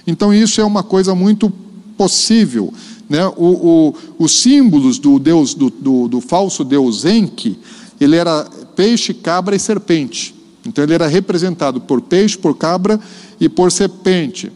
[0.06, 1.52] Então, isso é uma coisa muito
[1.96, 2.72] possível.
[3.08, 3.26] Né?
[3.36, 7.58] O, o, os símbolos do, deus, do, do, do falso deus Enki,
[8.00, 8.44] ele era
[8.74, 10.34] peixe, cabra e serpente.
[10.66, 13.00] Então, ele era representado por peixe, por cabra
[13.40, 14.50] e por serpente.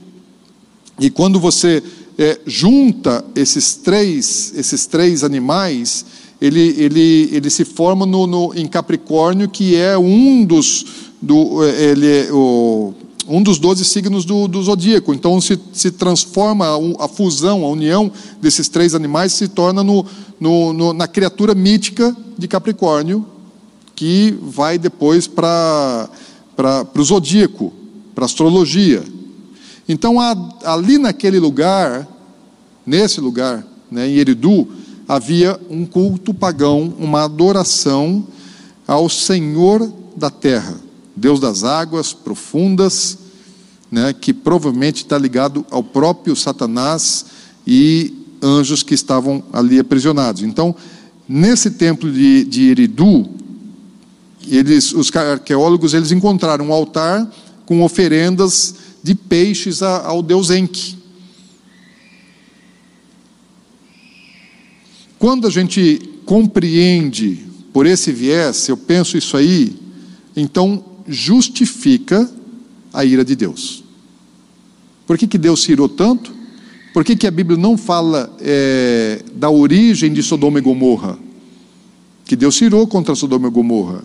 [1.02, 1.82] E quando você
[2.16, 6.06] é, junta esses três, esses três animais,
[6.40, 10.86] ele, ele, ele se forma no, no, em Capricórnio, que é um dos,
[11.20, 12.94] do, ele é o,
[13.26, 15.12] um dos 12 signos do, do zodíaco.
[15.12, 18.08] Então se, se transforma a, a, fusão, a união
[18.40, 20.06] desses três animais se torna no,
[20.38, 23.26] no, no na criatura mítica de Capricórnio,
[23.96, 26.08] que vai depois para
[26.96, 27.72] o zodíaco,
[28.14, 29.02] para astrologia.
[29.92, 30.16] Então,
[30.64, 32.08] ali naquele lugar,
[32.86, 34.66] nesse lugar, né, em Eridu,
[35.06, 38.26] havia um culto pagão, uma adoração
[38.86, 40.76] ao Senhor da terra,
[41.14, 43.18] Deus das águas profundas,
[43.90, 47.26] né, que provavelmente está ligado ao próprio Satanás
[47.66, 50.42] e anjos que estavam ali aprisionados.
[50.42, 50.74] Então,
[51.28, 53.28] nesse templo de, de Eridu,
[54.48, 57.30] eles, os arqueólogos eles encontraram um altar
[57.66, 60.96] com oferendas de peixes ao deus Enki.
[65.18, 69.76] Quando a gente compreende por esse viés, eu penso isso aí,
[70.36, 72.30] então justifica
[72.92, 73.82] a ira de Deus.
[75.06, 76.32] Por que, que Deus se irou tanto?
[76.92, 81.18] Por que, que a Bíblia não fala é, da origem de Sodoma e Gomorra?
[82.24, 84.04] Que Deus se irou contra Sodoma e Gomorra.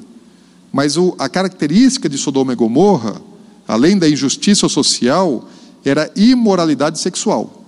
[0.72, 3.22] Mas o, a característica de Sodoma e Gomorra,
[3.68, 5.48] além da injustiça social,
[5.84, 7.66] era imoralidade sexual.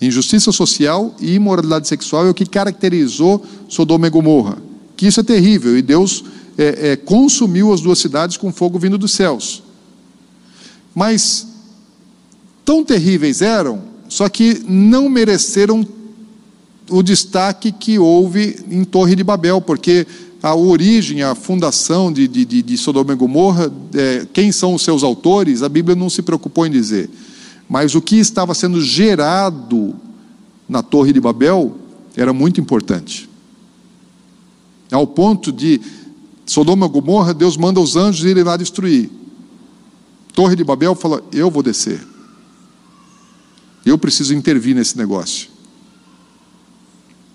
[0.00, 4.58] Injustiça social e imoralidade sexual é o que caracterizou Sodoma e Gomorra.
[4.96, 6.24] Que isso é terrível e Deus
[6.58, 9.62] é, é, consumiu as duas cidades com fogo vindo dos céus.
[10.94, 11.46] Mas
[12.64, 15.86] tão terríveis eram, só que não mereceram
[16.90, 20.06] o destaque que houve em Torre de Babel, porque
[20.42, 25.04] a origem, a fundação de, de, de Sodoma e Gomorra, é, quem são os seus
[25.04, 27.08] autores, a Bíblia não se preocupou em dizer.
[27.68, 29.94] Mas o que estava sendo gerado
[30.68, 31.76] na Torre de Babel
[32.16, 33.30] era muito importante.
[34.90, 35.80] Ao ponto de
[36.44, 39.10] Sodoma e Gomorra, Deus manda os anjos irem lá destruir.
[40.34, 42.04] Torre de Babel fala: Eu vou descer.
[43.86, 45.48] Eu preciso intervir nesse negócio.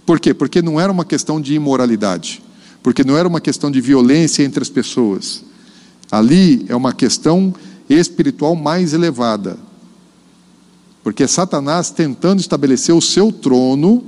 [0.05, 0.34] Por quê?
[0.34, 2.41] Porque não era uma questão de imoralidade
[2.88, 5.43] porque não era uma questão de violência entre as pessoas.
[6.09, 7.53] Ali é uma questão
[7.89, 9.59] espiritual mais elevada.
[11.03, 14.05] Porque é Satanás tentando estabelecer o seu trono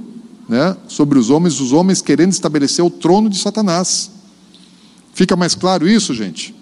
[0.48, 4.12] né, sobre os homens, os homens querendo estabelecer o trono de Satanás.
[5.14, 6.56] Fica mais claro isso, gente?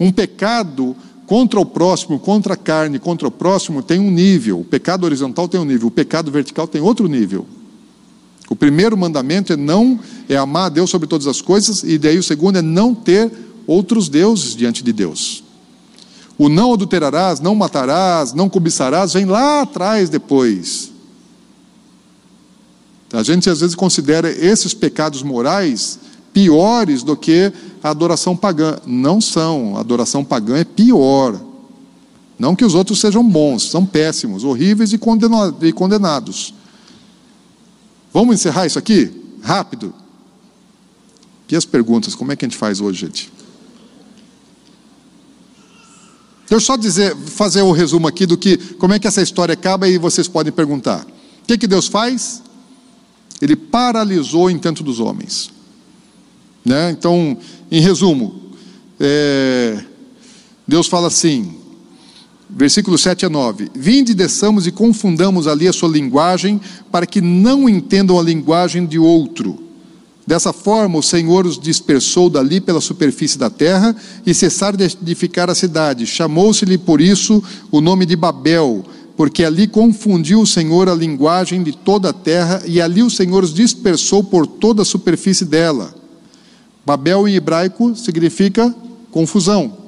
[0.00, 0.96] Um pecado
[1.26, 4.60] contra o próximo, contra a carne, contra o próximo, tem um nível.
[4.60, 7.46] O pecado horizontal tem um nível, o pecado vertical tem outro nível.
[8.48, 12.18] O primeiro mandamento é não é amar a Deus sobre todas as coisas e daí
[12.18, 13.30] o segundo é não ter
[13.66, 15.44] outros deuses diante de Deus.
[16.38, 20.92] O não adulterarás, não matarás, não cobiçarás vem lá atrás depois.
[23.12, 25.98] A gente às vezes considera esses pecados morais
[26.32, 27.52] piores do que
[27.82, 28.78] a adoração pagã.
[28.86, 29.76] Não são.
[29.76, 31.40] A adoração pagã é pior.
[32.38, 34.98] Não que os outros sejam bons, são péssimos, horríveis e
[35.72, 36.54] condenados.
[38.18, 39.12] Vamos encerrar isso aqui?
[39.40, 39.94] Rápido.
[41.48, 42.16] E as perguntas?
[42.16, 43.32] Como é que a gente faz hoje, gente?
[46.40, 49.22] Deixa eu só dizer, fazer o um resumo aqui do que, como é que essa
[49.22, 51.06] história acaba e vocês podem perguntar.
[51.42, 52.42] O que, que Deus faz?
[53.40, 55.52] Ele paralisou o intento dos homens.
[56.64, 56.90] Né?
[56.90, 57.38] Então,
[57.70, 58.50] em resumo,
[58.98, 59.84] é,
[60.66, 61.56] Deus fala assim:
[62.48, 66.60] versículos 7 a 9: Vinde, desçamos e confundamos ali a sua linguagem,
[66.90, 69.68] para que não entendam a linguagem de outro.
[70.26, 73.96] Dessa forma, o Senhor os dispersou dali pela superfície da terra
[74.26, 76.06] e cessaram de edificar a cidade.
[76.06, 78.84] Chamou-se-lhe por isso o nome de Babel,
[79.16, 83.42] porque ali confundiu o Senhor a linguagem de toda a terra e ali o Senhor
[83.42, 85.94] os dispersou por toda a superfície dela.
[86.84, 88.74] Babel em hebraico significa
[89.10, 89.87] confusão.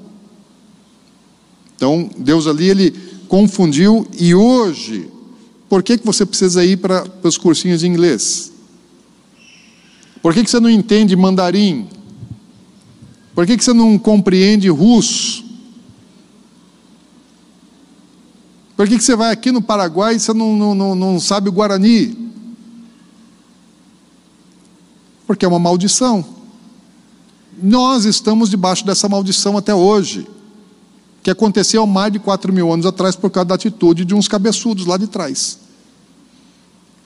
[1.81, 2.90] Então, Deus ali, ele
[3.27, 5.11] confundiu, e hoje,
[5.66, 8.52] por que, que você precisa ir para, os cursinhos de inglês?
[10.20, 11.89] Por que, que você não entende mandarim?
[13.35, 15.43] Por que, que você não compreende russo?
[18.77, 21.48] Por que, que você vai aqui no Paraguai e você não, não, não, não sabe
[21.48, 22.15] o Guarani?
[25.27, 26.23] Porque é uma maldição.
[27.62, 30.28] Nós estamos debaixo dessa maldição até hoje
[31.23, 34.27] que aconteceu há mais de 4 mil anos atrás por causa da atitude de uns
[34.27, 35.59] cabeçudos lá de trás.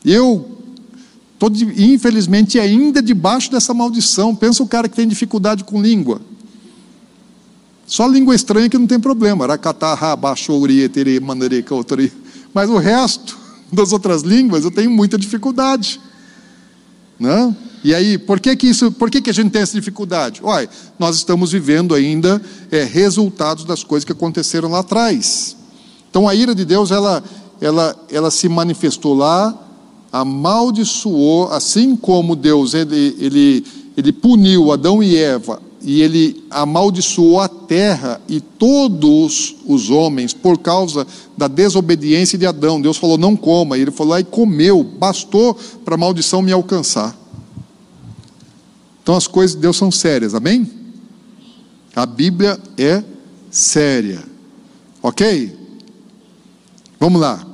[0.04, 0.58] Eu
[1.32, 4.34] estou, infelizmente, ainda debaixo dessa maldição.
[4.34, 6.20] Pensa o cara que tem dificuldade com língua.
[7.86, 9.44] Só língua estranha que não tem problema.
[12.52, 13.38] Mas o resto
[13.72, 16.00] das outras línguas eu tenho muita dificuldade.
[17.18, 17.56] Não?
[17.84, 20.40] E aí, por que que isso, por que que a gente tem essa dificuldade?
[20.42, 20.66] Olha,
[20.98, 22.40] nós estamos vivendo ainda
[22.70, 25.54] é, resultados das coisas que aconteceram lá atrás.
[26.08, 27.22] Então a ira de Deus, ela,
[27.60, 29.54] ela, ela se manifestou lá,
[30.10, 37.48] amaldiçoou, assim como Deus, ele, ele, ele puniu Adão e Eva, e ele amaldiçoou a
[37.48, 41.06] terra e todos os homens por causa
[41.36, 42.80] da desobediência de Adão.
[42.80, 45.54] Deus falou: não coma, e ele falou: e comeu, bastou
[45.84, 47.23] para a maldição me alcançar.
[49.04, 50.66] Então as coisas de Deus são sérias, amém?
[51.94, 53.04] A Bíblia é
[53.50, 54.24] séria,
[55.02, 55.54] ok?
[56.98, 57.46] Vamos lá.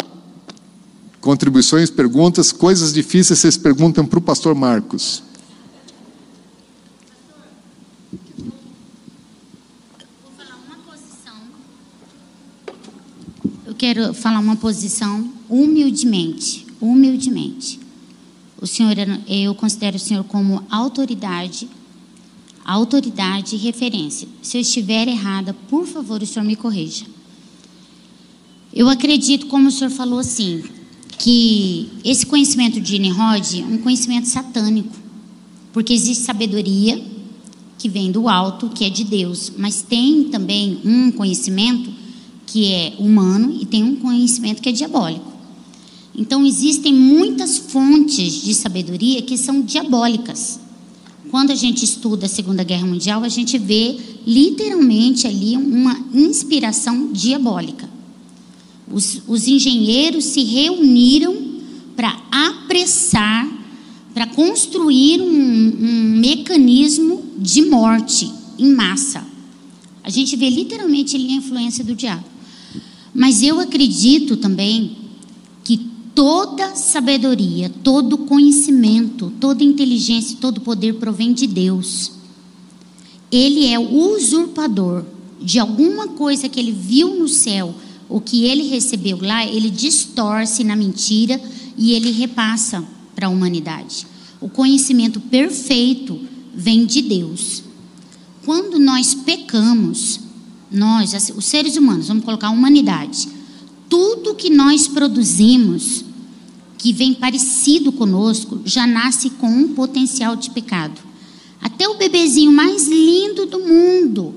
[1.21, 5.25] Contribuições, perguntas, coisas difíceis vocês perguntam para o pastor Marcos.
[13.77, 17.80] Quero falar uma posição humildemente, humildemente.
[18.61, 18.95] O Senhor,
[19.27, 21.67] eu considero o Senhor como autoridade,
[22.65, 24.29] autoridade e referência.
[24.43, 27.07] Se eu estiver errada, por favor, o Senhor me corrija.
[28.73, 30.63] Eu acredito, como o Senhor falou assim,
[31.19, 34.95] que esse conhecimento de Nimrod é um conhecimento satânico,
[35.73, 37.03] porque existe sabedoria
[37.79, 41.91] que vem do alto, que é de Deus, mas tem também um conhecimento
[42.47, 45.30] que é humano e tem um conhecimento que é diabólico.
[46.15, 50.61] Então, existem muitas fontes de sabedoria que são diabólicas.
[51.31, 53.97] Quando a gente estuda a Segunda Guerra Mundial, a gente vê
[54.27, 57.89] literalmente ali uma inspiração diabólica.
[58.91, 61.37] Os, os engenheiros se reuniram
[61.95, 63.49] para apressar,
[64.13, 69.25] para construir um, um mecanismo de morte em massa.
[70.03, 72.25] A gente vê literalmente ali a influência do diabo.
[73.15, 74.97] Mas eu acredito também
[76.21, 82.13] toda sabedoria, todo conhecimento, toda inteligência, todo poder provém de Deus.
[83.33, 85.03] Ele é o usurpador
[85.41, 87.75] de alguma coisa que ele viu no céu,
[88.07, 91.41] o que ele recebeu lá, ele distorce na mentira
[91.75, 92.85] e ele repassa
[93.17, 94.07] para a humanidade.
[94.43, 96.21] O conhecimento perfeito
[96.55, 97.63] vem de Deus.
[98.45, 100.21] Quando nós pecamos,
[100.71, 103.27] nós, os seres humanos, vamos colocar a humanidade,
[103.89, 106.10] tudo que nós produzimos
[106.81, 110.99] que vem parecido conosco já nasce com um potencial de pecado.
[111.61, 114.35] Até o bebezinho mais lindo do mundo,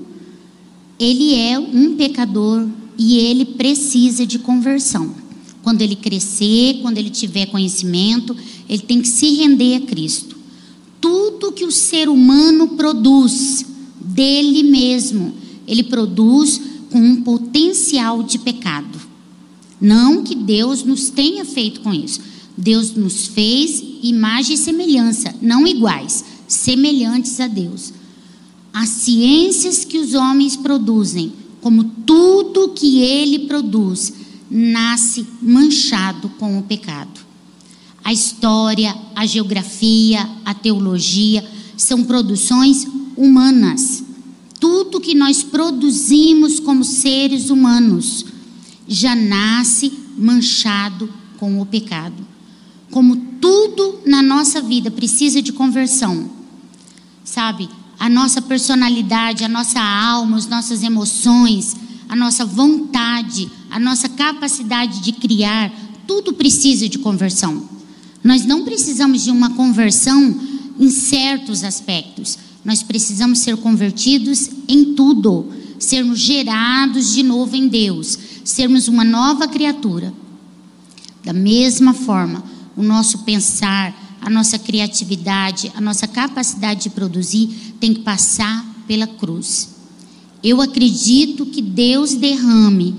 [1.00, 2.68] ele é um pecador
[2.98, 5.14] e ele precisa de conversão.
[5.62, 8.36] Quando ele crescer, quando ele tiver conhecimento,
[8.68, 10.36] ele tem que se render a Cristo.
[11.00, 13.64] Tudo que o ser humano produz
[13.98, 15.32] dele mesmo,
[15.66, 16.60] ele produz
[16.90, 19.00] com um potencial de pecado.
[19.80, 22.33] Não que Deus nos tenha feito com isso.
[22.56, 27.92] Deus nos fez imagem e semelhança, não iguais, semelhantes a Deus.
[28.72, 34.12] As ciências que os homens produzem, como tudo que ele produz,
[34.50, 37.20] nasce manchado com o pecado.
[38.04, 41.44] A história, a geografia, a teologia
[41.76, 42.86] são produções
[43.16, 44.04] humanas.
[44.60, 48.26] Tudo que nós produzimos como seres humanos
[48.86, 51.08] já nasce manchado
[51.38, 52.33] com o pecado.
[52.94, 56.30] Como tudo na nossa vida precisa de conversão,
[57.24, 57.68] sabe?
[57.98, 61.74] A nossa personalidade, a nossa alma, as nossas emoções,
[62.08, 65.72] a nossa vontade, a nossa capacidade de criar,
[66.06, 67.68] tudo precisa de conversão.
[68.22, 70.40] Nós não precisamos de uma conversão
[70.78, 72.38] em certos aspectos.
[72.64, 75.50] Nós precisamos ser convertidos em tudo,
[75.80, 80.14] sermos gerados de novo em Deus, sermos uma nova criatura.
[81.24, 87.92] Da mesma forma, o nosso pensar, a nossa criatividade, a nossa capacidade de produzir tem
[87.92, 89.70] que passar pela cruz.
[90.42, 92.94] Eu acredito que Deus derrame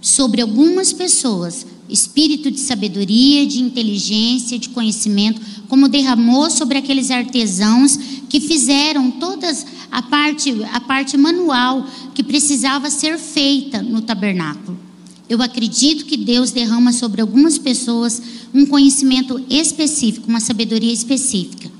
[0.00, 7.96] sobre algumas pessoas espírito de sabedoria, de inteligência, de conhecimento, como derramou sobre aqueles artesãos
[8.28, 11.84] que fizeram todas a parte a parte manual
[12.14, 14.89] que precisava ser feita no tabernáculo.
[15.30, 18.20] Eu acredito que Deus derrama sobre algumas pessoas
[18.52, 21.70] um conhecimento específico, uma sabedoria específica.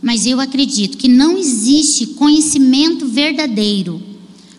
[0.00, 4.00] Mas eu acredito que não existe conhecimento verdadeiro,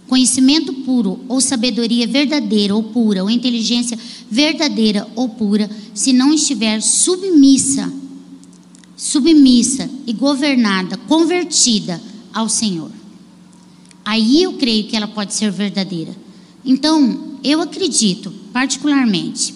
[0.06, 3.98] conhecimento puro, ou sabedoria verdadeira ou pura, ou inteligência
[4.30, 7.90] verdadeira ou pura, se não estiver submissa,
[8.98, 12.02] submissa e governada, convertida
[12.34, 12.92] ao Senhor.
[14.04, 16.14] Aí eu creio que ela pode ser verdadeira.
[16.66, 19.54] Então, eu acredito, particularmente,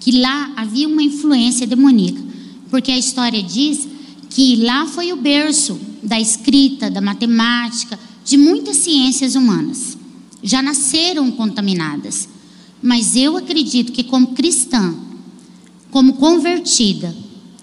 [0.00, 2.22] que lá havia uma influência demoníaca,
[2.70, 3.86] porque a história diz
[4.30, 9.96] que lá foi o berço da escrita, da matemática, de muitas ciências humanas.
[10.42, 12.28] Já nasceram contaminadas.
[12.82, 14.94] Mas eu acredito que, como cristã,
[15.90, 17.14] como convertida,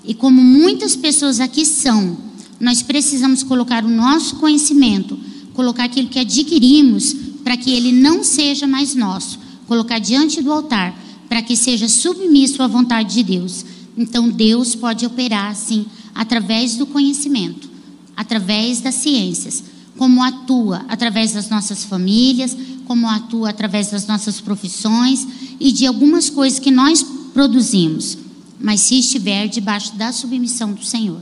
[0.03, 2.17] e como muitas pessoas aqui são,
[2.59, 5.17] nós precisamos colocar o nosso conhecimento,
[5.53, 10.97] colocar aquilo que adquirimos, para que ele não seja mais nosso, colocar diante do altar,
[11.27, 13.65] para que seja submisso à vontade de Deus.
[13.97, 17.69] Então, Deus pode operar assim através do conhecimento,
[18.15, 19.63] através das ciências,
[19.97, 22.55] como atua através das nossas famílias,
[22.85, 25.27] como atua através das nossas profissões
[25.59, 28.17] e de algumas coisas que nós produzimos,
[28.59, 31.19] mas se estiver debaixo da submissão do Senhor.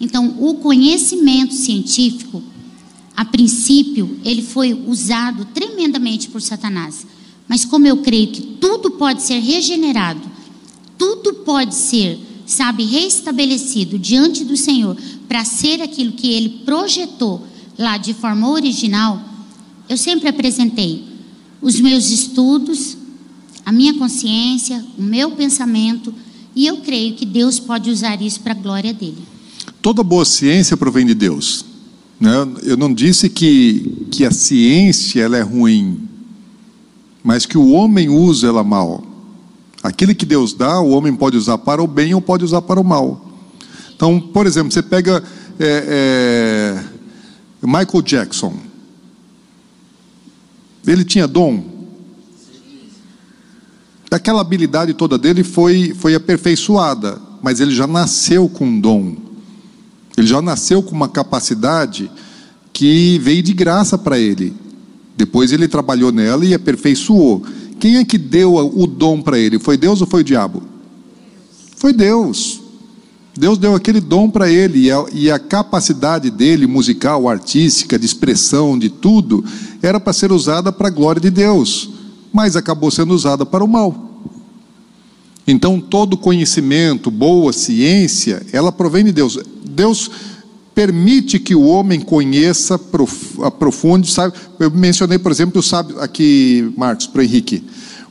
[0.00, 2.42] Então, o conhecimento científico,
[3.16, 7.06] a princípio, ele foi usado tremendamente por Satanás.
[7.48, 10.22] Mas como eu creio que tudo pode ser regenerado,
[10.96, 14.96] tudo pode ser sabe, restabelecido diante do Senhor
[15.28, 17.46] para ser aquilo que ele projetou
[17.78, 19.20] lá de forma original,
[19.88, 21.04] eu sempre apresentei
[21.60, 22.96] os meus estudos,
[23.64, 26.14] a minha consciência, o meu pensamento,
[26.54, 29.22] e eu creio que Deus pode usar isso para a glória dele.
[29.80, 31.64] Toda boa ciência provém de Deus.
[32.24, 32.30] Né?
[32.62, 36.08] Eu não disse que, que a ciência ela é ruim,
[37.22, 39.04] mas que o homem usa ela mal.
[39.82, 42.80] Aquilo que Deus dá, o homem pode usar para o bem ou pode usar para
[42.80, 43.30] o mal.
[43.94, 45.22] Então, por exemplo, você pega
[45.60, 46.80] é,
[47.62, 48.54] é, Michael Jackson.
[50.86, 51.62] Ele tinha dom.
[54.10, 59.23] Aquela habilidade toda dele foi, foi aperfeiçoada, mas ele já nasceu com dom.
[60.16, 62.10] Ele já nasceu com uma capacidade
[62.72, 64.54] que veio de graça para ele.
[65.16, 67.42] Depois ele trabalhou nela e aperfeiçoou.
[67.78, 69.58] Quem é que deu o dom para ele?
[69.58, 70.62] Foi Deus ou foi o diabo?
[71.76, 72.60] Foi Deus.
[73.36, 78.06] Deus deu aquele dom para ele e a, e a, capacidade dele, musical, artística, de
[78.06, 79.44] expressão, de tudo,
[79.82, 81.90] era para ser usada para a glória de Deus,
[82.32, 84.13] mas acabou sendo usada para o mal.
[85.46, 89.38] Então, todo conhecimento, boa ciência, ela provém de Deus.
[89.64, 90.10] Deus
[90.74, 92.80] permite que o homem conheça,
[93.42, 94.34] aprofunde, sabe?
[94.58, 97.62] Eu mencionei, por exemplo, o sábio aqui, Marcos, para Henrique.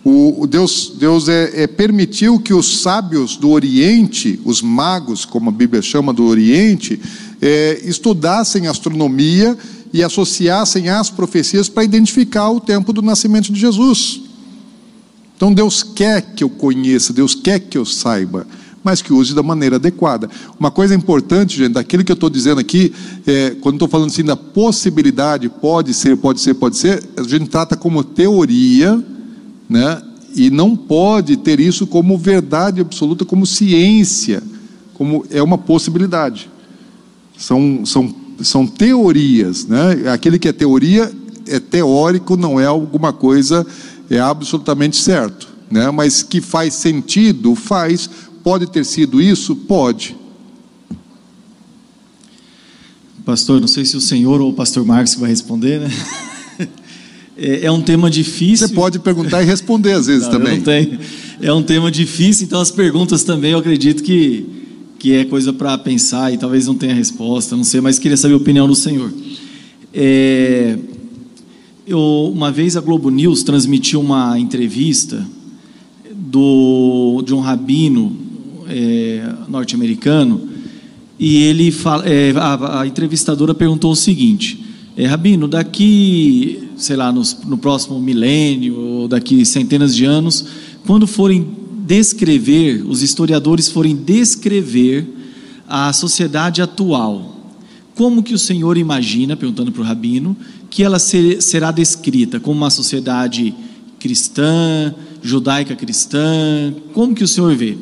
[0.06, 5.54] O, Deus, Deus é, é, permitiu que os sábios do Oriente, os magos, como a
[5.54, 7.00] Bíblia chama do Oriente,
[7.42, 9.58] é, estudassem astronomia
[9.94, 14.22] e associassem as profecias para identificar o tempo do nascimento de Jesus.
[15.36, 18.46] Então Deus quer que eu conheça, Deus quer que eu saiba
[18.84, 20.30] mas que use da maneira adequada.
[20.60, 22.94] Uma coisa importante, gente, daquilo que eu estou dizendo aqui,
[23.26, 27.48] é, quando estou falando assim da possibilidade, pode ser, pode ser, pode ser, a gente
[27.50, 29.02] trata como teoria,
[29.70, 30.02] né?
[30.36, 34.44] E não pode ter isso como verdade absoluta, como ciência,
[34.94, 36.50] como é uma possibilidade.
[37.38, 40.12] São, são, são teorias, né?
[40.12, 41.12] Aquele que é teoria
[41.48, 43.66] é teórico, não é alguma coisa
[44.10, 45.90] é absolutamente certo, né?
[45.92, 48.10] Mas que faz sentido, faz
[48.44, 49.56] Pode ter sido isso?
[49.56, 50.18] Pode.
[53.24, 55.90] Pastor, não sei se o senhor ou o pastor Marcos vai responder, né?
[57.36, 58.68] É, é um tema difícil.
[58.68, 60.58] Você pode perguntar e responder às vezes não, também.
[60.58, 61.00] Não tem.
[61.42, 64.46] É um tema difícil, então as perguntas também eu acredito que,
[65.00, 68.36] que é coisa para pensar e talvez não tenha resposta, não sei, mas queria saber
[68.36, 69.12] a opinião do senhor.
[69.92, 70.78] É,
[71.86, 75.26] eu, uma vez a Globo News transmitiu uma entrevista
[76.12, 78.16] do, de um rabino
[78.70, 80.50] é, norte-americano
[81.20, 84.64] e ele fala, é, a, a, entrevistadora perguntou o seguinte:
[84.96, 90.46] é, Rabino, daqui, sei lá, nos, no próximo milênio ou daqui centenas de anos,
[90.86, 91.46] quando forem
[91.86, 95.06] descrever, os historiadores forem descrever
[95.68, 97.54] a sociedade atual,
[97.94, 100.36] como que o Senhor imagina, perguntando para o Rabino,
[100.74, 103.54] que ela ser, será descrita como uma sociedade
[104.00, 104.92] cristã,
[105.22, 106.74] judaica cristã?
[106.94, 107.78] Como que o Senhor vê?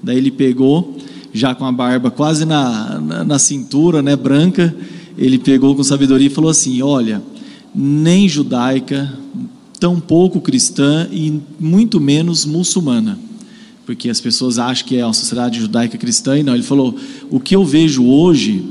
[0.00, 0.96] Daí ele pegou,
[1.32, 4.72] já com a barba quase na, na, na cintura, né, branca,
[5.18, 7.20] ele pegou com sabedoria e falou assim: Olha,
[7.74, 9.12] nem judaica,
[9.80, 13.18] tampouco cristã e muito menos muçulmana.
[13.84, 16.54] Porque as pessoas acham que é uma sociedade judaica cristã e não.
[16.54, 16.94] Ele falou:
[17.28, 18.64] o que eu vejo hoje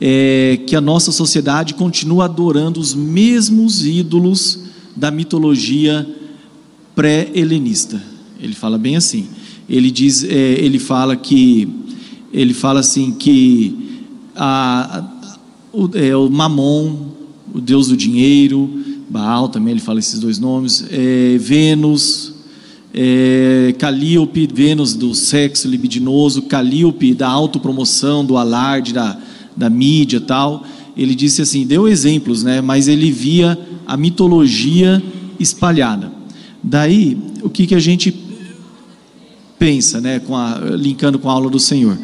[0.00, 4.60] é que a nossa sociedade continua adorando os mesmos ídolos
[4.96, 6.08] da mitologia
[6.94, 8.02] pré-helenista.
[8.40, 9.28] Ele fala bem assim
[9.68, 11.68] ele diz, é, ele fala que,
[12.32, 14.00] ele fala assim que
[14.34, 15.04] a,
[15.72, 17.08] o, é, o Mamon,
[17.52, 18.70] o deus do dinheiro,
[19.10, 22.32] Baal também ele fala esses dois nomes, é, Vênus,
[22.94, 29.18] é, Calíope, Vênus do sexo libidinoso, Calíope da autopromoção, do alarde, da,
[29.58, 30.64] da mídia tal.
[30.96, 32.60] Ele disse assim, deu exemplos, né?
[32.60, 35.02] Mas ele via a mitologia
[35.38, 36.10] espalhada.
[36.62, 38.14] Daí, o que, que a gente
[39.58, 41.98] pensa, né, com a, linkando com a aula do Senhor.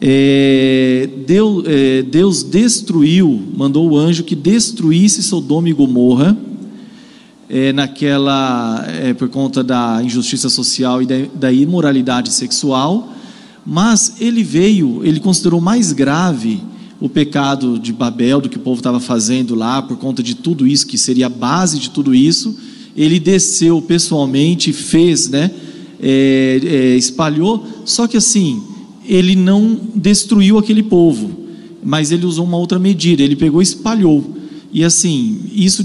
[0.00, 6.36] É, Deus, é, Deus destruiu, mandou o anjo que destruísse Sodoma e Gomorra,
[7.48, 13.12] é, naquela, é, por conta da injustiça social e da, da imoralidade sexual,
[13.64, 16.60] mas ele veio, ele considerou mais grave
[17.00, 20.66] o pecado de Babel, do que o povo estava fazendo lá, por conta de tudo
[20.66, 22.56] isso, que seria a base de tudo isso.
[22.96, 25.50] Ele desceu pessoalmente, fez, né?
[26.00, 28.62] é, é, espalhou, só que assim,
[29.04, 31.30] ele não destruiu aquele povo,
[31.82, 34.34] mas ele usou uma outra medida, ele pegou e espalhou.
[34.72, 35.84] E assim, isso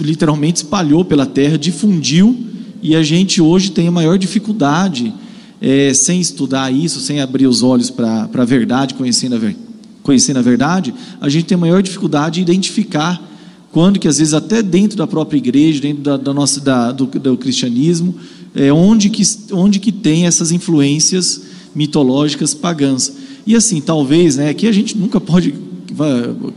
[0.00, 2.36] literalmente espalhou pela terra, difundiu,
[2.82, 5.12] e a gente hoje tem a maior dificuldade,
[5.60, 9.56] é, sem estudar isso, sem abrir os olhos para a verdade, conhecendo a, ver,
[10.02, 13.22] conhecendo a verdade, a gente tem maior dificuldade de identificar
[13.70, 17.06] quando que às vezes até dentro da própria igreja, dentro da, da nossa, da, do,
[17.06, 18.14] do cristianismo,
[18.54, 19.22] é, onde, que,
[19.52, 21.42] onde que tem essas influências
[21.74, 23.12] mitológicas pagãs.
[23.46, 25.54] E assim, talvez, né, aqui a gente nunca pode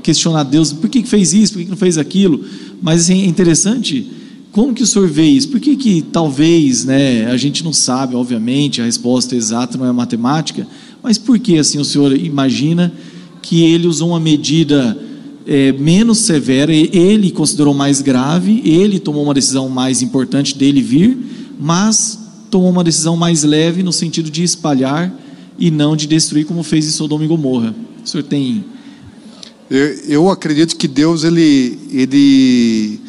[0.03, 2.43] questionar Deus, por que fez isso, por que não fez aquilo,
[2.81, 4.07] mas assim, é interessante,
[4.51, 5.49] como que o senhor vê isso?
[5.49, 9.91] Por que que talvez, né, a gente não sabe, obviamente, a resposta exata não é
[9.91, 10.67] matemática,
[11.01, 12.93] mas por que assim o senhor imagina
[13.41, 14.97] que ele usou uma medida
[15.45, 21.17] é, menos severa, ele considerou mais grave, ele tomou uma decisão mais importante dele vir,
[21.59, 22.19] mas
[22.49, 25.11] tomou uma decisão mais leve no sentido de espalhar
[25.57, 27.73] e não de destruir como fez em Sodoma e Gomorra.
[28.03, 28.63] O senhor tem
[29.69, 32.99] eu, eu acredito que Deus ele ele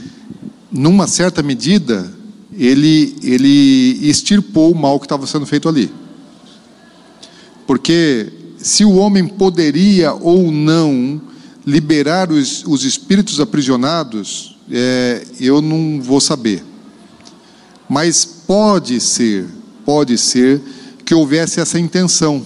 [0.71, 2.13] numa certa medida
[2.57, 5.91] ele ele extirpou o mal que estava sendo feito ali.
[7.67, 8.33] Porque
[8.63, 11.21] se o homem poderia ou não
[11.67, 16.65] liberar os, os espíritos aprisionados, é, eu não vou saber.
[17.89, 19.47] Mas pode ser,
[19.85, 20.61] pode ser
[21.05, 22.43] que houvesse essa intenção.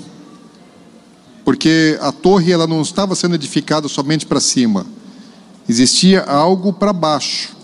[1.44, 4.86] Porque a torre ela não estava sendo edificada somente para cima.
[5.68, 7.54] Existia algo para baixo.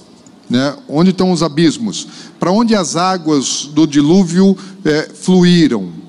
[0.49, 0.77] Né?
[0.89, 2.07] Onde estão os abismos?
[2.39, 6.02] Para onde as águas do dilúvio é, fluíram?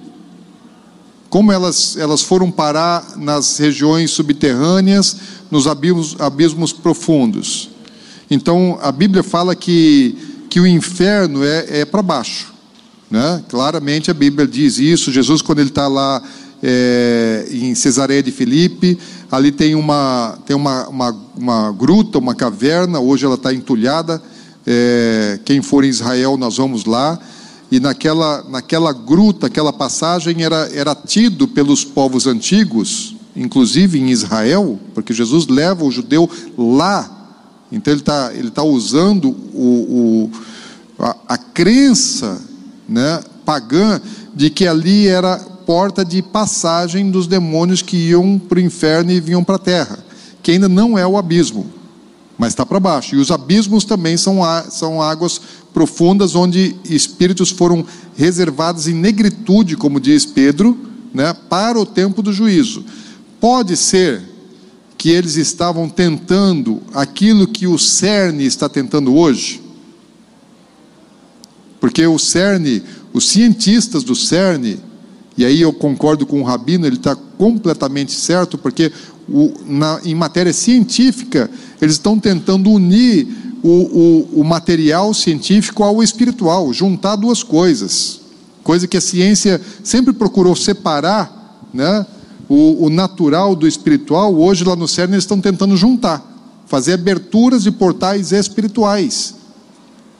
[1.33, 5.17] Como elas, elas foram parar nas regiões subterrâneas,
[5.49, 7.71] nos abismos, abismos profundos?
[8.29, 10.15] Então, a Bíblia fala que,
[10.47, 12.53] que o inferno é, é para baixo.
[13.09, 13.43] Né?
[13.49, 15.11] Claramente a Bíblia diz isso.
[15.11, 16.21] Jesus, quando ele está lá
[16.61, 18.95] é, em Cesareia de Filipe,
[19.31, 24.21] ali tem uma, tem uma, uma, uma gruta, uma caverna, hoje ela está entulhada.
[24.67, 27.19] É, quem for em Israel, nós vamos lá.
[27.73, 34.79] E naquela, naquela gruta, aquela passagem era, era tido pelos povos antigos, inclusive em Israel,
[34.93, 37.33] porque Jesus leva o judeu lá.
[37.71, 40.29] Então ele está ele tá usando o,
[40.99, 42.39] o a, a crença
[42.87, 43.99] né, pagã
[44.35, 49.19] de que ali era porta de passagem dos demônios que iam para o inferno e
[49.19, 49.97] vinham para a terra,
[50.43, 51.65] que ainda não é o abismo,
[52.43, 53.15] mas está para baixo.
[53.15, 54.39] E os abismos também são,
[54.69, 55.39] são águas
[55.73, 57.85] profundas onde espíritos foram
[58.17, 60.77] reservados em negritude, como diz Pedro,
[61.13, 62.83] né, para o tempo do juízo.
[63.39, 64.21] Pode ser
[64.97, 69.61] que eles estavam tentando aquilo que o CERN está tentando hoje,
[71.79, 72.81] porque o CERN,
[73.13, 74.79] os cientistas do CERN,
[75.37, 78.91] e aí eu concordo com o Rabino, ele está completamente certo, porque
[79.27, 81.49] o, na, em matéria científica,
[81.81, 83.27] eles estão tentando unir
[83.63, 88.19] o, o, o material científico ao espiritual, juntar duas coisas.
[88.61, 92.05] Coisa que a ciência sempre procurou separar, né?
[92.49, 96.21] O, o, natural do espiritual, hoje lá no CERN eles estão tentando juntar,
[96.67, 99.33] fazer aberturas de portais espirituais,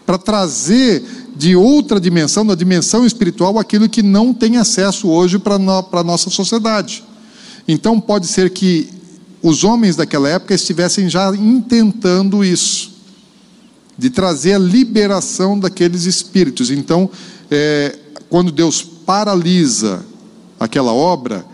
[0.06, 1.04] para trazer
[1.36, 6.30] de outra dimensão, da dimensão espiritual, aquilo que não tem acesso hoje para a nossa
[6.30, 7.04] sociedade.
[7.68, 8.90] Então, pode ser que
[9.42, 12.92] os homens daquela época estivessem já intentando isso,
[13.98, 16.72] de trazer a liberação daqueles espíritos.
[16.72, 17.10] Então,
[17.52, 17.98] é,
[18.30, 20.06] quando Deus paralisa
[20.60, 21.46] aquela obra,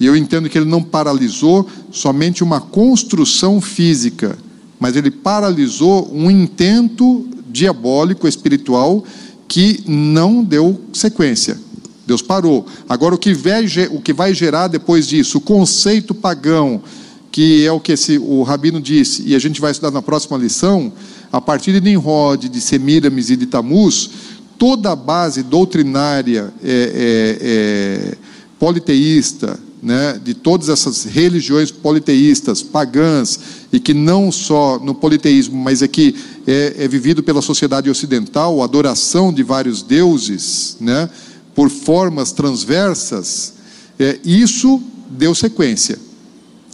[0.00, 4.36] e eu entendo que ele não paralisou somente uma construção física,
[4.80, 9.04] mas ele paralisou um intento diabólico, espiritual,
[9.46, 11.58] que não deu sequência.
[12.06, 12.66] Deus parou.
[12.88, 16.82] Agora, o que, vai, o que vai gerar depois disso, o conceito pagão,
[17.30, 20.36] que é o que esse, o Rabino disse, e a gente vai estudar na próxima
[20.36, 20.92] lição,
[21.32, 24.10] a partir de Nimrod, de Semiramis e de Tamuz,
[24.56, 28.16] toda a base doutrinária é, é, é,
[28.58, 33.38] politeísta, né, de todas essas religiões politeístas, pagãs,
[33.72, 36.14] e que não só no politeísmo, mas é que
[36.46, 41.10] é, é vivido pela sociedade ocidental, a adoração de vários deuses, né,
[41.54, 43.54] por formas transversas,
[43.98, 45.98] é, isso deu sequência,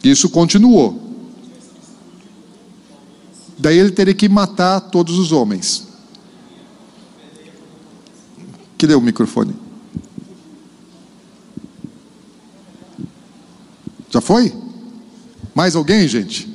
[0.02, 1.08] isso continuou.
[3.58, 5.86] Daí ele teria que matar todos os homens.
[8.78, 9.54] Que deu o microfone?
[14.10, 14.54] Já foi?
[15.54, 16.48] Mais alguém, gente?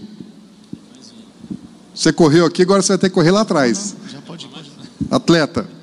[1.94, 3.96] Você correu aqui, agora você vai ter que correr lá atrás.
[4.10, 4.72] Já pode, pode.
[5.12, 5.75] Atleta.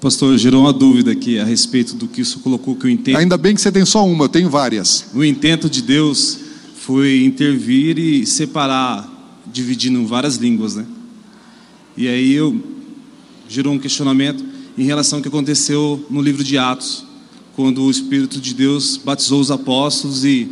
[0.00, 3.18] Pastor, gerou uma dúvida aqui a respeito do que isso colocou que eu entendo.
[3.18, 5.04] Ainda bem que você tem só uma, eu tenho várias.
[5.14, 6.38] O intento de Deus
[6.74, 9.06] foi intervir e separar,
[9.52, 10.86] dividindo várias línguas, né?
[11.94, 12.58] E aí eu
[13.46, 14.42] gerou um questionamento
[14.78, 17.04] em relação ao que aconteceu no livro de Atos,
[17.54, 20.48] quando o Espírito de Deus batizou os apóstolos e,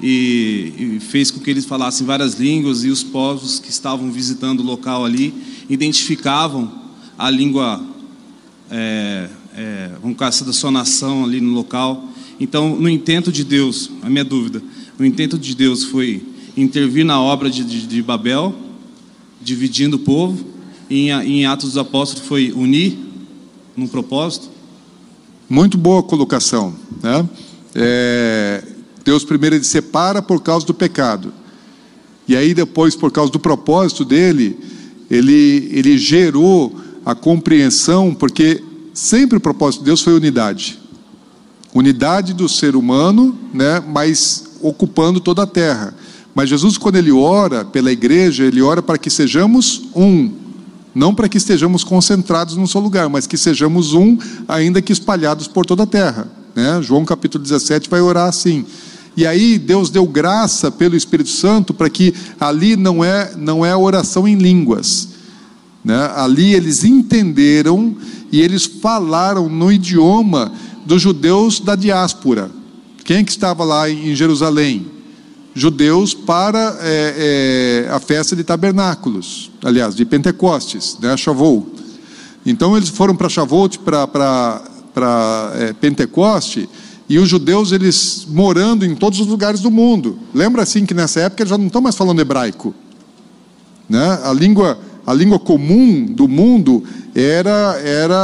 [0.00, 4.60] e, e fez com que eles falassem várias línguas e os povos que estavam visitando
[4.60, 5.34] o local ali
[5.68, 6.70] identificavam
[7.18, 7.84] a língua,
[8.70, 12.08] é, é, vamos da sua nação ali no local.
[12.40, 14.62] Então, no intento de Deus, a minha dúvida,
[14.98, 16.22] o intento de Deus foi
[16.56, 18.54] intervir na obra de, de, de Babel,
[19.40, 20.44] dividindo o povo,
[20.88, 22.98] e em, em Atos dos Apóstolos foi unir
[23.76, 24.50] num propósito?
[25.48, 26.74] Muito boa colocação.
[27.02, 27.28] Né?
[27.74, 28.64] É,
[29.04, 31.32] Deus primeiro ele separa por causa do pecado.
[32.26, 34.56] E aí depois, por causa do propósito dele,
[35.10, 36.74] ele, ele gerou
[37.04, 38.62] a compreensão, porque
[38.92, 40.78] sempre o propósito de Deus foi unidade.
[41.74, 45.94] Unidade do ser humano, né, mas ocupando toda a terra.
[46.34, 50.32] Mas Jesus, quando ele ora pela igreja, ele ora para que sejamos um,
[50.94, 54.16] não para que estejamos concentrados num só lugar, mas que sejamos um,
[54.48, 56.28] ainda que espalhados por toda a terra.
[56.54, 56.80] Né?
[56.82, 58.64] João capítulo 17 vai orar assim.
[59.16, 63.76] E aí Deus deu graça pelo Espírito Santo para que ali não é não é
[63.76, 65.13] oração em línguas.
[65.84, 66.10] Né?
[66.16, 67.96] Ali eles entenderam
[68.32, 70.52] e eles falaram no idioma
[70.86, 72.50] dos judeus da diáspora.
[73.04, 74.94] Quem que estava lá em Jerusalém?
[75.54, 81.66] judeus para é, é, a festa de tabernáculos, aliás, de Pentecostes, né, Shavuot.
[82.44, 84.60] Então eles foram para Shavuot, para
[85.54, 86.68] é, Pentecoste,
[87.08, 90.18] e os judeus eles morando em todos os lugares do mundo.
[90.34, 92.74] Lembra assim que nessa época eles já não estão mais falando hebraico,
[93.88, 94.20] né?
[94.24, 96.82] A língua a língua comum do mundo
[97.14, 98.16] era era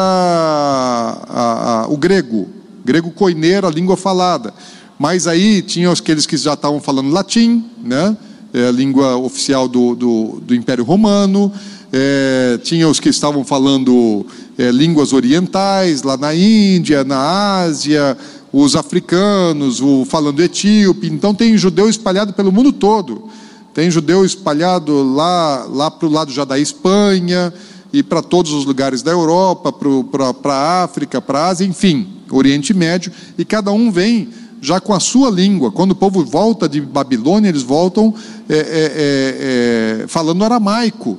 [1.28, 2.48] a, a, o grego,
[2.84, 4.52] grego coineiro, a língua falada.
[4.98, 8.16] Mas aí tinha aqueles que já estavam falando latim, né?
[8.52, 11.52] É a língua oficial do, do, do Império Romano.
[11.92, 14.26] É, tinha os que estavam falando
[14.58, 18.16] é, línguas orientais, lá na Índia, na Ásia,
[18.52, 21.06] os africanos, o falando etíope.
[21.06, 23.28] Então tem judeu espalhado pelo mundo todo.
[23.72, 27.52] Tem judeu espalhado lá, lá para o lado já da Espanha
[27.92, 32.74] e para todos os lugares da Europa, para a África, para a Ásia, enfim, Oriente
[32.74, 33.12] Médio.
[33.38, 34.28] E cada um vem
[34.60, 35.70] já com a sua língua.
[35.70, 38.14] Quando o povo volta de Babilônia, eles voltam
[38.48, 41.18] é, é, é, é falando aramaico,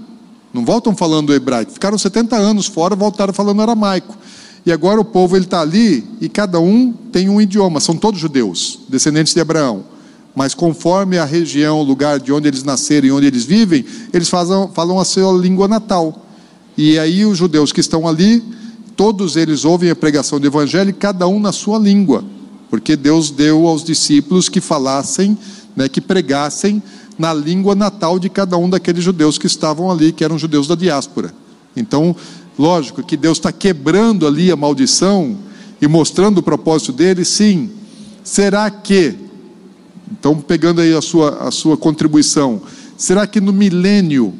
[0.53, 1.71] não voltam falando hebraico.
[1.71, 4.17] Ficaram 70 anos fora, voltaram falando aramaico.
[4.65, 7.79] E agora o povo ele está ali e cada um tem um idioma.
[7.79, 9.83] São todos judeus, descendentes de Abraão.
[10.35, 14.29] Mas conforme a região, o lugar de onde eles nasceram e onde eles vivem, eles
[14.29, 16.25] falam a sua língua natal.
[16.77, 18.43] E aí os judeus que estão ali,
[18.95, 22.23] todos eles ouvem a pregação do evangelho, cada um na sua língua
[22.71, 25.37] porque Deus deu aos discípulos que falassem,
[25.75, 26.81] né, que pregassem
[27.19, 30.75] na língua natal de cada um daqueles judeus que estavam ali, que eram judeus da
[30.75, 31.33] diáspora.
[31.75, 32.15] Então,
[32.57, 35.37] lógico que Deus está quebrando ali a maldição
[35.81, 37.71] e mostrando o propósito dele, sim.
[38.23, 39.15] Será que,
[40.21, 42.61] então pegando aí a sua, a sua contribuição,
[42.95, 44.35] será que no milênio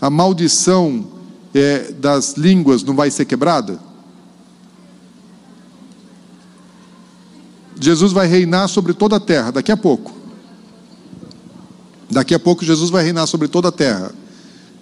[0.00, 1.06] a maldição
[1.54, 3.78] é, das línguas não vai ser quebrada?
[7.78, 10.10] Jesus vai reinar sobre toda a terra, daqui a pouco.
[12.10, 14.10] Daqui a pouco Jesus vai reinar sobre toda a terra.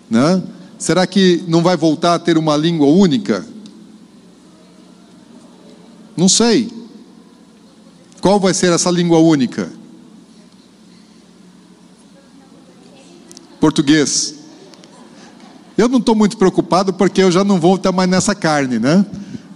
[0.08, 0.40] Né?
[0.78, 3.44] Será que não vai voltar a ter uma língua única?
[6.16, 6.70] Não sei.
[8.20, 9.75] Qual vai ser essa língua única?
[13.66, 14.32] Português.
[15.76, 19.04] Eu não estou muito preocupado porque eu já não vou estar mais nessa carne, né?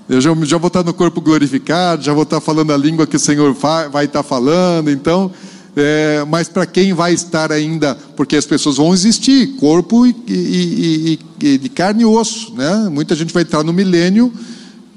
[0.08, 3.14] Eu já, já vou estar no corpo glorificado, já vou estar falando a língua que
[3.14, 4.90] o Senhor vai estar falando.
[4.90, 5.30] Então,
[5.76, 11.18] é, mas para quem vai estar ainda, porque as pessoas vão existir, corpo e, e,
[11.40, 12.88] e, e, de carne e osso, né?
[12.90, 14.32] Muita gente vai entrar no milênio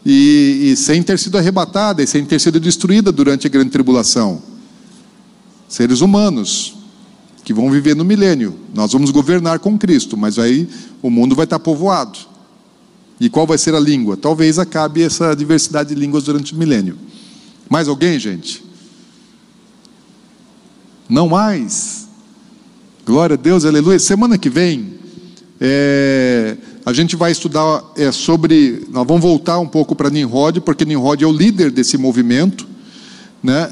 [0.04, 4.42] e, sem ter sido arrebatada e sem ter sido destruída durante a grande tribulação.
[5.70, 6.82] Seres humanos
[7.44, 8.56] que vão viver no milênio.
[8.74, 10.68] Nós vamos governar com Cristo, mas aí
[11.02, 12.18] o mundo vai estar povoado.
[13.20, 14.18] E qual vai ser a língua?
[14.18, 16.98] Talvez acabe essa diversidade de línguas durante o milênio.
[17.70, 18.64] Mais alguém, gente?
[21.10, 22.08] Não mais.
[23.06, 24.00] Glória a Deus, aleluia.
[24.00, 24.94] Semana que vem,
[25.60, 28.86] é, a gente vai estudar é, sobre.
[28.90, 32.68] Nós vamos voltar um pouco para Nimrod, porque Nimrod é o líder desse movimento,
[33.42, 33.72] né?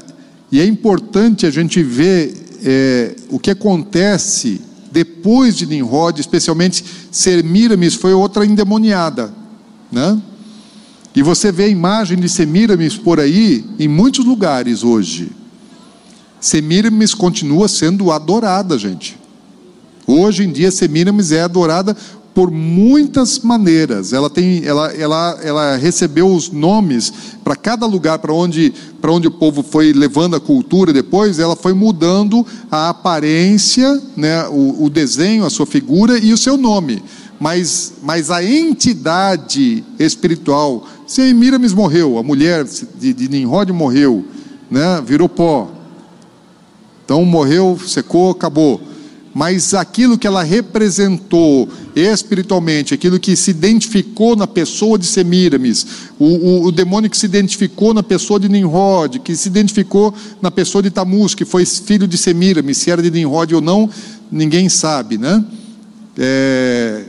[0.50, 4.60] E é importante a gente ver é, o que acontece
[4.90, 9.32] depois de Nimrod, especialmente Semiramis foi outra endemoniada,
[9.90, 10.20] né?
[11.14, 15.30] E você vê a imagem de Semiramis por aí em muitos lugares hoje.
[16.40, 19.18] Semiramis continua sendo adorada, gente.
[20.06, 21.96] Hoje em dia Semiramis é adorada
[22.34, 24.12] por muitas maneiras.
[24.12, 27.12] Ela tem, ela, ela, ela recebeu os nomes
[27.44, 28.72] para cada lugar para onde,
[29.04, 30.92] onde o povo foi levando a cultura.
[30.92, 36.38] Depois, ela foi mudando a aparência, né, o, o desenho, a sua figura e o
[36.38, 37.02] seu nome.
[37.38, 41.34] Mas, mas a entidade espiritual, se
[41.74, 42.64] morreu, a mulher
[42.98, 44.24] de, de Nimrod morreu,
[44.70, 45.70] né, virou pó.
[47.04, 48.80] Então morreu, secou, acabou
[49.34, 55.86] mas aquilo que ela representou espiritualmente, aquilo que se identificou na pessoa de Semiramis,
[56.18, 60.50] o, o, o, demônio que se identificou na pessoa de Nimrod, que se identificou na
[60.50, 63.88] pessoa de Tamuz, que foi filho de Semiramis, se era de Nimrod ou não,
[64.30, 65.42] ninguém sabe, né?
[66.18, 67.04] É,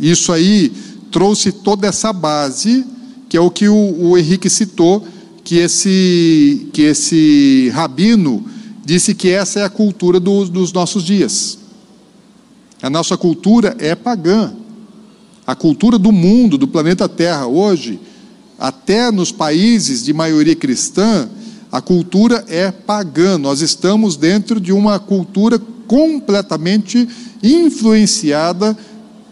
[0.00, 0.72] isso aí
[1.12, 2.84] trouxe toda essa base,
[3.28, 5.06] que é o que o, o Henrique citou,
[5.44, 8.44] que esse, que esse rabino
[8.84, 11.58] disse que essa é a cultura do, dos nossos dias.
[12.80, 14.52] A nossa cultura é pagã.
[15.46, 17.98] A cultura do mundo, do planeta Terra, hoje,
[18.58, 21.28] até nos países de maioria cristã,
[21.72, 23.38] a cultura é pagã.
[23.38, 27.08] Nós estamos dentro de uma cultura completamente
[27.42, 28.76] influenciada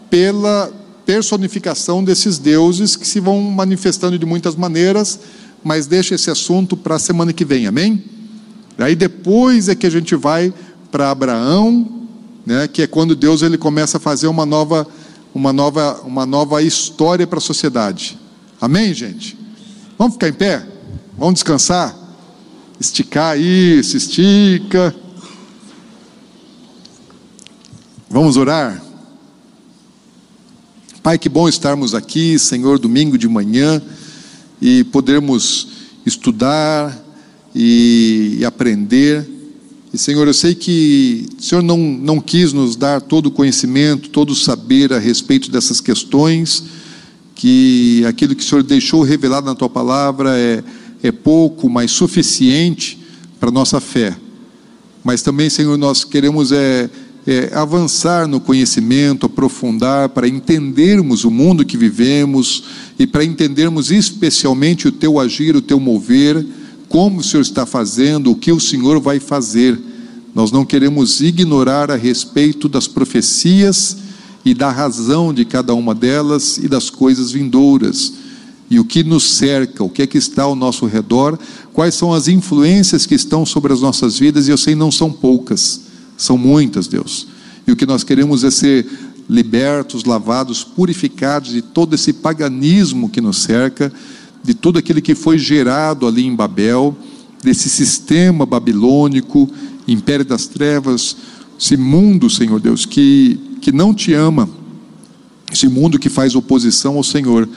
[0.09, 0.71] pela
[1.05, 5.19] personificação desses deuses que se vão manifestando de muitas maneiras,
[5.63, 8.03] mas deixa esse assunto para a semana que vem, amém?
[8.77, 10.53] Aí depois é que a gente vai
[10.91, 12.06] para Abraão,
[12.47, 14.87] né, que é quando Deus ele começa a fazer uma nova,
[15.35, 18.17] uma nova, uma nova história para a sociedade.
[18.61, 19.37] Amém, gente?
[19.97, 20.65] Vamos ficar em pé?
[21.17, 21.93] Vamos descansar?
[22.79, 24.95] Esticar isso, estica.
[28.09, 28.81] Vamos orar?
[31.03, 33.81] Pai, que bom estarmos aqui, Senhor, domingo de manhã
[34.61, 35.67] e podermos
[36.05, 36.97] estudar
[37.53, 39.36] e, e aprender.
[39.93, 44.09] E, Senhor, eu sei que o Senhor não, não quis nos dar todo o conhecimento,
[44.09, 46.63] todo o saber a respeito dessas questões,
[47.33, 50.63] que aquilo que o Senhor deixou revelado na tua palavra é,
[51.01, 52.99] é pouco, mas suficiente
[53.39, 54.15] para a nossa fé.
[55.03, 56.89] Mas também, Senhor, nós queremos é,
[57.25, 62.63] é, avançar no conhecimento, aprofundar, para entendermos o mundo que vivemos
[62.99, 66.45] e para entendermos especialmente o teu agir, o teu mover,
[66.87, 69.79] como o Senhor está fazendo, o que o Senhor vai fazer.
[70.33, 73.97] Nós não queremos ignorar a respeito das profecias
[74.45, 78.13] e da razão de cada uma delas e das coisas vindouras.
[78.69, 81.39] E o que nos cerca, o que é que está ao nosso redor,
[81.73, 85.11] quais são as influências que estão sobre as nossas vidas, e eu sei não são
[85.11, 85.81] poucas.
[86.17, 87.27] São muitas, Deus.
[87.65, 88.85] E o que nós queremos é ser
[89.29, 93.91] libertos, lavados, purificados de todo esse paganismo que nos cerca,
[94.43, 96.97] de tudo aquilo que foi gerado ali em Babel,
[97.43, 99.49] desse sistema babilônico,
[99.87, 101.15] império das trevas,
[101.59, 104.49] esse mundo, Senhor Deus, que, que não te ama,
[105.51, 107.47] esse mundo que faz oposição ao Senhor.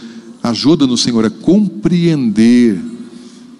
[0.42, 2.80] Ajuda-nos, Senhor, a compreender,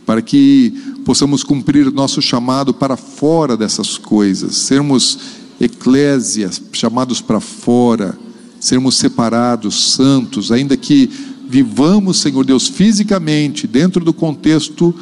[0.07, 0.73] para que
[1.05, 5.19] possamos cumprir nosso chamado para fora dessas coisas, sermos
[5.61, 8.19] eclésias, chamados para fora,
[8.59, 11.11] sermos separados, santos, ainda que
[11.51, 14.95] vivamos, Senhor Deus, fisicamente, dentro do contexto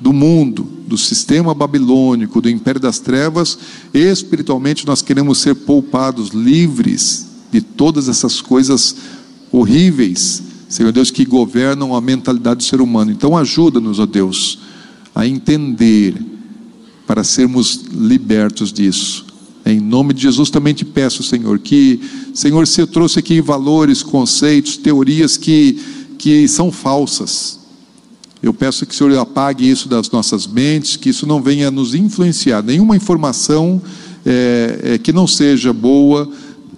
[0.00, 3.56] do mundo, do sistema babilônico, do império das trevas,
[3.94, 8.96] espiritualmente nós queremos ser poupados, livres de todas essas coisas
[9.52, 13.12] horríveis, Senhor Deus, que governam a mentalidade do ser humano.
[13.12, 14.58] Então ajuda-nos, ó Deus
[15.14, 16.20] a entender,
[17.06, 19.26] para sermos libertos disso.
[19.64, 22.00] Em nome de Jesus também te peço, Senhor, que,
[22.34, 25.80] Senhor, você trouxe aqui valores, conceitos, teorias que,
[26.18, 27.60] que são falsas.
[28.42, 31.94] Eu peço que o Senhor apague isso das nossas mentes, que isso não venha nos
[31.94, 32.60] influenciar.
[32.60, 33.80] Nenhuma informação
[34.26, 36.28] é, é, que não seja boa,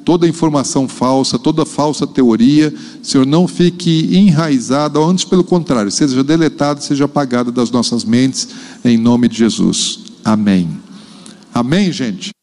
[0.04, 6.22] toda informação falsa, toda falsa teoria, Senhor, não fique enraizada, ou antes pelo contrário, seja
[6.22, 8.46] deletada, seja apagada das nossas mentes,
[8.84, 10.00] em nome de Jesus.
[10.22, 10.68] Amém.
[11.54, 12.34] Amém, gente?